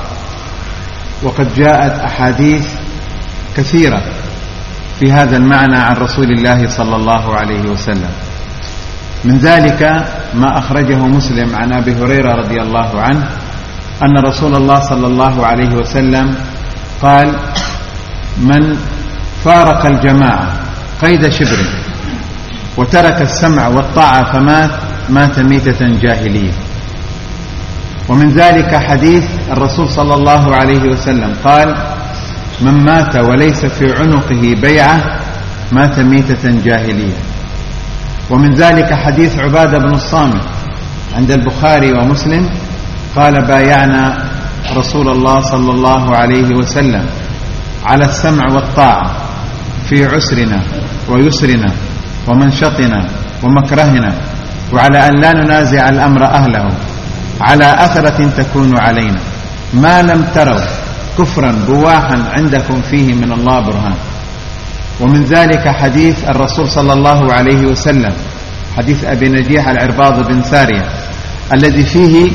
وقد 1.22 1.54
جاءت 1.54 2.00
أحاديث 2.00 2.66
كثيرة 3.56 4.02
في 5.00 5.12
هذا 5.12 5.36
المعنى 5.36 5.76
عن 5.76 5.94
رسول 5.96 6.30
الله 6.30 6.68
صلى 6.68 6.96
الله 6.96 7.36
عليه 7.36 7.62
وسلم. 7.70 8.10
من 9.24 9.38
ذلك 9.38 9.82
ما 10.34 10.58
أخرجه 10.58 10.98
مسلم 10.98 11.56
عن 11.56 11.72
أبي 11.72 11.94
هريرة 11.94 12.32
رضي 12.32 12.60
الله 12.62 13.00
عنه 13.00 13.28
أن 14.02 14.18
رسول 14.18 14.54
الله 14.56 14.80
صلى 14.80 15.06
الله 15.06 15.46
عليه 15.46 15.74
وسلم 15.74 16.34
قال 17.02 17.38
من 18.38 18.76
فارق 19.44 19.86
الجماعة 19.86 20.46
قيد 21.02 21.28
شبر 21.28 21.66
وترك 22.76 23.22
السمع 23.22 23.68
والطاعة 23.68 24.32
فمات 24.32 24.70
مات 25.08 25.38
ميتة 25.38 25.80
جاهلية. 26.02 26.52
ومن 28.08 28.28
ذلك 28.28 28.76
حديث 28.76 29.24
الرسول 29.50 29.88
صلى 29.90 30.14
الله 30.14 30.56
عليه 30.56 30.82
وسلم 30.90 31.34
قال 31.44 31.76
من 32.60 32.84
مات 32.84 33.16
وليس 33.16 33.64
في 33.66 33.92
عنقه 33.92 34.54
بيعة 34.62 35.20
مات 35.72 35.98
ميتة 36.00 36.50
جاهلية. 36.64 37.16
ومن 38.30 38.54
ذلك 38.54 38.92
حديث 38.94 39.38
عبادة 39.38 39.78
بن 39.78 39.94
الصامت 39.94 40.42
عند 41.16 41.30
البخاري 41.30 41.92
ومسلم 41.92 42.50
قال 43.16 43.46
بايعنا 43.46 44.24
رسول 44.76 45.08
الله 45.08 45.40
صلى 45.40 45.70
الله 45.70 46.16
عليه 46.16 46.54
وسلم 46.54 47.04
على 47.84 48.04
السمع 48.04 48.52
والطاعة 48.54 49.10
في 49.88 50.04
عسرنا 50.04 50.60
ويسرنا 51.08 51.72
ومنشطنا 52.28 53.00
ومكرهنا 53.42 54.14
وعلى 54.72 54.98
أن 55.08 55.20
لا 55.20 55.32
ننازع 55.32 55.88
الأمر 55.88 56.24
أهله. 56.24 56.68
على 57.42 57.74
أثرة 57.84 58.30
تكون 58.36 58.78
علينا. 58.78 59.20
ما 59.74 60.02
لم 60.02 60.24
تروا 60.34 60.64
كفرا 61.18 61.52
بواحا 61.68 62.18
عندكم 62.36 62.82
فيه 62.90 63.14
من 63.14 63.32
الله 63.32 63.60
برهان. 63.60 63.94
ومن 65.00 65.24
ذلك 65.24 65.68
حديث 65.68 66.24
الرسول 66.28 66.68
صلى 66.68 66.92
الله 66.92 67.32
عليه 67.32 67.66
وسلم 67.66 68.12
حديث 68.76 69.04
أبي 69.04 69.28
نجيح 69.28 69.68
العرباض 69.68 70.26
بن 70.28 70.42
سارية 70.42 70.84
الذي 71.52 71.84
فيه 71.84 72.30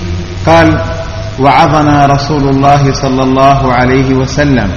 قال 0.46 0.82
وعظنا 1.40 2.06
رسول 2.06 2.50
الله 2.50 2.94
صلى 2.94 3.24
الله 3.24 3.74
عليه 3.74 4.14
وسلم 4.14 4.70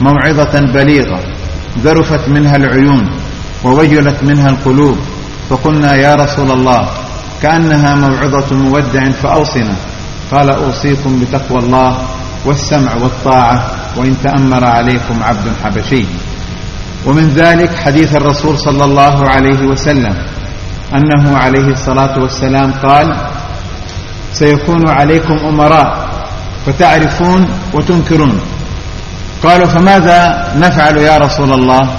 موعظة 0.00 0.60
بليغة 0.74 1.20
ذرفت 1.78 2.28
منها 2.28 2.56
العيون 2.56 3.10
ووجلت 3.64 4.16
منها 4.22 4.48
القلوب 4.48 4.96
فقلنا 5.50 5.94
يا 5.94 6.14
رسول 6.14 6.50
الله 6.50 6.88
كأنها 7.42 7.94
موعظة 7.94 8.56
مودع 8.56 9.10
فأوصنا 9.10 9.74
قال 10.32 10.50
أوصيكم 10.50 11.20
بتقوى 11.20 11.58
الله 11.58 11.98
والسمع 12.44 12.94
والطاعة 12.94 13.66
وإن 13.96 14.16
تأمر 14.22 14.64
عليكم 14.64 15.22
عبد 15.22 15.52
حبشي. 15.64 16.04
ومن 17.06 17.28
ذلك 17.28 17.74
حديث 17.74 18.16
الرسول 18.16 18.58
صلى 18.58 18.84
الله 18.84 19.28
عليه 19.28 19.66
وسلم 19.66 20.14
أنه 20.94 21.36
عليه 21.36 21.66
الصلاة 21.66 22.18
والسلام 22.18 22.72
قال 22.72 23.16
سيكون 24.32 24.88
عليكم 24.88 25.34
أمراء 25.34 26.08
فتعرفون 26.66 27.48
وتنكرون. 27.74 28.40
قالوا 29.42 29.66
فماذا 29.66 30.48
نفعل 30.56 30.96
يا 30.96 31.18
رسول 31.18 31.52
الله؟ 31.52 31.90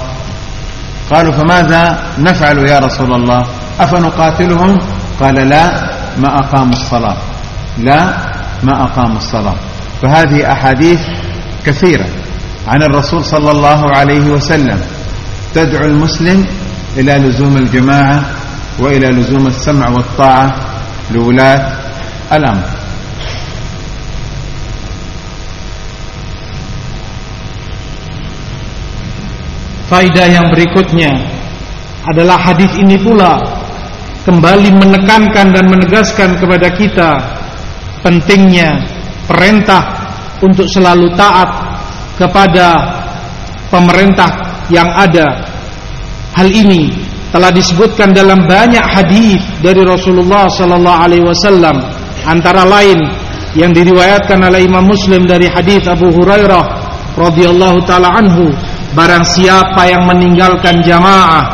قالوا 1.14 1.34
فماذا 1.34 1.99
نفعل 2.20 2.57
يا 2.68 2.80
رسول 2.80 3.14
الله؟ 3.14 3.45
أفنقاتلهم؟ 3.80 4.99
قال 5.20 5.36
لا 5.36 5.66
ما 6.18 6.40
أقاموا 6.40 6.74
الصلاة. 6.74 7.18
لا 7.84 8.02
ما 8.64 8.84
أقاموا 8.88 9.18
الصلاة. 9.18 9.56
فهذه 10.02 10.52
أحاديث 10.52 11.02
كثيرة 11.66 12.08
عن 12.68 12.80
الرسول 12.84 13.26
صلى 13.26 13.52
الله 13.52 13.82
عليه 13.91 14.26
وسلم. 14.32 14.80
تدعو 15.54 15.86
المسلم 15.86 16.48
إلى 16.98 17.14
لزوم 17.20 17.58
الجماعة 17.58 18.24
وإلى 18.80 19.08
لزوم 19.12 19.48
السمع 19.48 19.90
والطاعة 19.90 20.48
لولاة 21.12 21.62
الأمر. 22.32 22.68
Faidah 29.90 30.30
yang 30.30 30.54
berikutnya 30.54 31.18
adalah 32.06 32.38
hadis 32.38 32.70
ini 32.78 32.94
pula. 33.02 33.59
Kembali 34.30 34.69
menekankan 34.77 35.49
dan 35.49 35.65
menegaskan 35.65 36.38
kepada 36.38 36.69
kita 36.77 37.18
pentingnya 38.06 38.77
perintah 39.26 39.81
untuk 40.45 40.69
selalu 40.69 41.10
taat 41.18 41.49
kepada 42.14 42.77
pemerintah 43.73 44.30
yang 44.69 44.85
ada. 44.93 45.49
Hal 46.38 46.45
ini 46.45 46.93
telah 47.34 47.49
disebutkan 47.49 48.14
dalam 48.14 48.45
banyak 48.45 48.85
hadis 48.85 49.41
dari 49.65 49.81
Rasulullah 49.81 50.45
sallallahu 50.45 50.99
alaihi 51.10 51.26
wasallam 51.26 51.81
antara 52.30 52.69
lain 52.69 53.01
yang 53.57 53.73
diriwayatkan 53.73 54.38
oleh 54.45 54.61
Imam 54.61 54.85
Muslim 54.85 55.26
dari 55.26 55.49
hadis 55.49 55.89
Abu 55.89 56.14
Hurairah 56.14 56.65
radhiyallahu 57.18 57.81
taala 57.89 58.14
anhu 58.14 58.53
Barang 58.89 59.22
siapa 59.22 59.85
yang 59.85 60.10
meninggalkan 60.10 60.81
jamaah 60.81 61.45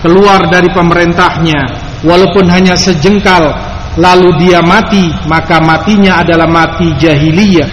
keluar 0.00 0.40
dari 0.48 0.72
pemerintahnya 0.72 1.87
walaupun 2.04 2.46
hanya 2.50 2.74
sejengkal 2.78 3.50
lalu 3.98 4.30
dia 4.38 4.62
mati 4.62 5.10
maka 5.26 5.58
matinya 5.58 6.22
adalah 6.22 6.46
mati 6.46 6.94
jahiliyah. 6.98 7.68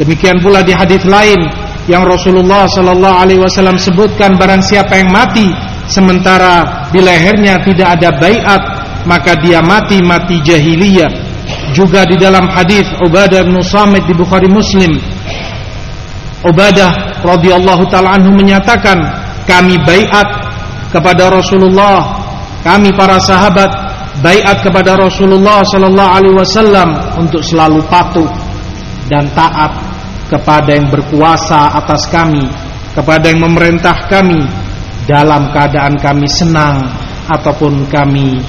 Demikian 0.00 0.42
pula 0.42 0.60
di 0.60 0.74
hadis 0.74 1.06
lain 1.06 1.38
yang 1.86 2.02
Rasulullah 2.02 2.66
sallallahu 2.66 3.16
alaihi 3.20 3.40
wasallam 3.40 3.78
sebutkan 3.78 4.34
barang 4.34 4.60
siapa 4.64 4.98
yang 4.98 5.12
mati 5.12 5.52
sementara 5.86 6.88
di 6.90 6.98
lehernya 6.98 7.60
tidak 7.62 8.00
ada 8.00 8.10
baiat 8.16 8.62
maka 9.04 9.36
dia 9.38 9.60
mati 9.60 10.00
mati 10.04 10.40
jahiliyah. 10.42 11.32
Juga 11.76 12.08
di 12.08 12.16
dalam 12.16 12.48
hadis 12.48 12.88
Ubadah 13.04 13.44
bin 13.44 13.60
Samit 13.60 14.08
di 14.08 14.16
Bukhari 14.16 14.48
Muslim 14.48 14.96
Ubadah 16.44 17.24
radhiyallahu 17.24 17.88
taala 17.88 18.20
anhu 18.20 18.36
menyatakan 18.36 19.00
kami 19.48 19.80
baiat 19.80 20.28
kepada 20.92 21.32
Rasulullah 21.32 22.13
kami 22.64 22.90
para 22.96 23.20
sahabat 23.20 23.68
baiat 24.24 24.64
kepada 24.64 24.96
Rasulullah 24.96 25.60
sallallahu 25.68 26.10
alaihi 26.16 26.36
wasallam 26.36 26.88
untuk 27.20 27.44
selalu 27.44 27.84
patuh 27.92 28.26
dan 29.12 29.28
taat 29.36 29.72
kepada 30.32 30.72
yang 30.72 30.88
berkuasa 30.88 31.76
atas 31.76 32.08
kami 32.08 32.48
kepada 32.96 33.28
yang 33.28 33.44
memerintah 33.44 34.08
kami 34.08 34.40
dalam 35.04 35.52
keadaan 35.52 36.00
kami 36.00 36.24
senang 36.26 36.88
ataupun 37.28 37.84
kami 37.92 38.40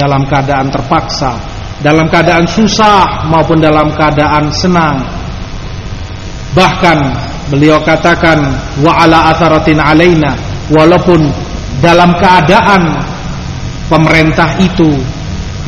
dalam 0.00 0.24
keadaan 0.24 0.72
terpaksa 0.72 1.36
dalam 1.84 2.08
keadaan 2.08 2.48
susah 2.48 3.28
maupun 3.30 3.62
dalam 3.62 3.94
keadaan 3.94 4.50
senang. 4.50 4.98
Bahkan 6.58 6.98
Beliau 7.48 7.80
katakan 7.80 8.44
wa 8.84 8.92
ala 9.00 9.32
atharatin 9.32 9.80
alaina 9.80 10.36
walaupun 10.68 11.32
dalam 11.80 12.12
keadaan 12.20 13.00
pemerintah 13.88 14.56
itu 14.60 14.88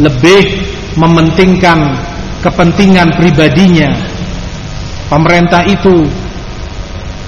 lebih 0.01 0.65
mementingkan 0.97 1.97
kepentingan 2.41 3.13
pribadinya. 3.17 3.91
Pemerintah 5.11 5.67
itu 5.67 6.07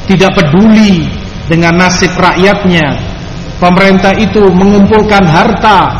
tidak 0.06 0.39
peduli 0.39 1.09
dengan 1.51 1.82
nasib 1.82 2.14
rakyatnya. 2.14 3.10
Pemerintah 3.59 4.14
itu 4.19 4.43
mengumpulkan 4.52 5.23
harta 5.27 5.90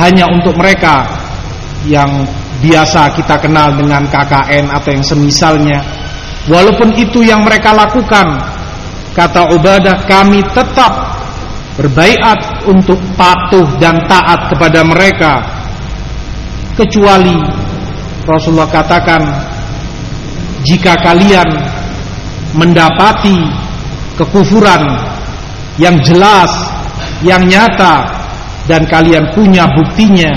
hanya 0.00 0.24
untuk 0.28 0.56
mereka 0.56 1.04
yang 1.84 2.24
biasa 2.60 3.16
kita 3.16 3.40
kenal 3.40 3.72
dengan 3.76 4.04
KKN 4.08 4.68
atau 4.68 4.90
yang 4.92 5.04
semisalnya 5.04 5.80
Walaupun 6.48 6.96
itu 6.96 7.24
yang 7.24 7.44
mereka 7.44 7.72
lakukan 7.72 8.40
Kata 9.16 9.52
Ubadah 9.52 10.04
kami 10.04 10.44
tetap 10.52 10.92
Berbaikat 11.76 12.38
untuk 12.68 12.98
patuh 13.16 13.64
dan 13.80 14.04
taat 14.08 14.50
kepada 14.52 14.80
mereka 14.84 15.40
Kecuali 16.76 17.36
Rasulullah 18.24 18.68
katakan 18.68 19.22
Jika 20.64 20.96
kalian 21.00 21.48
Mendapati 22.56 23.38
Kekufuran 24.18 24.82
Yang 25.80 26.12
jelas 26.12 26.50
Yang 27.24 27.42
nyata 27.56 27.94
Dan 28.68 28.84
kalian 28.88 29.30
punya 29.32 29.68
buktinya 29.70 30.32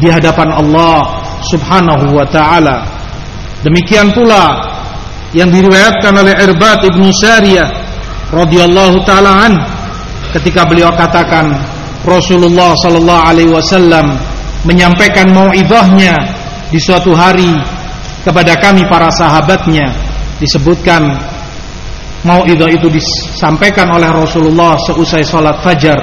Di 0.00 0.08
hadapan 0.08 0.50
Allah 0.54 1.20
Subhanahu 1.48 2.12
wa 2.12 2.26
ta'ala. 2.28 2.84
Demikian 3.64 4.12
pula 4.12 4.56
yang 5.32 5.48
diriwayatkan 5.48 6.12
oleh 6.16 6.34
Irbat 6.36 6.84
ibnu 6.84 7.08
Sariyah 7.12 7.68
radhiyallahu 8.34 9.04
taala 9.06 9.46
an 9.46 9.54
ketika 10.34 10.66
beliau 10.66 10.90
katakan 10.94 11.50
Rasulullah 12.06 12.72
sallallahu 12.78 13.22
alaihi 13.26 13.52
wasallam 13.52 14.16
menyampaikan 14.64 15.28
di 16.70 16.78
suatu 16.78 17.12
hari 17.16 17.50
kepada 18.22 18.54
kami 18.60 18.86
para 18.86 19.10
sahabatnya 19.10 19.90
disebutkan 20.38 21.18
mauidah 22.24 22.68
itu 22.68 22.88
disampaikan 22.92 23.88
oleh 23.90 24.08
Rasulullah 24.12 24.76
seusai 24.84 25.24
salat 25.24 25.56
fajar 25.64 25.98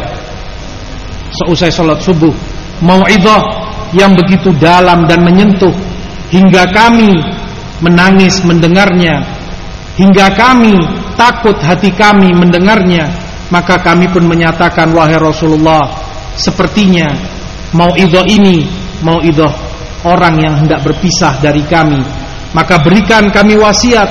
seusai 1.44 1.72
salat 1.72 2.00
subuh. 2.02 2.32
Mauidah 2.78 3.42
yang 3.96 4.14
begitu 4.14 4.54
dalam 4.62 5.10
dan 5.10 5.26
menyentuh 5.26 5.74
hingga 6.30 6.70
kami 6.70 7.18
menangis 7.82 8.44
mendengarnya 8.46 9.24
hingga 9.98 10.30
kami 10.38 10.78
takut 11.18 11.58
hati 11.58 11.90
kami 11.94 12.30
mendengarnya 12.38 13.10
maka 13.48 13.80
kami 13.80 14.12
pun 14.12 14.28
menyatakan 14.28 14.92
wahai 14.92 15.16
Rasulullah 15.16 15.88
sepertinya 16.36 17.08
mau 17.74 17.92
idoh 17.96 18.24
ini 18.28 18.68
mau 19.04 19.20
idoh 19.24 19.52
orang 20.06 20.36
yang 20.40 20.54
hendak 20.64 20.84
berpisah 20.86 21.40
dari 21.44 21.64
kami. 21.66 22.00
Maka 22.56 22.80
berikan 22.80 23.28
kami 23.30 23.60
wasiat. 23.60 24.10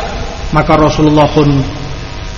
Maka 0.55 0.79
Rasulullah 0.79 1.27
pun 1.33 1.49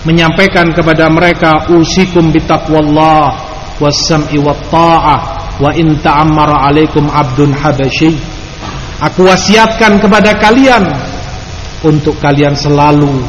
menyampaikan 0.08 0.72
kepada 0.72 1.10
mereka 1.12 1.68
usikum 1.68 2.32
bitaqwallah 2.32 3.28
wassam'i 3.76 4.40
wat 4.40 4.62
ta'ah 4.72 5.20
wa 5.58 5.70
in 5.74 5.98
ta'ammara 6.00 6.70
alaikum 6.70 7.10
abdun 7.10 7.50
habasyi 7.50 8.14
aku 9.02 9.26
wasiatkan 9.26 9.98
kepada 9.98 10.38
kalian 10.38 10.86
untuk 11.82 12.14
kalian 12.22 12.54
selalu 12.54 13.22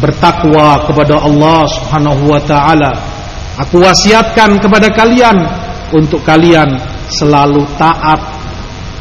bertakwa 0.00 0.88
kepada 0.88 1.20
Allah 1.20 1.60
Subhanahu 1.76 2.32
wa 2.32 2.40
taala. 2.42 2.92
Aku 3.60 3.84
wasiatkan 3.84 4.56
kepada 4.56 4.88
kalian 4.88 5.36
untuk 5.92 6.24
kalian 6.24 6.80
selalu 7.12 7.68
taat, 7.76 8.18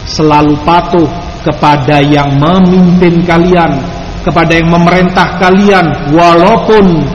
selalu 0.04 0.60
patuh 0.68 1.08
kepada 1.48 2.04
yang 2.04 2.36
memimpin 2.36 3.24
kalian, 3.24 3.80
kepada 4.28 4.60
yang 4.60 4.68
memerintah 4.68 5.40
kalian 5.40 6.12
walaupun 6.12 7.08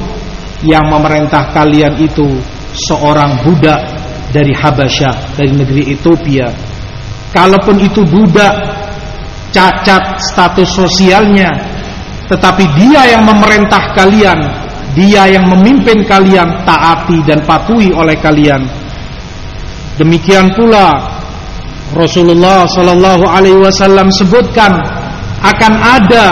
yang 0.64 0.88
memerintah 0.88 1.52
kalian 1.52 1.92
itu 2.00 2.24
seorang 2.88 3.44
budak 3.44 3.84
dari 4.32 4.56
Habasyah, 4.56 5.36
dari 5.36 5.52
negeri 5.52 5.92
Ethiopia. 5.92 6.48
Kalaupun 7.30 7.76
itu 7.82 8.00
budak 8.08 8.54
cacat 9.52 10.18
status 10.18 10.70
sosialnya, 10.72 11.73
tetapi 12.28 12.64
dia 12.80 13.16
yang 13.16 13.22
memerintah 13.28 13.92
kalian, 13.92 14.38
dia 14.96 15.28
yang 15.28 15.44
memimpin 15.50 16.06
kalian 16.08 16.64
taati 16.64 17.20
dan 17.26 17.44
patuhi 17.44 17.92
oleh 17.92 18.16
kalian. 18.16 18.64
Demikian 20.00 20.50
pula 20.56 20.98
Rasulullah 21.94 22.66
Shallallahu 22.66 23.24
Alaihi 23.28 23.60
Wasallam 23.60 24.10
sebutkan 24.10 24.72
akan 25.44 25.72
ada 25.78 26.26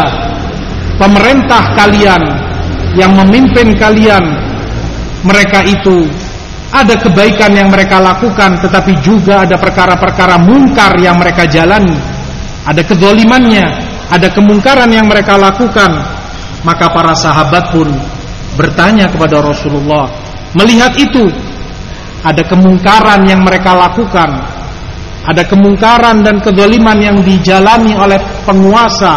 pemerintah 0.96 1.76
kalian 1.76 2.22
yang 2.96 3.12
memimpin 3.12 3.76
kalian. 3.76 4.24
Mereka 5.22 5.62
itu 5.70 6.08
ada 6.72 6.96
kebaikan 6.98 7.52
yang 7.52 7.68
mereka 7.68 8.00
lakukan, 8.00 8.58
tetapi 8.58 8.96
juga 9.04 9.44
ada 9.44 9.60
perkara-perkara 9.60 10.40
mungkar 10.40 10.96
yang 10.98 11.20
mereka 11.20 11.44
jalani. 11.46 11.94
Ada 12.64 12.82
kedolimannya, 12.82 13.91
ada 14.12 14.28
kemungkaran 14.28 14.92
yang 14.92 15.08
mereka 15.08 15.40
lakukan, 15.40 15.88
maka 16.68 16.92
para 16.92 17.16
sahabat 17.16 17.72
pun 17.72 17.88
bertanya 18.60 19.08
kepada 19.08 19.40
Rasulullah, 19.40 20.12
melihat 20.52 20.92
itu 21.00 21.32
ada 22.20 22.44
kemungkaran 22.44 23.24
yang 23.24 23.40
mereka 23.40 23.72
lakukan, 23.72 24.36
ada 25.24 25.42
kemungkaran 25.48 26.20
dan 26.20 26.44
kedoliman 26.44 27.00
yang 27.00 27.24
dijalani 27.24 27.96
oleh 27.96 28.20
penguasa. 28.44 29.16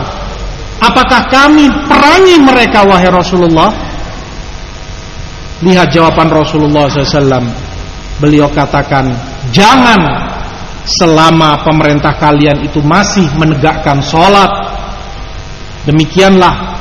Apakah 0.79 1.27
kami 1.27 1.67
perangi 1.91 2.39
mereka 2.39 2.87
wahai 2.87 3.11
Rasulullah? 3.11 3.75
Lihat 5.59 5.91
jawaban 5.91 6.31
Rasulullah 6.31 6.87
SAW. 6.87 7.43
Beliau 8.15 8.47
katakan, 8.47 9.11
jangan 9.51 9.99
selama 10.87 11.65
pemerintah 11.65 12.15
kalian 12.15 12.63
itu 12.63 12.79
masih 12.79 13.25
menegakkan 13.35 13.99
sholat 13.99 14.74
Demikianlah 15.85 16.75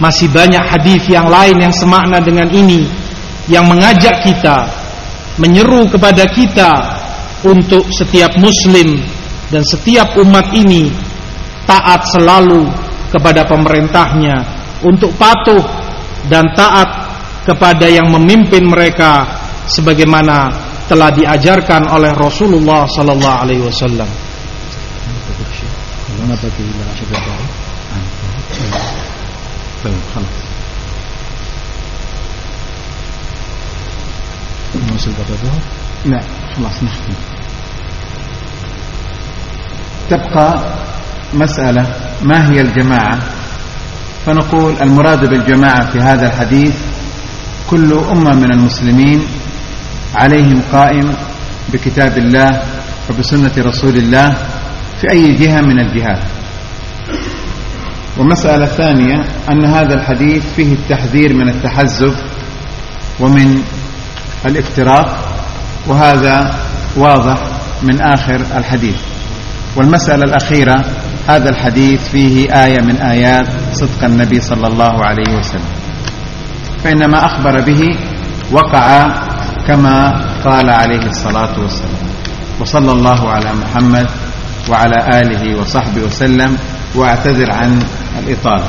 masih 0.00 0.32
banyak 0.32 0.64
hadis 0.64 1.04
yang 1.12 1.28
lain 1.28 1.60
yang 1.60 1.74
semakna 1.76 2.24
dengan 2.24 2.48
ini 2.48 2.88
yang 3.52 3.68
mengajak 3.68 4.24
kita 4.24 4.64
menyeru 5.36 5.84
kepada 5.92 6.24
kita 6.28 6.72
untuk 7.44 7.84
setiap 7.92 8.32
muslim 8.40 9.00
dan 9.52 9.60
setiap 9.64 10.16
umat 10.24 10.48
ini 10.56 10.88
taat 11.68 12.00
selalu 12.16 12.64
kepada 13.12 13.44
pemerintahnya 13.44 14.40
untuk 14.80 15.12
patuh 15.20 15.60
dan 16.32 16.48
taat 16.56 16.88
kepada 17.44 17.88
yang 17.88 18.08
memimpin 18.08 18.64
mereka 18.68 19.26
sebagaimana 19.68 20.52
telah 20.88 21.10
diajarkan 21.12 21.86
oleh 21.92 22.12
Rasulullah 22.16 22.84
sallallahu 22.88 23.36
alaihi 23.46 23.62
wasallam. 23.62 24.08
طيب 29.84 29.94
خلاص. 30.14 30.26
نوصل 34.92 35.10
بعد 35.10 35.30
الظهر 35.30 35.60
لا 36.04 36.20
خلاص 36.56 36.82
نختم. 36.82 37.14
تبقى 40.10 40.64
مسألة 41.34 41.86
ما 42.22 42.50
هي 42.50 42.60
الجماعة؟ 42.60 43.18
فنقول 44.26 44.74
المراد 44.82 45.20
بالجماعة 45.24 45.90
في 45.90 45.98
هذا 45.98 46.26
الحديث 46.26 46.74
كل 47.70 47.92
أمة 47.92 48.34
من 48.34 48.52
المسلمين 48.52 49.22
عليهم 50.14 50.62
قائم 50.72 51.14
بكتاب 51.72 52.18
الله 52.18 52.62
وبسنة 53.10 53.52
رسول 53.58 53.96
الله 53.96 54.30
في 55.00 55.06
أي 55.12 55.34
جهة 55.34 55.60
من 55.60 55.80
الجهات. 55.80 56.22
ومسألة 58.20 58.66
ثانية 58.66 59.24
أن 59.48 59.64
هذا 59.64 59.94
الحديث 59.94 60.44
فيه 60.56 60.72
التحذير 60.72 61.34
من 61.34 61.48
التحزب 61.48 62.14
ومن 63.20 63.62
الافتراق 64.46 65.18
وهذا 65.86 66.54
واضح 66.96 67.38
من 67.82 68.02
آخر 68.02 68.40
الحديث. 68.56 68.96
والمسألة 69.76 70.24
الأخيرة 70.24 70.84
هذا 71.28 71.48
الحديث 71.50 72.08
فيه 72.08 72.64
آية 72.64 72.80
من 72.80 72.96
آيات 72.96 73.46
صدق 73.72 74.04
النبي 74.04 74.40
صلى 74.40 74.66
الله 74.66 75.04
عليه 75.04 75.38
وسلم. 75.38 75.70
فإنما 76.84 77.26
أخبر 77.26 77.60
به 77.60 77.96
وقع 78.52 79.08
كما 79.66 80.24
قال 80.44 80.70
عليه 80.70 81.06
الصلاة 81.08 81.60
والسلام. 81.60 82.10
وصلى 82.60 82.92
الله 82.92 83.30
على 83.30 83.52
محمد 83.54 84.06
وعلى 84.68 85.20
آله 85.20 85.60
وصحبه 85.60 86.02
وسلم 86.02 86.58
واعتذر 86.94 87.52
عن 87.52 87.82
al-ithal. 88.18 88.62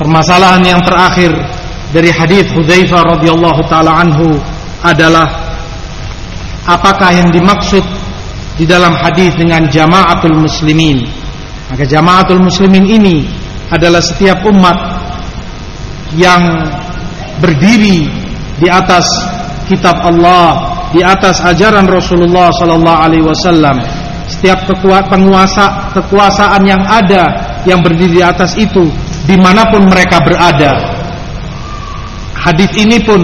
Permasalahan 0.00 0.62
yang 0.64 0.80
terakhir 0.82 1.30
dari 1.92 2.08
hadis 2.10 2.48
Hudzaifah 2.56 3.18
radhiyallahu 3.18 3.60
taala 3.68 4.02
anhu 4.02 4.40
adalah 4.82 5.28
apakah 6.66 7.12
yang 7.12 7.28
dimaksud 7.30 7.84
di 8.56 8.64
dalam 8.64 8.96
hadis 8.96 9.36
dengan 9.36 9.68
jamaatul 9.68 10.34
muslimin? 10.40 11.04
Maka 11.70 11.84
jamaatul 11.86 12.42
muslimin 12.42 12.84
ini 12.88 13.24
adalah 13.72 14.02
setiap 14.04 14.44
umat 14.44 14.76
yang 16.16 16.44
berdiri 17.40 18.08
di 18.60 18.68
atas 18.68 19.08
kitab 19.66 19.96
Allah, 20.04 20.76
di 20.92 21.00
atas 21.00 21.40
ajaran 21.40 21.88
Rasulullah 21.88 22.52
sallallahu 22.52 23.00
alaihi 23.00 23.24
wasallam. 23.24 23.80
Setiap 24.28 24.68
penguasa 25.08 25.92
kekuasaan 25.96 26.62
yang 26.64 26.82
ada 26.84 27.41
yang 27.68 27.80
berdiri 27.80 28.18
di 28.18 28.22
atas 28.22 28.58
itu 28.58 28.90
di 29.26 29.36
mana 29.38 29.66
pun 29.70 29.86
mereka 29.86 30.18
berada. 30.22 30.72
Hadis 32.34 32.74
ini 32.74 32.98
pun 33.02 33.22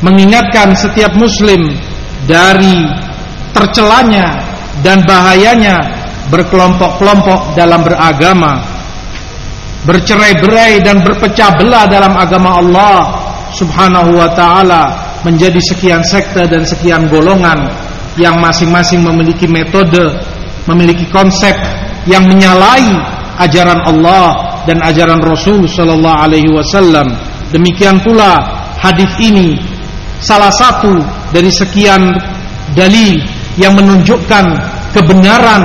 mengingatkan 0.00 0.72
setiap 0.72 1.12
muslim 1.16 1.76
dari 2.24 2.88
tercelanya 3.52 4.40
dan 4.80 5.04
bahayanya 5.04 5.76
berkelompok-kelompok 6.32 7.52
dalam 7.52 7.84
beragama 7.84 8.64
bercerai-berai 9.84 10.80
dan 10.80 11.04
berpecah 11.04 11.60
belah 11.60 11.84
dalam 11.84 12.16
agama 12.16 12.56
Allah 12.56 13.00
subhanahu 13.52 14.16
wa 14.16 14.28
ta'ala 14.32 14.82
menjadi 15.22 15.60
sekian 15.60 16.00
sekte 16.00 16.48
dan 16.48 16.64
sekian 16.64 17.06
golongan 17.12 17.68
yang 18.16 18.40
masing-masing 18.40 19.04
memiliki 19.04 19.44
metode, 19.44 20.16
memiliki 20.64 21.04
konsep 21.12 21.52
yang 22.04 22.24
menyalahi 22.28 22.96
ajaran 23.40 23.80
Allah 23.84 24.60
dan 24.68 24.80
ajaran 24.80 25.20
Rasul 25.20 25.64
sallallahu 25.68 26.20
alaihi 26.24 26.50
wasallam. 26.52 27.12
Demikian 27.52 28.00
pula 28.02 28.40
hadis 28.80 29.10
ini 29.20 29.56
salah 30.20 30.50
satu 30.52 31.00
dari 31.30 31.52
sekian 31.52 32.16
dalil 32.72 33.20
yang 33.60 33.76
menunjukkan 33.78 34.44
kebenaran 34.96 35.62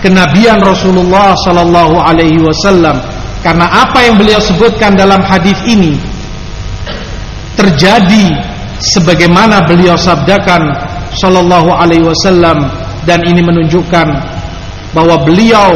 kenabian 0.00 0.60
Rasulullah 0.64 1.36
sallallahu 1.44 2.00
alaihi 2.00 2.40
wasallam 2.40 2.96
karena 3.44 3.66
apa 3.68 4.04
yang 4.04 4.16
beliau 4.16 4.40
sebutkan 4.40 4.96
dalam 4.96 5.20
hadis 5.24 5.56
ini 5.68 5.96
terjadi 7.56 8.32
sebagaimana 8.80 9.64
beliau 9.68 9.96
sabdakan 9.96 10.72
sallallahu 11.12 11.68
alaihi 11.76 12.04
wasallam 12.04 12.68
dan 13.04 13.20
ini 13.24 13.44
menunjukkan 13.44 14.06
bahwa 14.90 15.22
beliau 15.22 15.70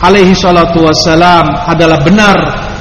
alaihi 0.00 0.32
salatu 0.32 0.88
wasallam 0.88 1.44
adalah 1.68 2.00
benar 2.00 2.36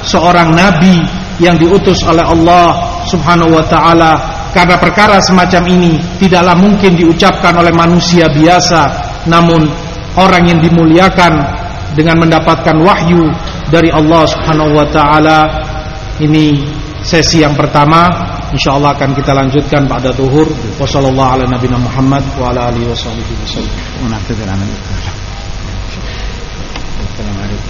seorang 0.07 0.55
nabi 0.55 1.03
yang 1.39 1.55
diutus 1.55 2.03
oleh 2.03 2.23
Allah 2.23 2.75
Subhanahu 3.07 3.55
wa 3.55 3.65
taala. 3.67 4.19
Karena 4.49 4.75
perkara 4.81 5.21
semacam 5.21 5.63
ini 5.69 5.93
tidaklah 6.17 6.57
mungkin 6.57 6.97
diucapkan 6.97 7.53
oleh 7.55 7.71
manusia 7.71 8.27
biasa. 8.27 8.81
Namun 9.29 9.69
orang 10.17 10.43
yang 10.49 10.59
dimuliakan 10.59 11.37
dengan 11.93 12.19
mendapatkan 12.21 12.75
wahyu 12.81 13.29
dari 13.71 13.93
Allah 13.93 14.27
Subhanahu 14.27 14.73
wa 14.75 14.87
taala. 14.91 15.39
Ini 16.19 16.59
sesi 17.05 17.45
yang 17.45 17.55
pertama. 17.55 18.09
Insyaallah 18.49 18.97
akan 18.97 19.13
kita 19.13 19.31
lanjutkan 19.31 19.85
pada 19.85 20.09
duhur. 20.11 20.49
Wasallallahu 20.81 21.29
ala 21.37 21.45
nabiyina 21.45 21.77
Muhammad 21.77 22.25
wa 22.35 22.49
ala 22.49 22.73
alihi 22.73 22.89
wasallam 22.89 23.21
Assalamualaikum. 27.19 27.68